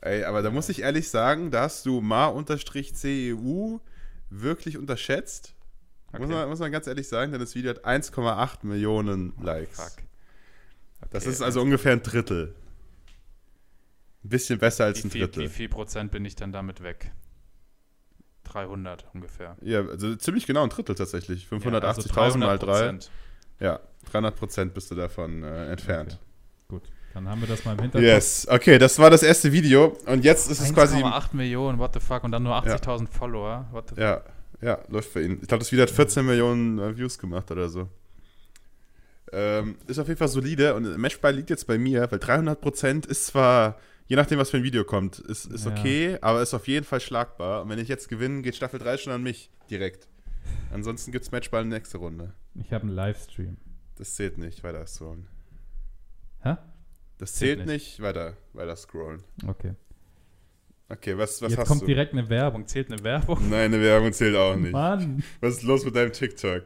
Ey, 0.00 0.24
aber 0.24 0.42
da 0.42 0.50
muss 0.50 0.68
ich 0.68 0.82
ehrlich 0.82 1.08
sagen, 1.08 1.50
da 1.50 1.62
hast 1.62 1.86
du 1.86 2.00
ma-ceu 2.00 3.78
wirklich 4.30 4.78
unterschätzt. 4.78 5.54
Muss, 6.12 6.20
Okay. 6.22 6.32
man, 6.32 6.48
muss 6.48 6.58
man 6.58 6.70
ganz 6.72 6.86
ehrlich 6.86 7.08
sagen, 7.08 7.32
denn 7.32 7.40
das 7.40 7.54
Video 7.54 7.70
hat 7.70 7.84
1,8 7.84 8.66
Millionen 8.66 9.32
Likes. 9.42 9.80
Fuck. 9.80 10.04
Das 11.10 11.24
Okay, 11.24 11.32
ist 11.32 11.42
also 11.42 11.60
ungefähr 11.62 11.92
ein 11.92 12.02
Drittel. 12.02 12.54
Ein 14.24 14.28
bisschen 14.28 14.58
besser 14.58 14.84
als 14.84 15.02
wie 15.02 15.08
ein 15.08 15.10
viel, 15.10 15.20
Drittel. 15.22 15.42
wie 15.44 15.48
viel 15.48 15.68
Prozent 15.68 16.12
bin 16.12 16.24
ich 16.24 16.36
dann 16.36 16.52
damit 16.52 16.82
weg? 16.82 17.12
300 18.44 19.06
ungefähr. 19.14 19.56
Ja, 19.62 19.80
also 19.80 20.14
ziemlich 20.16 20.46
genau 20.46 20.62
ein 20.64 20.68
Drittel 20.68 20.94
tatsächlich. 20.94 21.48
Ja, 21.50 21.56
580.000 21.56 22.18
also 22.20 22.38
mal 22.38 22.58
3. 22.58 22.88
300%. 22.90 23.08
Ja, 23.60 23.80
300 24.10 24.36
Prozent 24.36 24.74
bist 24.74 24.90
du 24.90 24.94
davon 24.94 25.42
äh, 25.42 25.70
entfernt. 25.72 26.18
Gut, 26.68 26.82
dann 27.14 27.28
haben 27.28 27.40
wir 27.40 27.48
das 27.48 27.64
mal 27.64 27.72
im 27.72 27.78
Hinterkopf. 27.80 28.02
Yes, 28.06 28.46
okay, 28.50 28.78
das 28.78 28.98
war 28.98 29.10
das 29.10 29.22
erste 29.22 29.52
Video. 29.52 29.96
Und 30.06 30.24
jetzt 30.24 30.50
ist 30.50 30.60
es 30.60 30.72
quasi. 30.74 30.96
1,8 30.96 31.28
Millionen, 31.34 31.78
what 31.78 31.94
the 31.94 32.00
fuck, 32.00 32.24
und 32.24 32.32
dann 32.32 32.42
nur 32.42 32.54
80.000 32.54 33.08
Follower. 33.08 33.66
What 33.72 33.92
the 33.94 34.00
Ja, 34.00 34.22
ja, 34.62 34.78
läuft 34.88 35.10
für 35.10 35.22
ihn. 35.22 35.38
Ich 35.42 35.48
glaube, 35.48 35.58
das 35.60 35.72
Video 35.72 35.82
hat 35.82 35.90
14 35.90 36.24
Millionen 36.24 36.78
äh, 36.78 36.96
Views 36.96 37.18
gemacht 37.18 37.50
oder 37.50 37.68
so. 37.68 37.88
Ähm, 39.32 39.76
ist 39.86 39.98
auf 39.98 40.08
jeden 40.08 40.18
Fall 40.18 40.28
solide 40.28 40.74
und 40.74 40.96
Matchball 40.98 41.34
liegt 41.34 41.50
jetzt 41.50 41.66
bei 41.66 41.78
mir, 41.78 42.10
weil 42.10 42.18
300% 42.18 43.06
ist 43.08 43.26
zwar, 43.26 43.78
je 44.06 44.16
nachdem, 44.16 44.38
was 44.38 44.50
für 44.50 44.58
ein 44.58 44.62
Video 44.62 44.84
kommt, 44.84 45.18
ist, 45.20 45.46
ist 45.46 45.64
Ja. 45.64 45.72
okay, 45.72 46.18
aber 46.20 46.42
ist 46.42 46.52
auf 46.52 46.68
jeden 46.68 46.84
Fall 46.84 47.00
schlagbar. 47.00 47.62
Und 47.62 47.70
wenn 47.70 47.78
ich 47.78 47.88
jetzt 47.88 48.08
gewinne, 48.08 48.42
geht 48.42 48.56
Staffel 48.56 48.78
3 48.78 48.98
schon 48.98 49.12
an 49.12 49.22
mich 49.22 49.50
direkt. 49.70 50.06
Ansonsten 50.70 51.12
gibt 51.12 51.24
es 51.24 51.30
Matchball 51.32 51.62
in 51.62 51.70
der 51.70 51.78
nächste 51.78 51.98
Runde. 51.98 52.34
Ich 52.54 52.72
habe 52.72 52.84
einen 52.84 52.94
Livestream. 52.94 53.56
Das 53.96 54.14
zählt 54.14 54.36
nicht, 54.38 54.62
weiter 54.64 54.86
scrollen. 54.86 55.28
Hä? 56.40 56.56
Das 57.18 57.34
Zählt 57.34 57.58
zählt 57.60 57.68
nicht, 57.68 58.02
weiter, 58.02 58.36
weiter 58.52 58.76
scrollen. 58.76 59.22
Okay. 59.46 59.74
Okay, 60.92 61.16
was, 61.16 61.40
was 61.40 61.52
Jetzt 61.52 61.60
hast 61.60 61.68
kommt 61.68 61.82
du? 61.82 61.86
direkt 61.86 62.12
eine 62.12 62.28
Werbung. 62.28 62.66
Zählt 62.66 62.92
eine 62.92 63.02
Werbung? 63.02 63.38
Nein, 63.48 63.72
eine 63.72 63.80
Werbung 63.80 64.12
zählt 64.12 64.36
auch 64.36 64.54
nicht. 64.56 64.72
Mann. 64.72 65.22
Was 65.40 65.54
ist 65.54 65.62
los 65.62 65.84
mit 65.86 65.96
deinem 65.96 66.12
TikTok? 66.12 66.64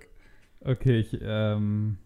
Okay, 0.61 0.99
ich, 0.99 1.17
ähm, 1.23 1.99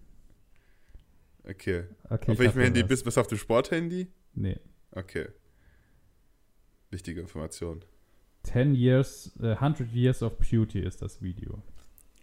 Okay. 1.48 1.84
okay. 2.10 2.32
auf 2.32 2.38
welchem 2.38 2.60
Handy 2.60 2.82
was. 2.82 2.88
bist 2.88 3.02
du? 3.02 3.04
Bist 3.06 3.16
du 3.16 3.20
auf 3.22 3.26
dem 3.26 3.38
Sporthandy? 3.38 4.06
Nee. 4.34 4.58
Okay. 4.92 5.28
Wichtige 6.90 7.22
Information. 7.22 7.84
10 8.42 8.74
years, 8.74 9.32
äh, 9.42 9.54
100 9.54 9.90
years 9.92 10.22
of 10.22 10.36
beauty 10.38 10.80
ist 10.80 11.00
das 11.00 11.22
Video. 11.22 11.62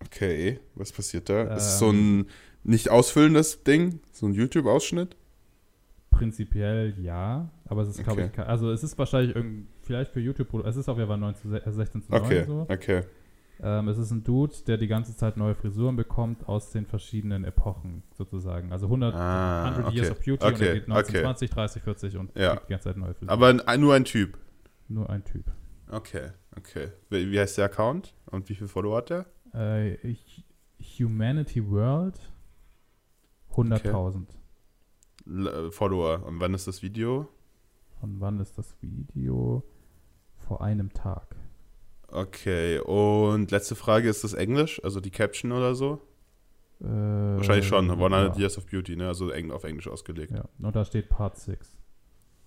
Okay, 0.06 0.60
was 0.76 0.92
passiert 0.92 1.28
da? 1.30 1.42
Ähm. 1.50 1.58
ist 1.58 1.64
es 1.66 1.80
so 1.80 1.90
ein 1.92 2.28
nicht 2.64 2.90
ausfüllendes 2.90 3.64
Ding? 3.64 4.00
So 4.12 4.28
ein 4.28 4.34
YouTube-Ausschnitt? 4.34 5.16
Prinzipiell 6.18 6.94
ja, 7.00 7.50
aber 7.66 7.82
es 7.82 7.90
ist, 7.90 8.04
glaube 8.04 8.24
Okay. 8.24 8.32
ich, 8.42 8.48
also 8.48 8.72
es 8.72 8.84
ist 8.84 8.98
wahrscheinlich 8.98 9.36
irgend, 9.36 9.68
vielleicht 9.82 10.12
für 10.12 10.20
YouTube, 10.20 10.54
es 10.66 10.76
ist 10.76 10.90
auf 10.90 10.98
jeden 10.98 11.10
Fall 11.10 11.18
9 11.18 11.36
zu 11.36 11.50
se- 11.50 11.66
äh, 11.66 11.72
16 11.72 12.02
zu 12.04 12.12
9 12.12 12.22
Okay, 12.24 12.44
so. 12.46 12.66
okay. 12.70 13.04
Ähm, 13.60 13.88
es 13.88 13.98
ist 13.98 14.12
ein 14.12 14.24
Dude, 14.24 14.54
der 14.68 14.78
die 14.78 14.86
ganze 14.88 15.16
Zeit 15.18 15.36
neue 15.36 15.56
Frisuren 15.56 15.96
bekommt 15.96 16.48
aus 16.48 16.70
den 16.72 16.86
verschiedenen 16.86 17.44
Epochen 17.44 18.04
sozusagen. 18.16 18.72
Also 18.72 18.86
100, 18.88 19.16
Ah, 19.16 19.64
100 19.72 19.94
Years 19.96 20.12
okay. 20.12 20.20
of 20.20 20.26
Beauty 20.26 20.46
und 20.46 20.54
Okay, 20.54 20.68
er 20.68 20.74
geht 20.76 20.88
19, 20.88 21.16
okay. 21.16 21.24
20, 21.24 21.50
30, 21.50 21.82
40 21.84 22.18
und 22.18 22.38
Ja. 22.38 22.56
die 22.56 22.70
ganze 22.70 22.84
Zeit 22.90 22.98
neue 22.98 23.14
Frisuren. 23.16 23.30
Aber 23.30 23.48
ein, 23.66 23.80
nur 23.82 23.96
ein 23.96 24.06
Typ. 24.06 24.38
Nur 24.88 25.10
ein 25.10 25.24
Typ. 25.24 25.46
Okay, 25.90 26.30
okay. 26.56 26.90
Wie, 27.10 27.32
wie 27.32 27.40
heißt 27.40 27.58
der 27.58 27.66
Account? 27.66 28.14
Und 28.28 28.48
wie 28.48 28.54
viele 28.56 28.68
Follower 28.68 28.98
hat 28.98 29.10
der? 29.10 29.26
Äh, 29.54 29.98
Humanity 31.00 31.68
World 31.68 32.20
100.000. 33.56 33.82
L 33.86 34.22
äh, 34.22 34.37
Follower. 35.72 36.24
Und 36.26 36.40
wann 36.40 36.54
ist 36.54 36.68
das 36.68 36.82
Video? 36.82 37.28
Und 38.02 38.20
wann 38.20 38.40
ist 38.40 38.58
das 38.58 38.76
Video? 38.82 39.64
Vor 40.38 40.62
einem 40.62 40.94
Tag. 40.94 41.36
Okay, 42.10 42.80
und 42.80 43.52
letzte 43.52 43.76
Frage, 43.76 44.08
ist 44.08 44.24
das 44.24 44.34
Englisch? 44.34 44.82
Also 44.84 45.02
die 45.02 45.12
Caption 45.12 45.52
oder 45.52 45.76
so? 45.76 46.02
Äh, 46.80 46.86
Wahrscheinlich 46.86 47.68
schon. 47.68 47.90
100 47.90 48.36
ja. 48.36 48.40
Years 48.40 48.58
of 48.58 48.66
Beauty, 48.68 48.96
ne? 48.96 49.08
Also 49.08 49.30
eng 49.30 49.52
auf 49.52 49.64
Englisch 49.64 49.88
ausgelegt. 49.88 50.32
Ja, 50.32 50.46
und 50.60 50.76
da 50.76 50.86
steht 50.86 51.10
Part 51.10 51.38
6. 51.38 51.78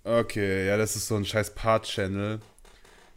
Okay, 0.04 0.66
ja, 0.66 0.78
das 0.78 0.96
ist 0.96 1.08
so 1.08 1.16
ein 1.16 1.26
scheiß 1.26 1.54
Part-Channel. 1.54 2.40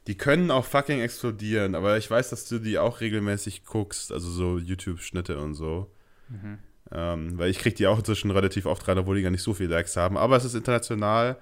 Die 0.07 0.17
können 0.17 0.51
auch 0.51 0.65
fucking 0.65 0.99
explodieren, 0.99 1.75
aber 1.75 1.97
ich 1.97 2.11
weiß, 2.11 2.29
dass 2.29 2.49
du 2.49 2.59
die 2.59 2.77
auch 2.77 2.99
regelmäßig 2.99 3.63
guckst, 3.63 4.11
also 4.11 4.29
so 4.29 4.57
YouTube-Schnitte 4.57 5.39
und 5.39 5.53
so. 5.53 5.89
Mhm. 6.27 6.59
Ähm, 6.95 7.37
weil 7.39 7.49
ich 7.49 7.57
krieg 7.57 7.75
die 7.75 7.87
auch 7.87 7.97
inzwischen 7.97 8.29
relativ 8.29 8.67
oft 8.67 8.87
rein, 8.87 8.99
obwohl 8.99 9.15
die 9.15 9.23
gar 9.23 9.31
nicht 9.31 9.41
so 9.41 9.53
viele 9.53 9.69
Likes 9.69 9.97
haben. 9.97 10.15
Aber 10.15 10.37
es 10.37 10.45
ist 10.45 10.53
international. 10.53 11.37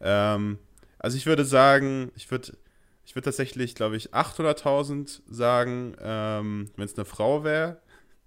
Ähm, 0.00 0.58
also 0.98 1.16
ich 1.16 1.26
würde 1.26 1.44
sagen, 1.44 2.12
ich 2.14 2.30
würde 2.30 2.52
ich 3.04 3.16
würd 3.16 3.24
tatsächlich, 3.24 3.74
glaube 3.74 3.96
ich, 3.96 4.14
800.000 4.14 5.22
sagen, 5.28 5.96
ähm, 6.00 6.70
wenn 6.76 6.84
es 6.84 6.96
eine 6.96 7.04
Frau 7.04 7.42
wäre. 7.42 7.80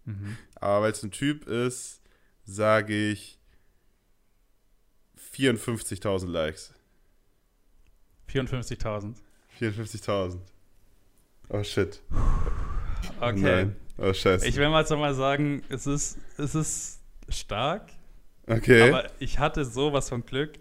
Mhm. 0.04 0.38
Aber 0.56 0.84
weil 0.84 0.92
es 0.92 1.02
ein 1.02 1.12
Typ 1.12 1.48
ist, 1.48 2.02
sage 2.44 3.12
ich 3.12 3.40
54.000 5.34 6.28
Likes. 6.28 6.74
54.000. 8.30 9.16
54.000. 9.60 10.40
Oh 11.50 11.64
shit. 11.64 12.02
Okay. 13.22 13.40
Nein. 13.40 13.76
Oh 13.98 14.14
scheiße. 14.14 14.48
Ich 14.48 14.56
will 14.58 14.70
mal 14.70 14.86
so 14.86 14.98
mal 14.98 15.14
sagen, 15.14 15.62
es 15.70 15.88
ist, 15.88 16.18
es 16.38 16.54
ist 16.56 17.00
stark, 17.30 17.90
okay. 18.48 18.90
aber 18.90 19.06
ich 19.20 19.40
hatte 19.40 19.64
sowas 19.66 20.10
von 20.10 20.26
Glück, 20.26 20.54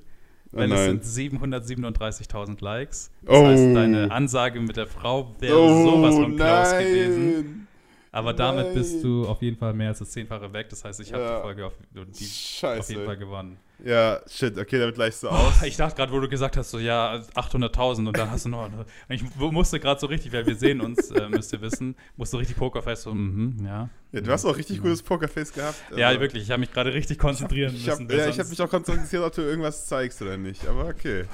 oh 0.52 0.58
weil 0.58 0.72
es 0.72 0.84
sind 0.84 1.32
737.000 1.42 2.62
Likes. 2.62 3.10
Das 3.22 3.36
Oh. 3.36 3.46
heißt, 3.46 3.74
deine 3.74 4.10
Ansage 4.10 4.60
mit 4.60 4.76
der 4.76 4.86
Frau 4.86 5.34
wäre 5.40 5.58
oh, 5.58 5.84
sowas 5.84 6.14
von 6.14 6.36
nein. 6.36 6.84
gewesen. 6.84 7.68
Aber 8.14 8.32
damit 8.32 8.66
Nein. 8.66 8.74
bist 8.74 9.02
du 9.02 9.26
auf 9.26 9.42
jeden 9.42 9.56
Fall 9.56 9.74
mehr 9.74 9.88
als 9.88 9.98
das 9.98 10.10
Zehnfache 10.12 10.52
weg. 10.52 10.68
Das 10.68 10.84
heißt, 10.84 11.00
ich 11.00 11.12
habe 11.12 11.22
Ja. 11.24 11.36
die 11.36 11.42
Folge 11.42 11.66
auf, 11.66 11.72
die 11.92 12.00
auf 12.00 12.88
jeden. 12.88 13.04
Fall 13.06 13.16
gewonnen. 13.16 13.56
Ja, 13.84 14.20
shit, 14.28 14.56
okay, 14.56 14.78
damit 14.78 14.94
gleichst 14.94 15.24
du 15.24 15.28
Oh, 15.28 15.32
aus. 15.32 15.62
ich 15.64 15.76
dachte 15.76 15.96
gerade, 15.96 16.12
wo 16.12 16.20
du 16.20 16.28
gesagt 16.28 16.56
hast, 16.56 16.70
so 16.70 16.78
ja, 16.78 17.20
800.000 17.34 18.06
und 18.06 18.16
dann 18.16 18.30
hast 18.30 18.44
du 18.44 18.50
noch. 18.50 18.70
Ich 19.08 19.24
musste 19.36 19.80
gerade 19.80 19.98
so 20.00 20.06
richtig, 20.06 20.32
weil 20.32 20.46
wir 20.46 20.54
sehen 20.54 20.80
uns, 20.80 21.10
äh, 21.10 21.28
müsst 21.28 21.52
ihr 21.52 21.60
wissen, 21.60 21.96
musste 22.16 22.38
richtig 22.38 22.56
Pokerface 22.56 23.02
so, 23.02 23.12
mhm, 23.12 23.56
ja. 23.66 23.88
Ja, 24.12 24.20
du 24.20 24.30
hast 24.30 24.44
auch 24.44 24.56
richtig 24.56 24.80
gutes 24.80 25.02
Pokerface 25.02 25.52
gehabt. 25.52 25.74
Ja, 25.96 26.06
also- 26.08 26.20
wirklich, 26.20 26.44
ich 26.44 26.50
habe 26.52 26.60
mich 26.60 26.72
gerade 26.72 26.94
richtig 26.94 27.18
konzentrieren 27.18 27.74
Ich 27.74 27.88
hab, 27.90 27.98
müssen. 27.98 28.08
weil 28.10 28.18
ja, 28.20 28.28
ich 28.28 28.38
habe 28.38 28.48
mich 28.48 28.62
auch 28.62 28.70
konzentriert, 28.70 29.24
ob 29.24 29.34
du 29.34 29.42
irgendwas 29.42 29.86
zeigst 29.86 30.22
oder 30.22 30.36
nicht. 30.36 30.64
Aber 30.68 30.86
okay. 30.86 31.24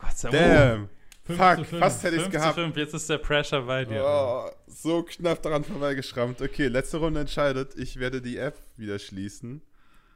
Gott 0.00 0.16
sei 0.16 0.30
Dank. 0.30 0.44
Damn. 0.46 0.88
Fünf 1.28 1.38
Fuck, 1.38 1.56
zu 1.58 1.64
fünf. 1.64 1.80
fast 1.80 2.02
hätte 2.02 2.16
ich 2.16 2.22
es 2.22 2.28
5 2.28 2.34
zu 2.34 2.40
gehabt. 2.40 2.54
5, 2.56 2.76
jetzt 2.76 2.94
ist 2.94 3.08
der 3.10 3.18
Pressure 3.18 3.62
bei 3.62 3.84
dir. 3.84 4.02
Oh, 4.04 4.50
so 4.66 5.02
knapp 5.04 5.40
daran 5.42 5.62
vorbeigeschrammt. 5.62 6.42
Okay, 6.42 6.66
letzte 6.68 6.96
Runde 6.96 7.20
entscheidet. 7.20 7.74
Ich 7.76 7.98
werde 7.98 8.20
die 8.20 8.38
App 8.38 8.58
wieder 8.76 8.98
schließen 8.98 9.62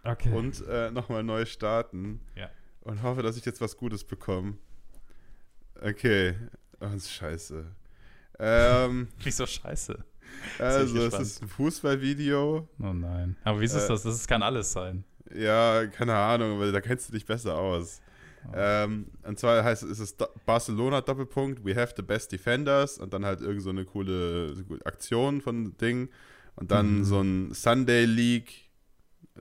Okay. 0.05 0.33
und 0.33 0.67
äh, 0.67 0.91
nochmal 0.91 1.23
neu 1.23 1.45
starten. 1.45 2.21
Ja. 2.35 2.51
Und 2.81 3.03
hoffe, 3.03 3.23
dass 3.23 3.37
ich 3.37 3.45
jetzt 3.45 3.61
was 3.61 3.77
Gutes 3.77 4.03
bekomme. 4.03 4.57
Okay. 5.81 6.35
Oh, 6.81 6.87
das 6.87 6.95
ist 6.97 7.13
scheiße. 7.13 7.65
Ähm, 8.39 9.09
Nicht 9.25 9.37
so 9.37 9.47
scheiße. 9.47 10.05
also, 10.59 10.99
es 11.07 11.15
ist 11.15 11.43
ein 11.43 11.49
Fußballvideo. 11.49 12.69
Oh 12.81 12.93
nein. 12.93 13.37
Aber 13.45 13.61
wie 13.61 13.65
ist 13.67 13.75
es 13.75 13.85
Äh, 13.85 13.89
das? 13.89 14.03
Das 14.03 14.27
kann 14.27 14.43
alles 14.43 14.73
sein. 14.73 15.05
Ja, 15.35 15.87
keine 15.87 16.15
Ahnung, 16.15 16.57
aber 16.57 16.73
da 16.73 16.81
kennst 16.81 17.09
du 17.09 17.13
dich 17.13 17.25
besser 17.25 17.55
aus. 17.57 18.01
Ähm, 18.55 19.07
und 19.23 19.39
zwar 19.39 19.63
heißt 19.63 19.83
es, 19.85 19.99
ist 19.99 20.01
es 20.01 20.17
Barcelona 20.47 21.01
Doppelpunkt, 21.01 21.65
we 21.65 21.77
have 21.77 21.95
the 21.97 22.03
best 22.03 22.33
defenders 22.33 22.99
und 22.99 23.13
dann 23.15 23.25
halt 23.25 23.41
irgend 23.41 23.63
so 23.63 23.71
eine 23.71 23.85
coole, 23.85 24.55
Aktion 24.85 25.41
von 25.41 25.77
Ding 25.77 26.09
und 26.57 26.71
dann 26.71 26.99
Mhm. 26.99 27.05
so 27.05 27.21
ein 27.21 27.55
Sunday 27.55 28.05
League 28.05 28.71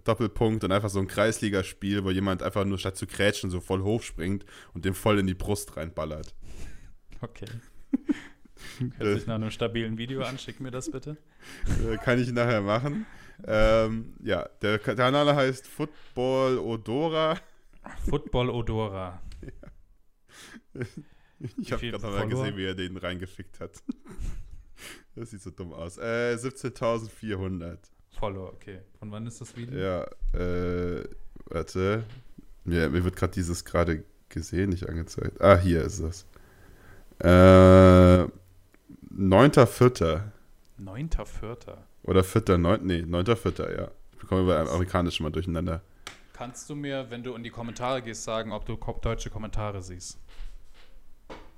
Doppelpunkt 0.05 0.63
und 0.63 0.71
einfach 0.71 0.89
so 0.89 0.99
ein 0.99 1.07
Kreisligaspiel, 1.07 2.03
wo 2.03 2.11
jemand 2.11 2.43
einfach 2.43 2.63
nur 2.63 2.77
statt 2.77 2.95
zu 2.95 3.07
krätschen 3.07 3.49
so 3.49 3.59
voll 3.59 3.81
hochspringt 3.81 4.45
und 4.73 4.85
dem 4.85 4.93
voll 4.93 5.19
in 5.19 5.27
die 5.27 5.33
Brust 5.33 5.75
reinballert. 5.75 6.33
Okay. 7.21 7.45
Hört 8.97 9.17
sich 9.17 9.27
nach 9.27 9.35
einem 9.35 9.51
stabilen 9.51 9.97
Video 9.97 10.21
an. 10.21 10.37
Schick 10.37 10.59
mir 10.59 10.71
das 10.71 10.89
bitte. 10.91 11.17
Äh, 11.85 11.97
Kann 11.97 12.19
ich 12.21 12.31
nachher 12.31 12.61
machen. 12.61 13.05
Ähm, 13.45 14.13
ja, 14.23 14.47
der 14.61 14.79
Kanal 14.79 15.35
heißt 15.35 15.67
Football 15.67 16.57
Odora. 16.59 17.37
Football 18.09 18.49
Odora. 18.49 19.21
Ich 21.57 21.71
habe 21.71 21.81
gerade 21.81 22.03
mal 22.05 22.19
Follower? 22.19 22.27
gesehen, 22.29 22.57
wie 22.57 22.65
er 22.65 22.75
den 22.75 22.97
reingefickt 22.97 23.59
hat. 23.59 23.81
Das 25.15 25.29
sieht 25.31 25.41
so 25.41 25.51
dumm 25.51 25.73
aus. 25.73 25.97
Äh, 25.97 26.35
17.400. 26.39 27.77
Follow, 28.17 28.47
okay. 28.47 28.79
Von 28.97 29.11
wann 29.11 29.27
ist 29.27 29.41
das 29.41 29.55
Video? 29.57 29.77
Ja, 29.77 30.03
äh, 30.39 31.03
warte. 31.45 32.03
Mir, 32.63 32.89
mir 32.89 33.03
wird 33.03 33.15
gerade 33.15 33.33
dieses 33.33 33.65
gerade 33.65 34.03
gesehen, 34.29 34.69
nicht 34.69 34.87
angezeigt. 34.87 35.41
Ah, 35.41 35.57
hier 35.57 35.83
ist 35.83 35.99
es. 35.99 36.25
Äh, 37.19 37.27
9.4. 39.13 40.21
9.4. 40.81 41.77
Oder 42.03 42.21
4.9. 42.21 42.79
Nee, 42.81 43.01
9.4. 43.01 43.77
ja. 43.77 43.91
Ich 44.21 44.27
komme 44.27 44.45
bei 44.47 44.59
amerikanisch 44.59 45.19
mal 45.19 45.31
durcheinander. 45.31 45.81
Kannst 46.41 46.67
du 46.71 46.75
mir, 46.75 47.05
wenn 47.11 47.21
du 47.21 47.35
in 47.35 47.43
die 47.43 47.51
Kommentare 47.51 48.01
gehst, 48.01 48.23
sagen, 48.23 48.51
ob 48.51 48.65
du 48.65 48.75
deutsche 48.99 49.29
Kommentare 49.29 49.79
siehst? 49.83 50.17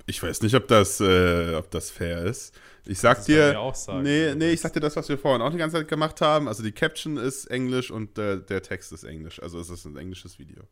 Ich 0.07 0.21
weiß 0.21 0.41
nicht, 0.41 0.55
ob 0.55 0.67
das, 0.67 0.99
äh, 0.99 1.55
ob 1.55 1.71
das 1.71 1.89
fair 1.89 2.23
ist. 2.25 2.53
Ich 2.85 2.99
sag 2.99 3.13
Kannst 3.15 3.29
bei 3.29 3.33
dir. 3.51 3.59
auch 3.61 3.75
sagen, 3.75 4.03
nee, 4.03 4.35
nee, 4.35 4.51
ich 4.51 4.59
sag 4.59 4.73
dir 4.73 4.81
das, 4.81 4.97
was 4.97 5.07
wir 5.07 5.17
vorhin 5.17 5.41
auch 5.41 5.51
die 5.51 5.57
ganze 5.57 5.77
Zeit 5.77 5.87
gemacht 5.87 6.19
haben. 6.19 6.49
Also 6.49 6.63
die 6.63 6.73
Caption 6.73 7.15
ist 7.15 7.45
Englisch 7.45 7.91
und 7.91 8.17
äh, 8.17 8.41
der 8.41 8.61
Text 8.61 8.91
ist 8.91 9.05
Englisch. 9.05 9.41
Also 9.41 9.57
es 9.57 9.69
ist 9.69 9.85
ein 9.85 9.95
englisches 9.95 10.37
Video. 10.37 10.63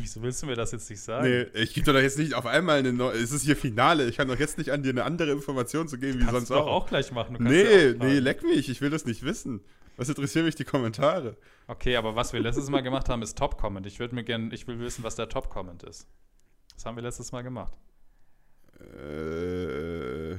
Wieso 0.00 0.20
willst 0.20 0.42
du 0.42 0.46
mir 0.46 0.56
das 0.56 0.72
jetzt 0.72 0.90
nicht 0.90 1.00
sagen? 1.00 1.28
Nee, 1.28 1.42
ich 1.62 1.72
gebe 1.72 1.92
doch 1.92 2.00
jetzt 2.00 2.18
nicht 2.18 2.34
auf 2.34 2.46
einmal 2.46 2.80
eine 2.80 2.92
neue. 2.92 3.16
Es 3.16 3.30
ist 3.30 3.44
hier 3.44 3.54
Finale. 3.54 4.08
Ich 4.08 4.16
kann 4.16 4.26
doch 4.26 4.40
jetzt 4.40 4.58
nicht 4.58 4.70
an 4.72 4.82
dir 4.82 4.90
eine 4.90 5.04
andere 5.04 5.30
Information 5.30 5.86
zu 5.86 5.98
geben, 5.98 6.14
wie 6.18 6.24
Kannst 6.24 6.32
sonst 6.34 6.48
du 6.50 6.54
doch 6.54 6.66
auch. 6.66 6.82
auch 6.82 6.86
gleich 6.88 7.12
machen. 7.12 7.34
Du 7.34 7.44
kannst 7.44 7.52
Nee, 7.52 7.90
auch 7.90 8.04
nee, 8.08 8.18
leck 8.18 8.42
mich. 8.42 8.68
Ich 8.68 8.80
will 8.80 8.90
das 8.90 9.04
nicht 9.04 9.22
wissen. 9.22 9.60
Was 9.96 10.08
interessieren 10.08 10.44
mich 10.46 10.54
die 10.56 10.64
Kommentare? 10.64 11.36
Okay, 11.68 11.96
aber 11.96 12.16
was 12.16 12.32
wir 12.32 12.40
letztes 12.40 12.68
Mal 12.68 12.82
gemacht 12.82 13.08
haben, 13.08 13.22
ist 13.22 13.38
Top-Comment. 13.38 13.86
Ich 13.86 14.00
würde 14.00 14.14
mir 14.14 14.24
gerne, 14.24 14.52
ich 14.54 14.66
will 14.66 14.78
wissen, 14.80 15.04
was 15.04 15.14
der 15.16 15.28
Top-Comment 15.28 15.82
ist. 15.84 16.08
Das 16.74 16.84
haben 16.86 16.96
wir 16.96 17.02
letztes 17.02 17.30
Mal 17.32 17.42
gemacht. 17.42 17.72
Äh, 18.80 20.36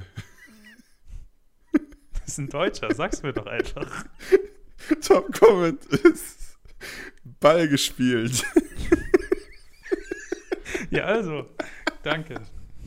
Das 2.20 2.28
ist 2.32 2.38
ein 2.38 2.48
Deutscher, 2.48 2.92
sag's 2.94 3.22
mir 3.22 3.32
doch 3.32 3.46
einfach. 3.46 4.04
Top 5.00 5.32
Comment 5.38 5.84
ist 5.86 6.58
Ball 7.40 7.68
gespielt. 7.68 8.44
Ja, 10.90 11.04
also, 11.04 11.48
danke. 12.02 12.34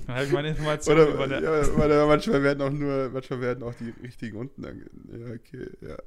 Dann 0.08 0.16
habe 0.16 0.26
ich 0.26 0.32
meine 0.32 0.50
Informationen 0.50 1.00
Oder 1.02 1.14
über 1.14 1.28
der. 1.28 1.42
ja, 1.42 1.68
oder 1.74 2.08
manchmal 2.08 2.44
werden 2.44 2.62
auch 2.62 2.70
nur, 2.72 3.10
manchmal 3.10 3.42
werden 3.42 3.64
auch 3.64 3.74
die 3.76 3.94
richtigen 4.04 4.38
unten 4.38 4.66
ange 4.66 4.86
Ja, 5.12 5.34
okay, 5.34 5.70
ja. 5.82 5.98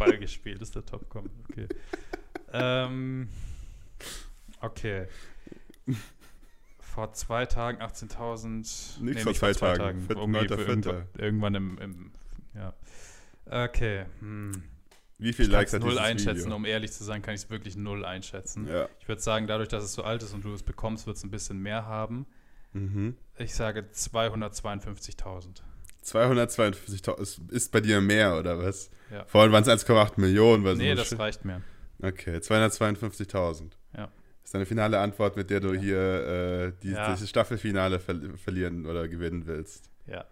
Ball 0.00 0.18
gespielt, 0.18 0.60
ist 0.62 0.74
der 0.74 0.84
Top-Comment. 0.84 1.32
Okay. 1.48 1.68
ähm, 2.52 3.28
okay. 4.60 5.06
Vor 6.80 7.12
zwei 7.12 7.46
Tagen 7.46 7.80
18.000. 7.80 9.02
Nicht 9.02 9.20
vor 9.20 9.34
zwei 9.34 9.52
Tagen, 9.52 10.06
Irgendwie 10.08 10.26
neunter, 10.26 10.58
für 10.58 10.64
irgendwann, 10.64 11.06
irgendwann 11.16 11.54
im, 11.54 11.78
im. 11.78 12.12
Ja. 12.54 12.74
Okay. 13.46 14.06
Hm. 14.18 14.62
Wie 15.18 15.34
viel 15.34 15.46
Ich 15.46 15.50
Likes 15.52 15.74
hat 15.74 15.82
null 15.82 15.98
einschätzen, 15.98 16.46
Video? 16.46 16.56
um 16.56 16.64
ehrlich 16.64 16.92
zu 16.92 17.04
sein, 17.04 17.20
kann 17.20 17.34
ich 17.34 17.42
es 17.42 17.50
wirklich 17.50 17.76
null 17.76 18.06
einschätzen. 18.06 18.66
Ja. 18.66 18.88
Ich 19.00 19.06
würde 19.06 19.20
sagen, 19.20 19.46
dadurch, 19.46 19.68
dass 19.68 19.84
es 19.84 19.92
so 19.92 20.02
alt 20.02 20.22
ist 20.22 20.32
und 20.32 20.44
du 20.44 20.54
es 20.54 20.62
bekommst, 20.62 21.06
wird 21.06 21.18
es 21.18 21.24
ein 21.24 21.30
bisschen 21.30 21.58
mehr 21.58 21.84
haben. 21.84 22.26
Mhm. 22.72 23.16
Ich 23.36 23.54
sage 23.54 23.86
252.000. 23.92 25.62
252.000 26.04 27.50
ist, 27.52 27.72
bei 27.72 27.80
dir 27.80 28.00
mehr, 28.00 28.38
oder 28.38 28.58
was? 28.58 28.90
Ja. 29.10 29.24
Vorhin 29.26 29.52
waren 29.52 29.62
es 29.62 29.68
1,8 29.68 30.12
Millionen. 30.20 30.64
Weil 30.64 30.76
so 30.76 30.82
Nee, 30.82 30.90
eine 30.92 31.00
das 31.00 31.18
reicht 31.18 31.44
mir. 31.44 31.62
Okay, 32.02 32.36
252.000. 32.36 33.72
Ja. 33.96 34.08
ist 34.44 34.54
deine 34.54 34.66
finale 34.66 34.98
Antwort, 35.00 35.36
mit 35.36 35.50
der 35.50 35.60
du 35.60 35.74
hier 35.74 35.98
äh, 35.98 36.72
die, 36.82 36.92
Ja. 36.92 37.12
dieses 37.12 37.28
Staffelfinale 37.28 37.98
ver 38.00 38.16
verlieren 38.42 38.86
oder 38.86 39.06
gewinnen 39.08 39.46
willst. 39.46 39.90
Ja. 40.06 40.24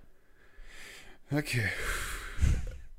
Okay. 1.31 1.65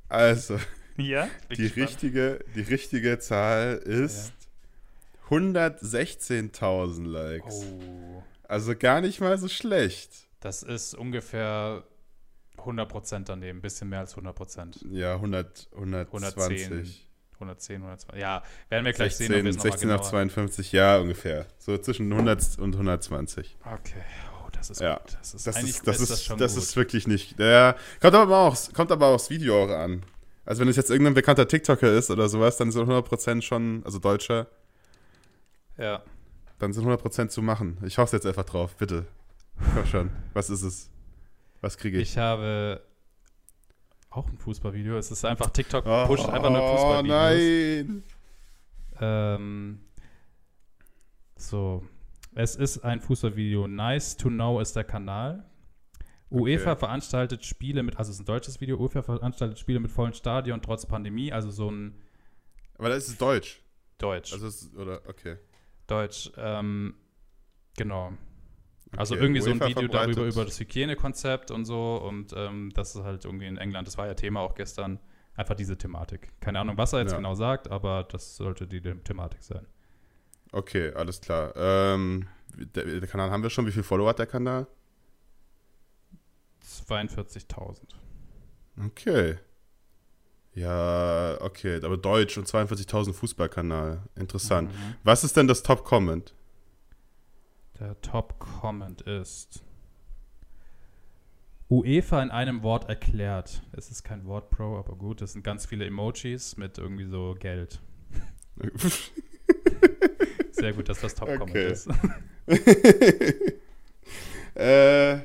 Also, 0.07 0.59
Ja? 0.97 1.27
Die 1.51 1.55
gespannt. 1.55 1.77
richtige, 1.89 2.39
die 2.55 2.61
richtige 2.61 3.19
Zahl 3.19 3.77
ist 3.77 4.33
116.000 5.29 7.05
Likes. 7.07 7.63
Oh. 7.63 8.23
Also 8.47 8.75
gar 8.75 9.01
nicht 9.01 9.21
mal 9.21 9.37
so 9.37 9.47
schlecht. 9.47 10.09
Das 10.39 10.63
ist 10.63 10.93
ungefähr 10.95 11.83
100% 12.65 13.23
daneben, 13.25 13.59
ein 13.59 13.61
bisschen 13.61 13.89
mehr 13.89 13.99
als 13.99 14.15
100%. 14.15 14.87
Ja, 14.91 15.15
100, 15.15 15.69
120. 15.73 16.65
110. 16.65 17.09
110, 17.35 17.75
120. 17.77 18.21
Ja, 18.21 18.43
werden 18.69 18.85
wir 18.85 18.93
gleich 18.93 19.15
16, 19.15 19.27
sehen, 19.27 19.37
ob 19.39 19.43
wir 19.43 19.49
es 19.49 19.55
nochmal 19.57 19.71
16 19.71 19.91
auf 19.91 19.97
genauer... 19.99 20.09
52, 20.09 20.71
ja, 20.71 20.97
ungefähr. 20.99 21.45
So 21.57 21.77
zwischen 21.77 22.11
100 22.11 22.59
und 22.59 22.73
120. 22.73 23.57
Okay, 23.63 23.93
oh, 24.45 24.49
das 24.51 24.69
ist 24.69 24.81
Ja, 24.81 24.97
gut. 24.97 25.17
Das 25.19 25.33
ist, 25.33 25.47
Das 25.47 25.63
ist, 25.63 25.87
das 25.87 25.95
ist, 25.97 26.01
ist, 26.03 26.11
das 26.11 26.23
schon 26.23 26.37
das 26.37 26.55
gut. 26.55 26.63
ist 26.63 26.75
wirklich 26.75 27.07
nicht. 27.07 27.39
Ja, 27.39 27.75
kommt 28.01 28.15
aber 28.15 28.37
auch, 28.39 28.57
kommt 28.73 28.91
aber 28.91 29.07
aufs 29.07 29.29
Video 29.29 29.63
auch 29.63 29.69
an. 29.69 30.03
Also 30.45 30.61
wenn 30.61 30.67
es 30.67 30.75
jetzt 30.75 30.89
irgendein 30.89 31.13
bekannter 31.13 31.47
TikToker 31.47 31.93
ist 31.93 32.09
oder 32.09 32.27
sowas, 32.27 32.57
dann 32.57 32.71
sind 32.71 32.89
100% 32.89 33.41
schon, 33.41 33.83
also 33.85 33.99
Deutscher, 33.99 34.47
ja. 35.77 36.01
dann 36.57 36.73
sind 36.73 36.85
100% 36.85 37.29
zu 37.29 37.41
machen. 37.41 37.77
Ich 37.85 37.99
hoffe 37.99 38.15
jetzt 38.15 38.25
einfach 38.25 38.45
drauf, 38.45 38.75
bitte. 38.75 39.05
Komm 39.75 39.85
schon. 39.85 40.09
Was 40.33 40.49
ist 40.49 40.63
es? 40.63 40.89
Was 41.61 41.77
kriege 41.77 41.99
ich? 41.99 42.11
Ich 42.11 42.17
habe 42.17 42.81
auch 44.09 44.27
ein 44.27 44.37
Fußballvideo. 44.37 44.97
Es 44.97 45.11
ist 45.11 45.25
einfach 45.25 45.49
TikTok 45.49 45.85
oh, 45.85 46.07
pusht 46.07 46.27
einfach 46.27 46.49
nur 46.49 46.61
oh 46.61 46.75
Fußballvideos. 46.75 47.87
nein. 47.87 48.03
Ähm, 49.01 49.79
so, 51.35 51.85
es 52.35 52.55
ist 52.55 52.79
ein 52.79 53.01
Fußballvideo. 53.01 53.67
Nice 53.67 54.17
to 54.17 54.29
know 54.29 54.59
ist 54.59 54.75
der 54.75 54.83
Kanal. 54.83 55.45
UEFA 56.31 56.71
Okay. 56.71 56.79
veranstaltet 56.79 57.43
Spiele 57.43 57.81
mit, 57.81 57.97
also 57.97 58.11
es 58.11 58.17
ist 58.17 58.21
ein 58.21 58.25
deutsches 58.25 58.61
Video, 58.61 58.77
UEFA 58.77 59.01
veranstaltet 59.01 59.57
Spiele 59.57 59.79
mit 59.79 59.89
vollen 59.91 60.13
Stadion 60.13 60.61
trotz 60.61 60.85
Pandemie, 60.85 61.33
also 61.33 61.49
so 61.49 61.71
ein 61.71 61.95
Aber 62.77 62.89
das 62.89 63.07
ist 63.07 63.19
Deutsch. 63.19 63.61
Deutsch. 63.97 64.33
Also 64.33 64.47
es 64.47 64.61
ist, 64.61 64.75
oder, 64.75 65.01
okay. 65.07 65.37
Deutsch, 65.87 66.31
ähm, 66.37 66.93
genau. 67.75 68.13
Also 68.97 69.13
Okay, 69.15 69.23
irgendwie 69.23 69.41
so 69.41 69.51
ein 69.51 69.59
Video 69.59 69.87
darüber, 69.87 69.99
verbreitet. 70.13 70.33
über 70.33 70.45
das 70.45 70.59
Hygienekonzept 70.59 71.51
und 71.51 71.65
so 71.65 71.97
und 71.97 72.33
ähm, 72.35 72.71
das 72.73 72.95
ist 72.95 73.03
halt 73.03 73.23
irgendwie 73.25 73.45
in 73.45 73.57
England, 73.57 73.87
das 73.87 73.97
war 73.97 74.07
ja 74.07 74.15
Thema 74.15 74.39
auch 74.41 74.55
gestern, 74.55 74.99
einfach 75.35 75.55
diese 75.55 75.77
Thematik. 75.77 76.29
Keine 76.41 76.59
Ahnung, 76.59 76.77
was 76.77 76.93
er 76.93 77.01
jetzt 77.01 77.11
Ja. 77.11 77.17
genau 77.17 77.35
sagt, 77.35 77.69
aber 77.69 78.03
das 78.03 78.35
sollte 78.35 78.67
die 78.67 78.81
Thematik 78.81 79.43
sein. 79.43 79.65
Okay, 80.51 80.91
alles 80.93 81.21
klar. 81.21 81.53
Ähm, 81.55 82.27
der, 82.57 82.85
der 82.99 83.07
Kanal 83.07 83.29
haben 83.29 83.43
wir 83.43 83.51
schon. 83.51 83.67
Wie 83.67 83.71
viel 83.71 83.83
Follower 83.83 84.09
hat 84.09 84.17
der 84.19 84.25
Kanal? 84.25 84.65
42.000. 86.87 87.77
Okay. 88.85 89.37
Ja, 90.55 91.37
okay, 91.41 91.79
aber 91.83 91.97
Deutsch 91.97 92.37
und 92.37 92.47
42.000 92.47 93.13
Fußballkanal. 93.13 94.01
Interessant. 94.15 94.71
Mhm. 94.71 94.95
Was 95.03 95.23
ist 95.23 95.37
denn 95.37 95.47
das 95.47 95.61
Top-Comment? 95.63 96.33
Der 97.79 97.99
Top-Comment 98.01 99.01
ist 99.03 99.63
UEFA 101.69 102.21
in 102.23 102.31
einem 102.31 102.61
Wort 102.61 102.89
erklärt. 102.89 103.61
Es 103.71 103.89
ist 103.89 104.03
kein 104.03 104.25
Wort 104.25 104.49
Pro, 104.49 104.77
aber 104.77 104.95
gut, 104.95 105.21
es 105.21 105.31
sind 105.33 105.43
ganz 105.43 105.65
viele 105.65 105.85
Emojis 105.85 106.57
mit 106.57 106.77
irgendwie 106.77 107.05
so 107.05 107.35
Geld. 107.39 107.79
Sehr 110.51 110.73
gut, 110.73 110.89
dass 110.89 110.99
das 110.99 111.15
Top-Comment 111.15 111.51
Okay. 111.51 111.71
ist. 111.71 111.87
äh, 114.55 115.19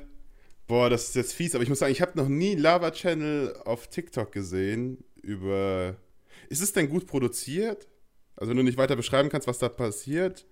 boah, 0.69 0.91
das 0.91 1.09
ist 1.09 1.15
jetzt 1.17 1.33
fies, 1.33 1.55
aber 1.57 1.65
ich 1.65 1.71
muss 1.71 1.81
sagen, 1.81 1.91
ich 1.93 2.03
habe 2.03 2.17
noch 2.17 2.29
nie 2.29 2.55
Lava 2.55 2.93
Channel 2.93 3.57
auf 3.65 3.89
TikTok 3.89 4.31
gesehen 4.31 5.03
über. 5.23 5.97
Ist 6.49 6.63
es 6.63 6.73
denn 6.73 6.89
gut 6.89 7.07
produziert? 7.07 7.89
Also 8.37 8.51
wenn 8.51 8.59
du 8.59 8.63
nicht 8.63 8.79
weiter 8.79 8.95
beschreiben 8.95 9.29
kannst, 9.29 9.49
was 9.49 9.59
da 9.59 9.69
passiert? 9.69 10.47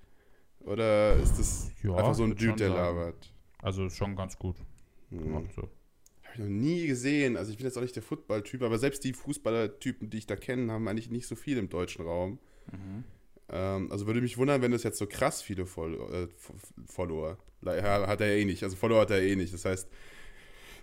Oder 0.65 1.17
ist 1.17 1.39
das 1.39 1.71
Ja, 1.83 1.95
einfach 1.95 2.15
so 2.15 2.25
ein 2.25 2.37
Dude, 2.37 2.57
der 2.57 2.71
labert? 2.71 3.33
Also 3.61 3.89
schon 3.91 4.17
ganz 4.17 4.39
gut 4.39 4.57
gemacht. 5.11 5.51
So. 5.55 5.63
Habe 5.63 6.35
ich 6.35 6.39
noch 6.39 6.49
nie 6.49 6.87
gesehen. 6.87 7.37
Also 7.37 7.51
ich 7.51 7.59
bin 7.59 7.67
jetzt 7.67 7.77
auch 7.77 7.83
nicht 7.83 7.97
der 7.97 8.03
Football-Typ, 8.03 8.63
aber 8.63 8.79
selbst 8.79 9.05
die 9.05 9.13
Fußballer-Typen, 9.13 10.11
die 10.11 10.19
ich 10.19 10.27
da 10.27 10.37
kenne, 10.37 10.73
haben 10.73 10.89
eigentlich 10.89 11.11
nicht 11.11 11.27
so 11.27 11.37
viel 11.37 11.59
im 11.59 11.69
deutschen 11.69 12.05
Raum. 12.05 12.39
Mhm. 12.71 13.05
Ähm, 13.51 13.93
also 13.93 14.07
würde 14.07 14.21
mich 14.21 14.39
wundern, 14.39 14.63
wenn 14.63 14.73
das 14.73 14.83
jetzt 14.83 14.99
so 14.99 15.07
krass 15.07 15.43
viele 15.43 15.63
äh, 15.63 16.29
Follower. 16.87 17.39
Ja, 17.65 18.07
hat 18.07 18.21
er 18.21 18.35
eh 18.37 18.45
nicht. 18.45 18.63
Also 18.65 18.77
Follower 18.77 19.03
hat 19.03 19.11
er 19.11 19.23
eh 19.23 19.37
nicht. 19.37 19.53
Das 19.53 19.65
heißt, 19.65 19.89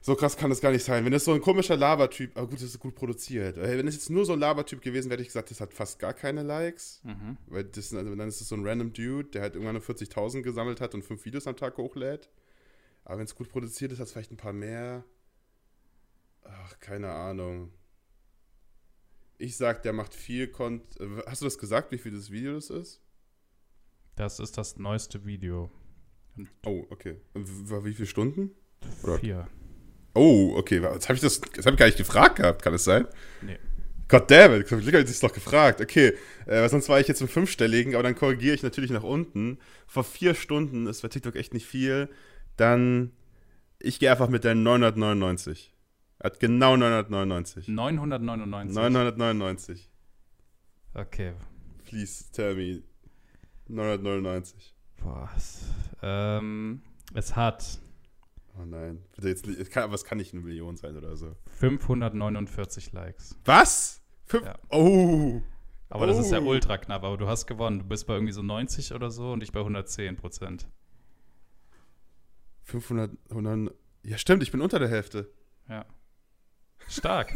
so 0.02 0.16
krass 0.16 0.38
kann 0.38 0.50
das 0.50 0.62
gar 0.62 0.72
nicht 0.72 0.84
sein. 0.84 1.06
Wenn 1.06 1.12
das 1.12 1.26
so 1.26 1.34
ein 1.34 1.42
komischer 1.42 1.76
Lava-Typ, 1.76 2.38
aber 2.38 2.48
gut, 2.48 2.58
das 2.58 2.64
ist 2.64 2.80
gut 2.80 2.96
produziert. 2.96 3.58
Wenn 3.58 3.88
es 3.88 3.96
jetzt 3.96 4.10
nur 4.10 4.26
so 4.26 4.34
ein 4.34 4.40
Lava-Typ 4.40 4.82
gewesen 4.82 5.10
wäre, 5.10 5.16
hätte 5.16 5.24
ich 5.24 5.30
gesagt, 5.30 5.52
das 5.52 5.62
hat 5.62 5.74
fast 5.74 6.00
gar 6.00 6.14
keine 6.14 6.44
Likes. 6.44 7.02
Mhm. 7.04 7.38
Weil 7.48 7.66
das, 7.66 7.94
also 7.94 8.16
dann 8.16 8.28
ist 8.28 8.42
es 8.42 8.48
so 8.48 8.56
ein 8.56 8.66
random 8.66 8.94
Dude, 8.94 9.30
der 9.30 9.42
halt 9.42 9.56
irgendwann 9.56 9.76
nur 9.76 9.84
40.000 9.84 10.42
gesammelt 10.42 10.82
hat 10.82 10.94
und 10.94 11.04
fünf 11.04 11.26
Videos 11.26 11.48
am 11.48 11.58
Tag 11.58 11.78
hochlädt. 11.78 12.30
Aber 13.04 13.18
wenn 13.18 13.26
es 13.26 13.36
gut 13.36 13.50
produziert 13.50 13.92
ist, 13.92 14.00
hat 14.00 14.08
es 14.08 14.14
vielleicht 14.14 14.32
ein 14.32 14.38
paar 14.38 14.54
mehr. 14.54 15.04
Ach, 16.44 16.80
keine 16.80 17.10
Ahnung. 17.10 17.72
Ich 19.38 19.56
sag, 19.56 19.84
der 19.84 19.94
macht 19.94 20.14
viel 20.14 20.48
Content. 20.48 21.26
Hast 21.26 21.42
du 21.42 21.46
das 21.46 21.58
gesagt, 21.58 21.92
wie 21.92 21.98
viel 21.98 22.12
das 22.12 22.30
Video 22.30 22.54
das 22.54 22.70
ist? 22.70 23.02
Das 24.16 24.40
ist 24.40 24.58
das 24.58 24.78
neueste 24.78 25.26
Video. 25.26 25.72
Oh, 26.66 26.86
okay. 26.90 27.22
Und 27.34 27.48
Wie 27.86 27.94
viele 27.94 28.06
Stunden? 28.06 28.52
Vier. 29.20 29.48
Oh, 30.14 30.54
okay. 30.58 30.82
Jetzt 30.82 31.08
habe 31.10 31.16
ich 31.16 31.22
das, 31.22 31.40
das 31.42 31.66
habe 31.66 31.76
ich 31.76 31.80
gar 31.80 31.86
nicht 31.86 31.98
gefragt 31.98 32.38
gehabt, 32.38 32.62
kann 32.62 32.74
es 32.74 32.84
sein? 32.84 33.08
Nee. 33.42 33.58
God 34.08 34.30
damn 34.32 34.54
it, 34.60 34.68
Glück 34.68 34.86
hätte 34.86 35.04
ich 35.04 35.10
es 35.12 35.20
doch 35.20 35.32
gefragt. 35.34 35.82
Okay, 35.82 36.14
äh, 36.48 36.68
sonst 36.68 36.90
war 36.90 37.00
ich 37.00 37.08
jetzt 37.08 37.22
im 37.22 37.28
fünfstelligen, 37.28 37.94
aber 37.94 38.02
dann 38.04 38.16
korrigiere 38.16 38.56
ich 38.56 38.64
natürlich 38.64 38.90
nach 38.90 39.04
unten. 39.04 39.60
Vor 39.86 40.04
vier 40.04 40.34
Stunden 40.34 40.88
ist 40.88 41.02
bei 41.04 41.10
TikTok 41.10 41.36
echt 41.36 41.54
nicht 41.54 41.68
viel. 41.68 42.10
Dann, 42.58 43.12
ich 43.78 44.00
gehe 44.00 44.10
einfach 44.10 44.28
mit 44.30 44.44
der 44.44 44.56
999. 44.56 45.74
Hat 46.22 46.40
genau 46.40 46.76
999. 46.76 47.68
999. 47.68 48.76
999. 48.76 49.90
Okay. 50.96 51.34
Please 51.88 52.26
tell 52.34 52.56
me. 52.56 52.82
999. 53.68 54.74
Boah. 55.04 55.30
es- 55.38 55.62
Ähm, 56.02 56.82
es 57.14 57.36
hat 57.36 57.80
Oh 58.62 58.66
nein. 58.66 59.02
Jetzt, 59.22 59.46
kann, 59.72 59.84
aber 59.84 59.94
es 59.94 60.04
kann 60.04 60.18
nicht 60.18 60.34
eine 60.34 60.42
Million 60.44 60.76
sein 60.76 60.98
oder 60.98 61.16
so. 61.16 61.36
549 61.60 62.92
Likes. 62.92 63.38
Was? 63.46 64.02
Fünf? 64.26 64.46
Ja. 64.46 64.60
Oh. 64.70 65.42
Aber 65.90 66.06
das 66.08 66.20
ist 66.20 66.32
ja 66.32 66.40
Oh. 66.40 66.50
ultra 66.50 66.78
knapp, 66.78 67.04
aber 67.04 67.18
du 67.18 67.28
hast 67.28 67.48
gewonnen. 67.48 67.80
Du 67.80 67.86
bist 67.86 68.06
bei 68.06 68.14
irgendwie 68.16 68.34
so 68.34 68.42
90 68.44 68.94
oder 68.94 69.10
so 69.12 69.32
und 69.32 69.42
ich 69.44 69.52
bei 69.52 69.60
110 69.62 70.18
Prozent. 70.18 70.68
500, 72.64 73.12
100. 73.30 73.74
Ja, 74.04 74.18
stimmt, 74.18 74.44
ich 74.44 74.52
bin 74.52 74.62
unter 74.62 74.80
der 74.80 74.90
Hälfte. 74.90 75.32
Ja. 75.68 75.86
Stark. 76.88 77.34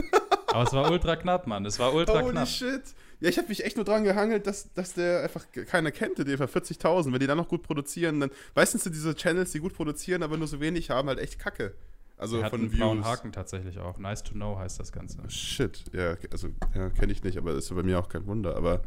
aber 0.47 0.63
es 0.63 0.73
war 0.73 0.89
ultra 0.91 1.15
knapp, 1.15 1.47
Mann. 1.47 1.65
Es 1.65 1.79
war 1.79 1.93
ultra 1.93 2.21
Holy 2.21 2.31
knapp. 2.31 2.47
shit. 2.47 2.83
Ja, 3.23 3.29
ich 3.29 3.37
habe 3.37 3.47
mich 3.47 3.63
echt 3.63 3.77
nur 3.77 3.85
dran 3.85 4.03
gehangelt, 4.03 4.45
dass, 4.45 4.71
dass 4.73 4.93
der 4.93 5.23
einfach 5.23 5.49
ke- 5.51 5.63
keiner 5.65 5.91
kennt, 5.91 6.17
der 6.17 6.25
einfach 6.27 6.49
40.000. 6.49 7.11
Wenn 7.13 7.19
die 7.19 7.25
dann 7.27 7.37
noch 7.37 7.47
gut 7.47 7.63
produzieren, 7.63 8.19
dann 8.19 8.29
meistens 8.53 8.83
sind 8.83 8.93
diese 8.93 9.15
Channels, 9.15 9.51
die 9.53 9.59
gut 9.59 9.73
produzieren, 9.73 10.23
aber 10.23 10.35
nur 10.37 10.47
so 10.47 10.59
wenig 10.59 10.89
haben, 10.89 11.07
halt 11.07 11.19
echt 11.19 11.39
kacke. 11.39 11.73
Also 12.17 12.37
Er 12.39 12.43
hat 12.43 12.49
von 12.51 12.59
einen 12.59 12.69
Views. 12.71 12.77
blauen 12.77 13.05
Haken 13.05 13.31
tatsächlich 13.31 13.79
auch. 13.79 13.97
Nice 13.97 14.23
to 14.23 14.33
know 14.33 14.57
heißt 14.59 14.79
das 14.79 14.91
Ganze. 14.91 15.17
Shit, 15.29 15.85
ja, 15.93 16.15
also 16.31 16.49
ja, 16.75 16.89
kenne 16.89 17.11
ich 17.13 17.23
nicht, 17.23 17.37
aber 17.37 17.53
ist 17.53 17.73
bei 17.73 17.81
mir 17.81 17.97
auch 17.97 18.09
kein 18.09 18.27
Wunder. 18.27 18.55
Aber 18.57 18.81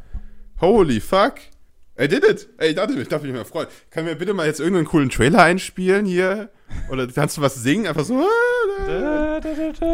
holy 0.60 1.00
fuck, 1.00 1.34
I 1.98 2.08
did 2.08 2.24
it. 2.24 2.48
Ey, 2.58 2.70
ich 2.70 2.74
dachte, 2.74 2.92
ich 3.00 3.08
darf 3.08 3.22
mich 3.22 3.32
mal 3.32 3.44
freuen. 3.44 3.68
Kann 3.90 4.04
mir 4.04 4.14
bitte 4.16 4.34
mal 4.34 4.46
jetzt 4.46 4.60
irgendeinen 4.60 4.86
coolen 4.86 5.08
Trailer 5.08 5.42
einspielen 5.42 6.04
hier? 6.04 6.50
Oder 6.90 7.06
kannst 7.06 7.38
du 7.38 7.42
was 7.42 7.54
singen? 7.54 7.86
Einfach 7.86 8.04
so. 8.04 8.22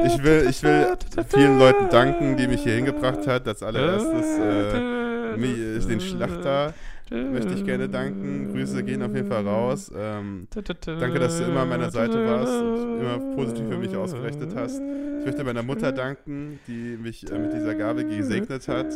Ich 0.06 0.22
will, 0.24 0.46
ich 0.50 0.62
will 0.62 0.96
vielen 1.28 1.58
Leuten 1.58 1.88
danken, 1.90 2.36
die 2.36 2.48
mich 2.48 2.62
hier 2.62 2.74
hingebracht 2.74 3.26
hat. 3.26 3.46
Als 3.46 3.62
allererstes 3.62 4.38
äh, 4.38 5.36
mich, 5.36 5.86
den 5.86 6.00
Schlachter 6.00 6.74
möchte 7.10 7.54
ich 7.54 7.64
gerne 7.64 7.88
danken. 7.88 8.52
Grüße 8.52 8.82
gehen 8.82 9.02
auf 9.02 9.14
jeden 9.14 9.28
Fall 9.28 9.46
raus. 9.46 9.92
Ähm, 9.96 10.48
danke, 10.84 11.18
dass 11.18 11.38
du 11.38 11.44
immer 11.44 11.60
an 11.60 11.68
meiner 11.68 11.90
Seite 11.90 12.26
warst 12.26 12.52
und 12.52 13.00
immer 13.00 13.18
positiv 13.36 13.68
für 13.68 13.78
mich 13.78 13.94
ausgerechnet 13.94 14.54
hast. 14.56 14.80
Ich 15.20 15.26
möchte 15.26 15.44
meiner 15.44 15.62
Mutter 15.62 15.92
danken, 15.92 16.58
die 16.66 16.96
mich 17.00 17.30
äh, 17.30 17.38
mit 17.38 17.52
dieser 17.52 17.74
Gabe 17.74 18.04
gesegnet 18.04 18.66
hat, 18.66 18.92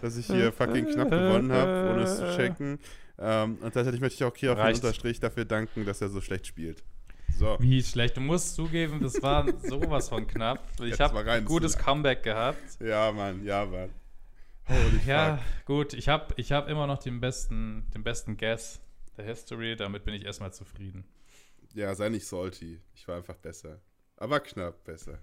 dass 0.00 0.16
ich 0.16 0.26
hier 0.26 0.52
fucking 0.52 0.86
knapp 0.86 1.10
gewonnen 1.10 1.52
habe, 1.52 1.90
ohne 1.92 2.02
es 2.02 2.16
zu 2.18 2.36
checken. 2.36 2.78
Ähm, 3.18 3.58
und 3.60 3.72
tatsächlich 3.72 4.00
möchte 4.00 4.16
ich 4.16 4.24
auch 4.24 4.36
hier 4.36 4.52
auf 4.52 4.58
den 4.58 4.62
Reicht. 4.64 4.82
Unterstrich 4.82 5.20
dafür 5.20 5.44
danken, 5.44 5.84
dass 5.86 6.00
er 6.00 6.08
so 6.08 6.20
schlecht 6.20 6.46
spielt. 6.46 6.82
So. 7.38 7.56
Wie 7.60 7.82
schlecht. 7.82 8.16
Du 8.16 8.20
musst 8.20 8.54
zugeben, 8.54 9.00
das 9.00 9.20
war 9.22 9.46
sowas 9.60 10.08
von 10.08 10.26
knapp. 10.26 10.66
Ich 10.82 11.00
habe 11.00 11.18
ein 11.30 11.44
gutes 11.44 11.72
Silla. 11.72 11.84
Comeback 11.84 12.22
gehabt. 12.22 12.80
Ja, 12.80 13.12
Mann, 13.12 13.44
ja, 13.44 13.64
Mann. 13.66 13.90
Holy 14.68 15.00
Ja, 15.06 15.36
fuck. 15.36 15.64
gut. 15.66 15.94
Ich 15.94 16.08
habe 16.08 16.34
ich 16.36 16.52
hab 16.52 16.68
immer 16.68 16.86
noch 16.86 16.98
den 16.98 17.20
besten, 17.20 17.86
den 17.94 18.02
besten 18.02 18.36
Guess. 18.36 18.80
The 19.16 19.22
History, 19.22 19.76
damit 19.76 20.04
bin 20.04 20.14
ich 20.14 20.24
erstmal 20.24 20.52
zufrieden. 20.52 21.04
Ja, 21.74 21.94
sei 21.94 22.08
nicht 22.08 22.26
salty. 22.26 22.80
Ich 22.94 23.06
war 23.08 23.16
einfach 23.16 23.36
besser. 23.36 23.80
Aber 24.16 24.40
knapp 24.40 24.82
besser. 24.84 25.18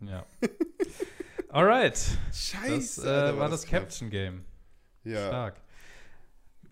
Ja. 0.00 0.24
Alright. 1.52 1.98
Scheiße. 2.32 3.02
Das 3.02 3.04
äh, 3.04 3.08
Alter, 3.08 3.38
war 3.38 3.48
das 3.48 3.66
knapp. 3.66 3.82
Caption 3.82 4.10
Game. 4.10 4.44
Ja. 5.04 5.26
Stark. 5.28 5.56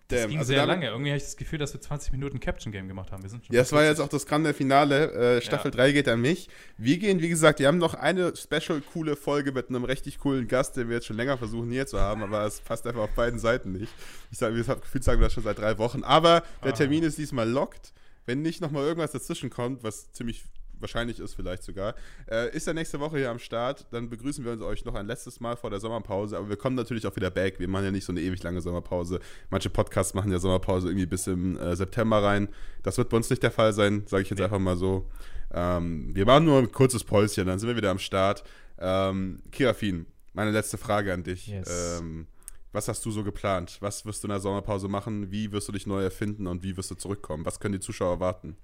Das 0.07 0.21
Damn. 0.21 0.29
ging 0.29 0.39
Also 0.39 0.47
sehr 0.53 0.65
lange. 0.65 0.87
Irgendwie 0.87 1.11
habe 1.11 1.17
ich 1.17 1.23
das 1.23 1.37
Gefühl, 1.37 1.59
dass 1.59 1.71
wir 1.73 1.81
20 1.81 2.11
Minuten 2.13 2.39
Caption 2.39 2.71
Game 2.71 2.87
gemacht 2.87 3.11
haben. 3.11 3.21
Wir 3.21 3.29
sind 3.29 3.45
schon 3.45 3.55
Ja, 3.55 3.61
es 3.61 3.71
war 3.71 3.81
40. 3.81 3.97
jetzt 3.99 4.05
auch 4.05 4.09
das 4.09 4.25
grande 4.25 4.55
Finale. 4.55 5.37
Äh, 5.37 5.41
Staffel 5.41 5.69
Ja. 5.69 5.75
3 5.77 5.91
geht 5.91 6.07
an 6.07 6.19
mich. 6.21 6.49
Wir 6.77 6.97
gehen, 6.97 7.21
wie 7.21 7.29
gesagt, 7.29 7.59
wir 7.59 7.67
haben 7.67 7.77
noch 7.77 7.93
eine 7.93 8.35
special 8.35 8.81
coole 8.93 9.15
Folge 9.15 9.51
mit 9.51 9.69
einem 9.69 9.83
richtig 9.83 10.17
coolen 10.17 10.47
Gast, 10.47 10.77
den 10.77 10.87
wir 10.89 10.95
jetzt 10.95 11.05
schon 11.05 11.17
länger 11.17 11.37
versuchen 11.37 11.69
hier 11.69 11.85
zu 11.85 11.99
haben, 11.99 12.23
aber 12.23 12.43
es 12.45 12.59
passt 12.61 12.87
einfach 12.87 13.01
auf 13.01 13.13
beiden 13.13 13.37
Seiten 13.37 13.71
nicht. 13.73 13.93
Ich 14.31 14.39
sage, 14.39 14.55
wir 14.55 14.65
haben 14.65 14.81
gefühlt 14.81 15.03
sagen 15.03 15.19
wir 15.19 15.25
das 15.27 15.33
schon 15.33 15.43
seit 15.43 15.59
drei 15.59 15.77
Wochen. 15.77 16.03
Aber 16.03 16.41
der 16.63 16.71
Ah. 16.73 16.75
Termin 16.75 17.03
ist 17.03 17.17
diesmal 17.19 17.47
locked. 17.47 17.93
Wenn 18.25 18.41
nicht 18.41 18.61
nochmal 18.61 18.85
irgendwas 18.85 19.11
dazwischen 19.11 19.49
kommt, 19.51 19.83
was 19.83 20.11
ziemlich 20.11 20.43
wahrscheinlich 20.79 21.19
ist 21.19 21.33
vielleicht 21.35 21.63
sogar, 21.63 21.95
äh, 22.29 22.55
ist 22.55 22.67
er 22.67 22.73
nächste 22.73 22.99
Woche 22.99 23.17
hier 23.17 23.29
am 23.31 23.39
Start. 23.39 23.85
Dann 23.91 24.09
begrüßen 24.09 24.43
wir 24.45 24.51
uns 24.53 24.61
euch 24.61 24.85
noch 24.85 24.95
ein 24.95 25.07
letztes 25.07 25.39
Mal 25.39 25.55
vor 25.55 25.69
der 25.69 25.79
Sommerpause. 25.79 26.37
Aber 26.37 26.49
wir 26.49 26.57
kommen 26.57 26.75
natürlich 26.75 27.05
auch 27.07 27.15
wieder 27.15 27.29
back. 27.31 27.59
Wir 27.59 27.67
machen 27.67 27.85
ja 27.85 27.91
nicht 27.91 28.05
so 28.05 28.11
eine 28.13 28.21
ewig 28.21 28.41
lange 28.43 28.61
Sommerpause. 28.61 29.19
Manche 29.49 29.69
Podcasts 29.69 30.13
machen 30.13 30.31
ja 30.31 30.39
Sommerpause 30.39 30.87
irgendwie 30.89 31.05
bis 31.05 31.27
im 31.27 31.57
äh, 31.57 31.75
September 31.75 32.23
rein. 32.23 32.49
Das 32.83 32.97
wird 32.97 33.09
bei 33.09 33.17
uns 33.17 33.29
nicht 33.29 33.43
der 33.43 33.51
Fall 33.51 33.73
sein, 33.73 34.03
sage 34.07 34.23
ich 34.23 34.29
jetzt 34.29 34.39
Nee. 34.39 34.45
einfach 34.45 34.59
mal 34.59 34.77
so. 34.77 35.09
Ähm, 35.51 36.13
wir 36.13 36.25
machen 36.25 36.45
nur 36.45 36.59
ein 36.59 36.71
kurzes 36.71 37.03
Päuschen, 37.03 37.47
dann 37.47 37.57
sind 37.59 37.67
wir 37.69 37.75
wieder 37.75 37.89
am 37.91 37.99
Start. 37.99 38.43
Ähm, 38.77 39.41
Kirafin, 39.51 40.05
meine 40.33 40.51
letzte 40.51 40.77
Frage 40.77 41.11
an 41.13 41.23
dich. 41.23 41.47
Yes. 41.47 41.99
Ähm, 41.99 42.27
was 42.71 42.87
hast 42.87 43.03
du 43.03 43.09
so 43.09 43.23
geplant? 43.23 43.77
Was 43.81 44.05
wirst 44.05 44.23
du 44.23 44.27
in 44.27 44.29
der 44.29 44.39
Sommerpause 44.39 44.87
machen? 44.87 45.31
Wie 45.31 45.51
wirst 45.51 45.67
du 45.67 45.71
dich 45.71 45.87
neu 45.87 46.03
erfinden 46.03 46.45
und 46.45 46.61
wie 46.61 46.77
wirst 46.77 46.91
du 46.91 46.95
zurückkommen? 46.95 47.43
Was 47.45 47.59
können 47.59 47.73
die 47.73 47.79
Zuschauer 47.79 48.11
erwarten? 48.13 48.55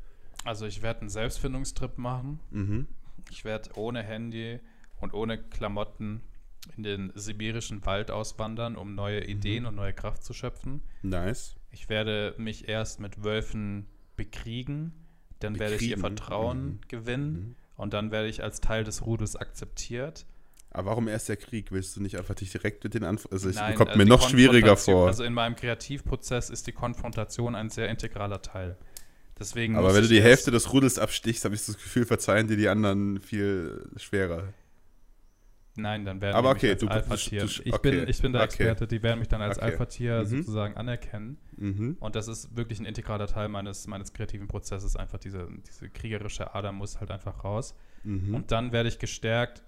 Also 0.44 0.66
ich 0.66 0.82
werde 0.82 1.02
einen 1.02 1.10
Selbstfindungstrip 1.10 1.98
machen. 1.98 2.40
Mhm. 2.52 2.88
Ich 3.32 3.46
werde 3.46 3.72
ohne 3.76 4.04
Handy 4.04 4.60
und 5.00 5.14
ohne 5.14 5.38
Klamotten 5.42 6.22
in 6.78 6.84
den 6.84 7.12
sibirischen 7.16 7.86
Wald 7.86 8.12
auswandern, 8.12 8.76
um 8.76 8.96
neue 8.96 9.22
Mhm. 9.22 9.30
Ideen 9.30 9.66
und 9.66 9.76
neue 9.76 9.94
Kraft 9.94 10.24
zu 10.24 10.34
schöpfen. 10.34 10.82
Nice. 11.02 11.56
Ich 11.72 11.90
werde 11.90 12.34
mich 12.38 12.68
erst 12.68 13.00
mit 13.00 13.24
Wölfen 13.24 13.88
bekriegen, 14.16 14.94
dann 15.40 15.60
werde 15.60 15.76
ich 15.76 15.82
ihr 15.84 15.96
Bekriegen? 15.98 16.18
Vertrauen 16.18 16.66
Mhm. 16.66 16.80
gewinnen 16.88 17.34
Mhm. 17.34 17.56
und 17.78 17.94
dann 17.94 18.12
werde 18.12 18.28
ich 18.30 18.42
als 18.44 18.62
Teil 18.62 18.84
des 18.84 19.06
Rudels 19.06 19.36
akzeptiert. 19.36 20.26
Aber 20.72 20.90
warum 20.92 21.08
erst 21.08 21.30
der 21.30 21.38
Krieg? 21.38 21.72
Willst 21.72 21.96
du 21.96 22.02
nicht 22.02 22.18
einfach 22.18 22.36
dich 22.36 22.52
direkt 22.52 22.84
mit 22.84 22.94
den 22.94 23.04
Anf 23.06 23.28
Also 23.32 23.48
es 23.50 23.56
kommt 23.76 23.92
äh, 23.92 23.98
mir 23.98 24.06
noch 24.06 24.28
schwieriger 24.30 24.76
vor. 24.76 25.08
Also 25.08 25.24
in 25.24 25.34
meinem 25.34 25.56
Kreativprozess 25.56 26.50
ist 26.50 26.68
die 26.68 26.74
Konfrontation 26.74 27.56
ein 27.56 27.70
sehr 27.70 27.88
integraler 27.90 28.42
Teil. 28.42 28.78
Deswegen 29.38 29.76
Aber 29.76 29.94
wenn 29.94 30.02
du 30.04 30.08
die 30.08 30.22
Hälfte 30.22 30.50
des 30.52 30.72
Rudels 30.72 30.98
abstichst, 30.98 31.44
habe 31.46 31.56
ich 31.56 31.66
das 31.66 31.76
Gefühl, 31.76 32.06
verzeihen 32.06 32.48
dir 32.48 32.56
die 32.58 32.70
anderen 32.70 33.20
viel 33.20 33.90
schwerer. 33.98 34.54
Nein, 35.78 36.06
dann 36.06 36.22
werden 36.22 36.36
Aber 36.38 36.54
die 36.54 36.58
okay, 36.58 36.66
mich 36.68 36.72
als 36.74 36.82
du- 36.82 36.88
Alpha-Tier. 36.88 37.40
du- 37.42 37.46
ich, 37.66 37.74
okay, 37.74 37.92
bin, 38.00 38.08
ich 38.08 38.22
bin 38.22 38.32
der 38.32 38.44
okay. 38.44 38.46
Experte, 38.64 38.88
die 38.88 39.04
werden 39.04 39.20
mich 39.20 39.28
dann 39.28 39.42
als 39.42 39.58
Okay. 39.58 39.66
Alpha-Tier 39.72 40.20
Mhm. 40.22 40.26
sozusagen 40.26 40.78
anerkennen. 40.78 41.38
Mhm. 41.58 41.98
Und 42.00 42.16
das 42.16 42.30
ist 42.30 42.56
wirklich 42.56 42.80
ein 42.80 42.86
integraler 42.86 43.28
Teil 43.28 43.50
meines, 43.50 43.86
meines 43.88 44.14
kreativen 44.14 44.48
Prozesses. 44.48 44.96
Einfach 44.96 45.18
diese, 45.18 45.50
diese 45.68 45.90
kriegerische 45.90 46.56
Ader 46.56 46.72
muss 46.72 47.02
halt 47.02 47.12
einfach 47.12 47.44
raus. 47.44 47.76
Mhm. 48.06 48.36
Und 48.36 48.52
dann 48.54 48.72
werde 48.72 48.88
ich 48.88 49.00
gestärkt 49.00 49.64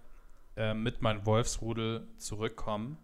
äh, 0.56 0.74
mit 0.74 1.02
meinem 1.02 1.26
Wolfsrudel 1.26 2.08
zurückkommen. 2.18 2.98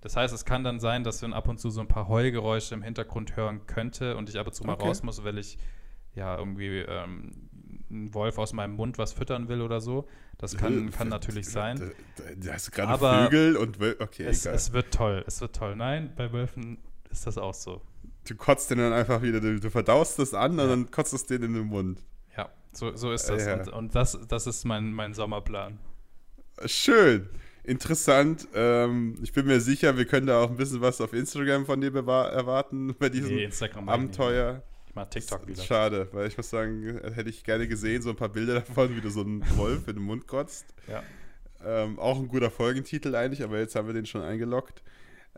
Das 0.00 0.16
heißt, 0.16 0.34
es 0.34 0.44
kann 0.44 0.64
dann 0.64 0.80
sein, 0.80 1.04
dass 1.04 1.22
man 1.22 1.32
ab 1.32 1.46
und 1.48 1.58
zu 1.60 1.70
so 1.70 1.80
ein 1.80 1.88
paar 1.88 2.08
Heulgeräusche 2.08 2.74
im 2.74 2.82
Hintergrund 2.82 3.36
hören 3.36 3.66
könnte 3.68 4.16
und 4.16 4.28
ich 4.28 4.36
ab 4.38 4.48
und 4.48 4.52
zu 4.52 4.64
mal 4.64 4.74
Okay. 4.74 4.86
raus 4.88 5.04
muss, 5.04 5.22
weil 5.22 5.38
ich 5.38 5.58
ja 6.18 6.36
irgendwie 6.38 6.78
ähm, 6.80 7.32
einen 7.90 8.12
Wolf 8.14 8.36
aus 8.38 8.52
meinem 8.52 8.74
Mund 8.76 8.98
was 8.98 9.12
füttern 9.12 9.48
will 9.48 9.62
oder 9.62 9.80
so. 9.80 10.06
Das 10.36 10.56
kann, 10.56 10.90
kann 10.90 11.08
natürlich 11.08 11.48
sein. 11.48 11.78
Da, 12.16 12.22
da, 12.22 12.30
da 12.36 12.52
hast 12.52 12.68
du 12.68 12.70
gerade 12.72 12.88
Aber 12.92 13.24
Vögel 13.24 13.56
und 13.56 13.80
Wöl 13.80 13.96
okay, 13.98 14.24
Es, 14.24 14.44
egal. 14.44 14.54
es 14.56 14.72
wird 14.72 14.92
toll, 14.94 15.24
es 15.26 15.40
wird 15.40 15.56
toll. 15.56 15.74
Nein, 15.74 16.12
bei 16.16 16.32
Wölfen 16.32 16.78
ist 17.10 17.26
das 17.26 17.38
auch 17.38 17.54
so. 17.54 17.80
du 18.28 18.36
kotzt 18.36 18.70
den 18.70 18.78
dann 18.78 18.92
einfach 18.92 19.22
wieder, 19.22 19.40
du, 19.40 19.58
du 19.58 19.70
verdaust 19.70 20.18
das 20.18 20.34
an 20.34 20.56
Ja. 20.58 20.64
und 20.64 20.68
dann 20.68 20.90
kotzt 20.90 21.12
es 21.14 21.26
den 21.26 21.42
in 21.42 21.54
den 21.54 21.64
Mund. 21.66 22.04
Ja, 22.36 22.50
so, 22.72 22.94
so 22.94 23.10
ist 23.12 23.28
das. 23.28 23.46
Ja. 23.46 23.54
Und, 23.54 23.68
und 23.70 23.94
das, 23.94 24.18
das 24.28 24.46
ist 24.46 24.64
mein, 24.64 24.92
mein 24.92 25.14
Sommerplan. 25.14 25.78
Schön. 26.66 27.28
Interessant. 27.64 28.48
Ähm, 28.54 29.16
ich 29.22 29.32
bin 29.32 29.46
mir 29.46 29.60
sicher, 29.60 29.96
wir 29.96 30.06
können 30.06 30.26
da 30.26 30.40
auch 30.42 30.50
ein 30.50 30.56
bisschen 30.56 30.80
was 30.80 31.00
auf 31.00 31.12
Instagram 31.12 31.66
von 31.66 31.80
dir 31.80 31.94
erwarten 31.94 32.94
bei 32.98 33.08
diesem 33.08 33.34
Nee. 33.34 33.50
Abenteuer. 33.86 34.62
Mach 34.98 35.08
TikTok 35.08 35.46
wieder. 35.46 35.62
Schade, 35.62 36.08
weil 36.10 36.26
ich 36.26 36.36
muss 36.36 36.50
sagen, 36.50 37.00
hätte 37.14 37.30
ich 37.30 37.44
gerne 37.44 37.68
gesehen, 37.68 38.02
so 38.02 38.10
ein 38.10 38.16
paar 38.16 38.30
Bilder 38.30 38.54
davon, 38.66 38.96
wie 38.96 39.00
du 39.00 39.10
so 39.10 39.20
einen 39.20 39.44
Wolf 39.56 39.86
in 39.86 39.94
den 39.94 40.02
Mund 40.04 40.26
kotzt. 40.26 40.66
Ja. 40.88 41.04
Ähm, 41.64 41.98
auch 42.00 42.18
ein 42.18 42.26
guter 42.26 42.50
Folgentitel 42.50 43.14
eigentlich, 43.14 43.42
aber 43.44 43.58
jetzt 43.60 43.76
haben 43.76 43.86
wir 43.86 43.94
den 43.94 44.06
schon 44.06 44.22
eingeloggt. 44.22 44.82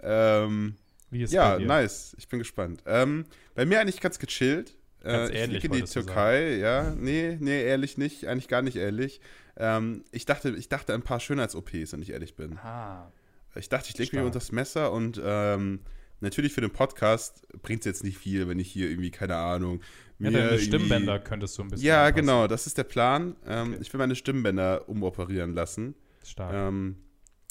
Ähm, 0.03 0.77
Wie 1.11 1.23
ist 1.23 1.33
ja, 1.33 1.53
bei 1.53 1.59
dir? 1.59 1.67
nice. 1.67 2.15
Ich 2.19 2.29
bin 2.29 2.39
gespannt. 2.39 2.83
Ähm, 2.87 3.27
bei 3.55 3.67
mir 3.67 3.81
eigentlich 3.81 4.01
ganz 4.01 4.19
gechillt. 4.19 4.77
Ganz 5.03 5.31
äh, 5.31 5.35
ähnlich, 5.45 5.57
ich 5.57 5.71
fliege 5.71 5.79
in 5.79 5.85
die 5.85 5.91
Türkei, 5.93 6.57
ja. 6.57 6.95
Nee, 6.95 7.37
nee, 7.39 7.63
ehrlich 7.63 7.99
nicht. 7.99 8.27
Eigentlich 8.27 8.49
gar 8.49 8.63
nicht 8.63 8.77
ehrlich. 8.77 9.21
Ähm, 9.59 10.05
ich, 10.11 10.25
dachte, 10.25 10.51
ich 10.51 10.71
dachte 10.71 10.95
ein 10.95 11.03
paar 11.03 11.21
Schönheits-OPs, 11.21 11.93
wenn 11.93 12.01
ich 12.03 12.11
ehrlich 12.11 12.35
bin. 12.35 12.57
Ah, 12.59 13.11
Ich 13.55 13.69
dachte, 13.69 13.89
ich 13.91 13.99
lege 13.99 14.17
mir 14.17 14.21
Stark. 14.23 14.27
unter 14.27 14.39
das 14.39 14.53
Messer 14.53 14.93
und 14.93 15.21
ähm, 15.23 15.81
natürlich 16.21 16.53
für 16.53 16.61
den 16.61 16.71
Podcast 16.71 17.47
bringt 17.63 17.81
es 17.81 17.87
jetzt 17.87 18.05
nicht 18.05 18.19
viel, 18.19 18.49
wenn 18.49 18.59
ich 18.59 18.71
hier 18.71 18.89
irgendwie, 18.91 19.11
keine 19.11 19.37
Ahnung, 19.37 19.81
ja, 20.19 20.31
mir 20.31 20.33
deine 20.33 20.45
irgendwie- 20.51 20.65
Stimmbänder 20.65 21.19
könntest 21.19 21.57
du 21.59 21.63
ein 21.63 21.69
bisschen 21.69 21.87
Ja, 21.87 22.03
anpassen. 22.05 22.27
genau, 22.27 22.47
das 22.47 22.67
ist 22.67 22.77
der 22.79 22.85
Plan. 22.85 23.37
Ähm, 23.47 23.69
Okay. 23.73 23.79
Ich 23.83 23.93
will 23.93 23.99
meine 23.99 24.15
Stimmbänder 24.17 24.89
umoperieren 24.89 25.55
lassen. 25.55 25.95
Stark. 26.25 26.53
Ähm, 26.55 26.97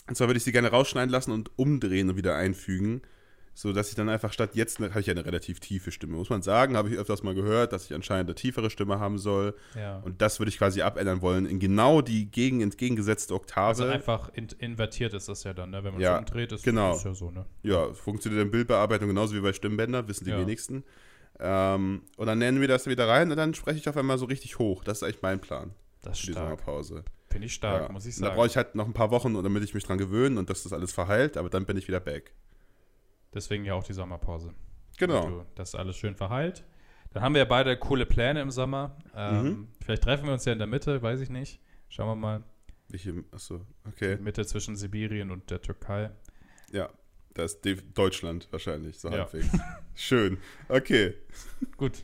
und 0.07 0.15
zwar 0.15 0.27
würde 0.27 0.37
ich 0.37 0.43
sie 0.43 0.51
gerne 0.51 0.69
rausschneiden 0.69 1.09
lassen 1.09 1.31
und 1.31 1.51
umdrehen 1.57 2.09
und 2.09 2.15
wieder 2.17 2.35
einfügen. 2.35 3.01
So 3.61 3.73
dass 3.73 3.89
ich 3.89 3.95
dann 3.95 4.07
einfach 4.07 4.31
statt 4.31 4.51
jetzt 4.53 4.79
habe 4.79 5.01
ich 5.01 5.07
ja 5.07 5.11
eine 5.13 5.25
relativ 5.25 5.59
tiefe 5.59 5.91
Stimme, 5.91 6.15
muss 6.15 6.29
man 6.29 6.41
sagen, 6.41 6.77
habe 6.77 6.87
ich 6.89 6.95
öfters 6.97 7.23
mal 7.23 7.35
gehört, 7.35 7.73
dass 7.73 7.83
ich 7.83 7.93
anscheinend 7.93 8.29
eine 8.29 8.35
tiefere 8.35 8.69
Stimme 8.69 8.99
haben 9.01 9.17
soll. 9.17 9.53
ja. 9.75 9.97
Und 9.99 10.21
das 10.21 10.39
würde 10.39 10.49
ich 10.49 10.57
quasi 10.57 10.81
abändern 10.81 11.21
wollen 11.21 11.45
in 11.45 11.59
genau 11.59 12.01
die 12.01 12.31
gegen 12.31 12.61
entgegengesetzte 12.61 13.33
Oktave. 13.33 13.67
also 13.67 13.83
einfach 13.83 14.29
in, 14.33 14.47
invertiert 14.59 15.13
ist 15.13 15.27
das 15.27 15.43
ja 15.43 15.53
dann, 15.53 15.71
ne? 15.71 15.83
wenn 15.83 15.91
man 15.91 16.01
Ja, 16.01 16.13
es 16.13 16.19
umdreht, 16.19 16.53
ist 16.53 16.63
genau. 16.63 16.95
ist 16.95 17.03
ja 17.03 17.13
so, 17.13 17.31
ne? 17.31 17.45
Ja, 17.63 17.91
funktioniert 17.93 18.41
in 18.43 18.49
Bildbearbeitung 18.51 19.09
genauso 19.09 19.35
wie 19.35 19.41
bei 19.41 19.51
Stimmbändern, 19.51 20.07
wissen 20.07 20.23
die 20.23 20.31
Ja. 20.31 20.39
wenigsten. 20.39 20.85
Ähm, 21.39 22.03
und 22.15 22.27
dann 22.27 22.37
nennen 22.37 22.61
wir 22.61 22.69
das 22.69 22.87
wieder 22.87 23.07
rein 23.09 23.29
und 23.29 23.35
dann 23.35 23.53
spreche 23.53 23.77
ich 23.79 23.89
auf 23.89 23.97
einmal 23.97 24.17
so 24.17 24.25
richtig 24.25 24.57
hoch. 24.59 24.83
Das 24.85 24.97
ist 24.99 25.03
eigentlich 25.03 25.21
mein 25.21 25.39
Plan 25.41 25.71
Das 26.01 26.13
ist 26.13 26.21
für 26.21 26.25
die 26.27 26.31
stark. 26.33 26.45
Sommerpause. 26.61 27.03
Finde 27.29 27.47
ich 27.47 27.53
stark, 27.53 27.87
Ja. 27.87 27.91
muss 27.91 28.05
ich 28.05 28.15
Und 28.15 28.21
Da 28.21 28.27
sagen. 28.27 28.37
brauche 28.37 28.47
ich 28.47 28.57
halt 28.57 28.75
noch 28.75 28.85
ein 28.85 28.93
paar 28.93 29.11
Wochen, 29.11 29.33
damit 29.41 29.63
ich 29.63 29.73
mich 29.73 29.83
dran 29.83 29.97
gewöhnen 29.97 30.37
und 30.37 30.49
dass 30.49 30.63
das 30.63 30.71
alles 30.73 30.91
verheilt, 30.93 31.35
aber 31.37 31.49
dann 31.49 31.65
bin 31.65 31.75
ich 31.77 31.87
wieder 31.89 31.99
back. 31.99 32.31
Deswegen 33.33 33.65
ja 33.65 33.73
auch 33.75 33.83
die 33.83 33.93
Sommerpause. 33.93 34.53
Genau. 34.97 35.27
Du- 35.29 35.45
Das 35.55 35.69
ist 35.69 35.75
alles 35.75 35.95
schön 35.97 36.15
verheilt. 36.15 36.63
Dann 37.11 37.23
haben 37.23 37.33
wir 37.33 37.39
ja 37.39 37.45
beide 37.45 37.75
coole 37.77 38.05
Pläne 38.05 38.41
im 38.41 38.51
Sommer. 38.51 38.97
Ähm, 39.15 39.43
Mhm. 39.43 39.67
Vielleicht 39.83 40.03
treffen 40.03 40.25
wir 40.25 40.33
uns 40.33 40.45
ja 40.45 40.53
in 40.53 40.59
der 40.59 40.67
Mitte, 40.67 41.01
weiß 41.01 41.21
ich 41.21 41.29
nicht. 41.29 41.59
Schauen 41.89 42.07
wir 42.09 42.15
mal. 42.15 42.43
Ich, 42.91 43.07
achso, 43.31 43.61
okay. 43.87 44.17
Mitte 44.17 44.45
zwischen 44.45 44.75
Sibirien 44.75 45.29
und 45.31 45.49
der 45.51 45.61
Türkei. 45.61 46.11
Ja, 46.71 46.89
das 47.33 47.53
ist 47.53 47.65
de- 47.65 47.81
Deutschland 47.93 48.47
wahrscheinlich, 48.51 48.99
so 48.99 49.09
Ja. 49.09 49.19
halbwegs. 49.19 49.47
Schön. 49.95 50.37
Okay. 50.67 51.13
Gut, 51.77 52.03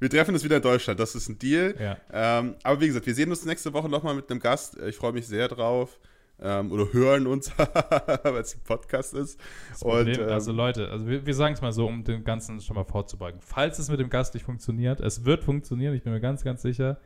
Wir 0.00 0.10
treffen 0.10 0.34
uns 0.34 0.42
wieder 0.44 0.56
in 0.56 0.62
Deutschland, 0.62 0.98
das 1.00 1.14
ist 1.14 1.28
ein 1.28 1.38
Deal. 1.38 1.74
ja. 1.80 1.96
Ähm, 2.12 2.56
aber 2.64 2.80
wie 2.80 2.88
gesagt, 2.88 3.06
wir 3.06 3.14
sehen 3.14 3.30
uns 3.30 3.44
nächste 3.44 3.72
Woche 3.72 3.88
nochmal 3.88 4.14
mit 4.16 4.28
einem 4.30 4.40
Gast. 4.40 4.76
Ich 4.82 4.96
freue 4.96 5.12
mich 5.12 5.26
sehr 5.26 5.48
drauf. 5.48 5.98
Ähm, 6.40 6.72
oder 6.72 6.92
hören 6.92 7.26
uns, 7.26 7.50
weil 7.56 8.40
es 8.42 8.56
ein 8.56 8.62
Podcast 8.64 9.14
ist. 9.14 9.40
Und, 9.80 10.08
ähm, 10.08 10.28
also 10.28 10.52
Leute, 10.52 10.88
also 10.90 11.06
wir, 11.06 11.24
wir 11.24 11.34
sagen 11.34 11.54
es 11.54 11.62
mal 11.62 11.72
so, 11.72 11.86
um 11.86 12.02
dem 12.04 12.24
Ganzen 12.24 12.60
schon 12.60 12.74
mal 12.76 12.84
vorzubeugen. 12.84 13.40
Falls 13.40 13.78
es 13.78 13.88
mit 13.88 14.00
dem 14.00 14.10
Gast 14.10 14.34
nicht 14.34 14.44
funktioniert, 14.44 15.00
es 15.00 15.24
wird 15.24 15.44
funktionieren, 15.44 15.94
ich 15.94 16.02
bin 16.02 16.12
mir 16.12 16.20
ganz, 16.20 16.42
ganz 16.42 16.62
sicher. 16.62 16.98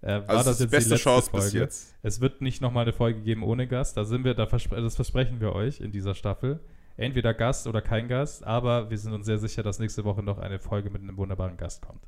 Äh, 0.00 0.06
war 0.06 0.28
Also 0.28 0.28
das 0.28 0.44
das 0.44 0.50
ist 0.52 0.58
die 0.58 0.62
jetzt 0.64 0.70
beste 0.70 0.90
letzte 0.90 1.04
Chance 1.10 1.30
Folge? 1.30 1.44
bis 1.46 1.52
jetzt. 1.54 1.96
Es 2.02 2.20
wird 2.20 2.40
nicht 2.40 2.60
nochmal 2.60 2.82
eine 2.82 2.92
Folge 2.92 3.20
geben 3.22 3.42
ohne 3.42 3.66
Gast. 3.66 3.96
Da 3.96 4.04
sind 4.04 4.24
wir, 4.24 4.34
da 4.34 4.46
verspre 4.46 4.80
das 4.80 4.94
versprechen 4.96 5.40
wir 5.40 5.54
euch 5.54 5.80
in 5.80 5.90
dieser 5.90 6.14
Staffel. 6.14 6.60
Entweder 6.96 7.32
Gast 7.32 7.66
oder 7.66 7.80
kein 7.80 8.06
Gast, 8.08 8.44
aber 8.44 8.90
wir 8.90 8.98
sind 8.98 9.12
uns 9.12 9.26
sehr 9.26 9.38
sicher, 9.38 9.62
dass 9.62 9.78
nächste 9.78 10.04
Woche 10.04 10.22
noch 10.22 10.38
eine 10.38 10.58
Folge 10.58 10.90
mit 10.90 11.02
einem 11.02 11.16
wunderbaren 11.16 11.56
Gast 11.56 11.80
kommt. 11.86 12.06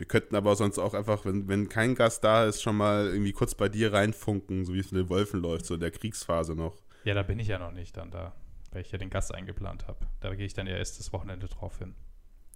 Wir 0.00 0.06
könnten 0.06 0.34
aber 0.34 0.56
sonst 0.56 0.78
auch 0.78 0.94
einfach, 0.94 1.26
wenn, 1.26 1.46
wenn 1.46 1.68
kein 1.68 1.94
Gast 1.94 2.24
da 2.24 2.46
ist, 2.46 2.62
schon 2.62 2.74
mal 2.74 3.08
irgendwie 3.08 3.32
kurz 3.32 3.54
bei 3.54 3.68
dir 3.68 3.92
reinfunken, 3.92 4.64
so 4.64 4.72
wie 4.72 4.78
es 4.78 4.90
mit 4.92 5.02
den 5.02 5.10
Wölfen 5.10 5.42
läuft, 5.42 5.66
so 5.66 5.74
in 5.74 5.80
der 5.80 5.90
Kriegsphase 5.90 6.54
noch. 6.54 6.80
Ja, 7.04 7.12
da 7.12 7.22
bin 7.22 7.38
ich 7.38 7.48
ja 7.48 7.58
noch 7.58 7.70
nicht 7.70 7.98
dann 7.98 8.10
da, 8.10 8.34
weil 8.72 8.80
ich 8.80 8.90
ja 8.90 8.96
den 8.96 9.10
Gast 9.10 9.34
eingeplant 9.34 9.88
habe. 9.88 9.98
Da 10.20 10.34
gehe 10.34 10.46
ich 10.46 10.54
dann 10.54 10.66
ja 10.66 10.74
erst 10.74 10.98
das 10.98 11.12
Wochenende 11.12 11.48
drauf 11.48 11.78
hin. 11.80 11.94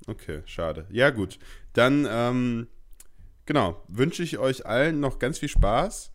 Okay, 0.07 0.40
schade. 0.47 0.86
Ja, 0.88 1.11
gut. 1.11 1.38
Dann, 1.74 2.09
ähm, 2.11 2.66
genau, 3.45 3.82
wünsche 3.88 4.22
ich 4.22 4.38
euch 4.38 4.64
allen 4.64 5.01
noch 5.01 5.18
ganz 5.18 5.38
viel 5.38 5.51
Spaß 5.51 6.14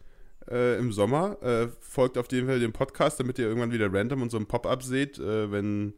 äh, 0.50 0.80
im 0.80 0.92
Sommer. 0.92 1.38
Äh, 1.44 1.68
folgt 1.80 2.18
auf 2.18 2.32
jeden 2.32 2.48
Fall 2.48 2.60
dem 2.60 2.74
Podcast, 2.74 3.20
damit 3.20 3.38
ihr 3.38 3.46
irgendwann 3.46 3.72
wieder 3.72 3.94
random 3.94 4.24
und 4.24 4.32
so 4.32 4.38
ein 4.38 4.48
Pop-up 4.48 4.82
seht, 4.82 5.20
äh, 5.20 5.52
wenn, 5.52 5.94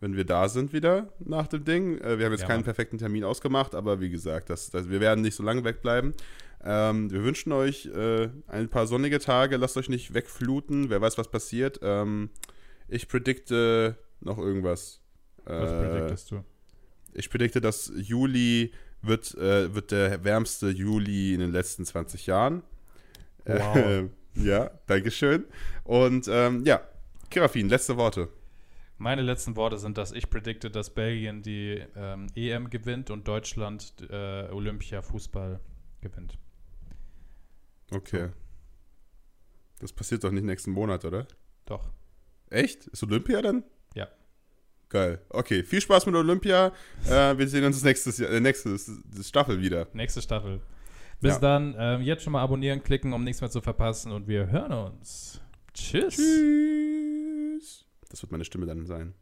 wenn 0.00 0.16
wir 0.16 0.24
da 0.24 0.48
sind 0.48 0.72
wieder 0.72 1.12
nach 1.18 1.46
dem 1.48 1.64
Ding. 1.64 1.98
Äh, 1.98 2.18
wir 2.18 2.26
haben 2.26 2.32
jetzt 2.32 2.42
Ja, 2.42 2.46
keinen 2.48 2.64
perfekten 2.64 2.98
Termin 2.98 3.24
ausgemacht, 3.24 3.74
aber 3.74 4.00
wie 4.00 4.10
gesagt, 4.10 4.50
das, 4.50 4.70
das, 4.70 4.88
wir 4.88 5.00
werden 5.00 5.20
nicht 5.22 5.34
so 5.34 5.42
lange 5.42 5.64
wegbleiben. 5.64 6.14
Ähm, 6.62 7.10
wir 7.10 7.22
wünschen 7.24 7.52
euch 7.52 7.86
äh, 7.86 8.28
ein 8.46 8.68
paar 8.68 8.86
sonnige 8.86 9.18
Tage. 9.18 9.56
Lasst 9.56 9.76
euch 9.76 9.88
nicht 9.88 10.12
wegfluten. 10.14 10.90
Wer 10.90 11.00
weiß, 11.00 11.16
was 11.18 11.28
passiert. 11.30 11.80
Ähm, 11.82 12.30
ich 12.88 13.08
predikte 13.08 13.96
noch 14.20 14.38
irgendwas. 14.38 15.00
Was 15.44 15.70
Äh, 15.70 15.88
prediktest 15.88 16.30
du? 16.30 16.44
ich 17.14 17.30
predikte, 17.30 17.60
dass 17.60 17.90
Juli 17.96 18.72
wird, 19.02 19.34
äh, 19.36 19.74
wird 19.74 19.90
der 19.90 20.22
wärmste 20.24 20.68
Juli 20.68 21.32
in 21.34 21.40
den 21.40 21.52
letzten 21.52 21.84
20 21.84 22.26
Jahren. 22.26 22.62
Wow. 23.44 24.10
Ja, 24.34 24.70
Dankeschön. 24.86 25.44
Und 25.82 26.28
ähm, 26.30 26.64
ja, 26.64 26.80
Kerafin, 27.30 27.68
letzte 27.68 27.96
Worte. 27.96 28.28
Meine 29.00 29.22
letzten 29.22 29.56
Worte 29.56 29.78
sind, 29.78 29.96
dass 29.96 30.12
ich 30.12 30.28
predikte, 30.28 30.70
dass 30.70 30.90
Belgien 30.90 31.40
die 31.42 31.82
ähm, 31.96 32.26
EM 32.36 32.68
gewinnt 32.68 33.10
und 33.10 33.26
Deutschland 33.26 33.94
äh, 34.10 34.46
Olympia 34.50 35.00
Fußball 35.00 35.58
gewinnt. 36.02 36.36
Okay. 37.90 38.28
Das 39.78 39.90
passiert 39.94 40.22
doch 40.22 40.30
nicht 40.30 40.44
nächsten 40.44 40.70
Monat, 40.72 41.06
oder? 41.06 41.26
Doch. 41.64 41.88
Echt? 42.50 42.88
Ist 42.88 43.02
Olympia 43.02 43.40
dann? 43.40 43.64
Ja. 43.94 44.06
Geil. 44.90 45.22
Okay, 45.30 45.64
viel 45.64 45.80
Spaß 45.80 46.04
mit 46.04 46.14
Olympia. 46.14 46.70
Äh, 47.06 47.38
wir 47.38 47.48
sehen 47.48 47.64
uns 47.64 47.82
nächstes 47.82 48.18
Jahr, 48.18 48.30
äh, 48.30 48.38
nächste 48.40 48.76
Staffel 49.22 49.62
wieder. 49.62 49.86
Nächste 49.94 50.20
Staffel. 50.20 50.60
Bis 51.22 51.36
Ja. 51.36 51.38
dann. 51.40 51.74
Ähm, 51.78 52.02
jetzt 52.02 52.22
schon 52.22 52.34
mal 52.34 52.42
abonnieren 52.42 52.82
klicken, 52.82 53.14
um 53.14 53.24
nichts 53.24 53.40
mehr 53.40 53.50
zu 53.50 53.62
verpassen. 53.62 54.12
Und 54.12 54.28
wir 54.28 54.50
hören 54.50 54.72
uns. 54.72 55.40
Tschüss. 55.72 56.16
Tschüss. 56.16 56.89
Das 58.10 58.22
wird 58.22 58.32
meine 58.32 58.44
Stimme 58.44 58.66
dann 58.66 58.86
sein. 58.86 59.14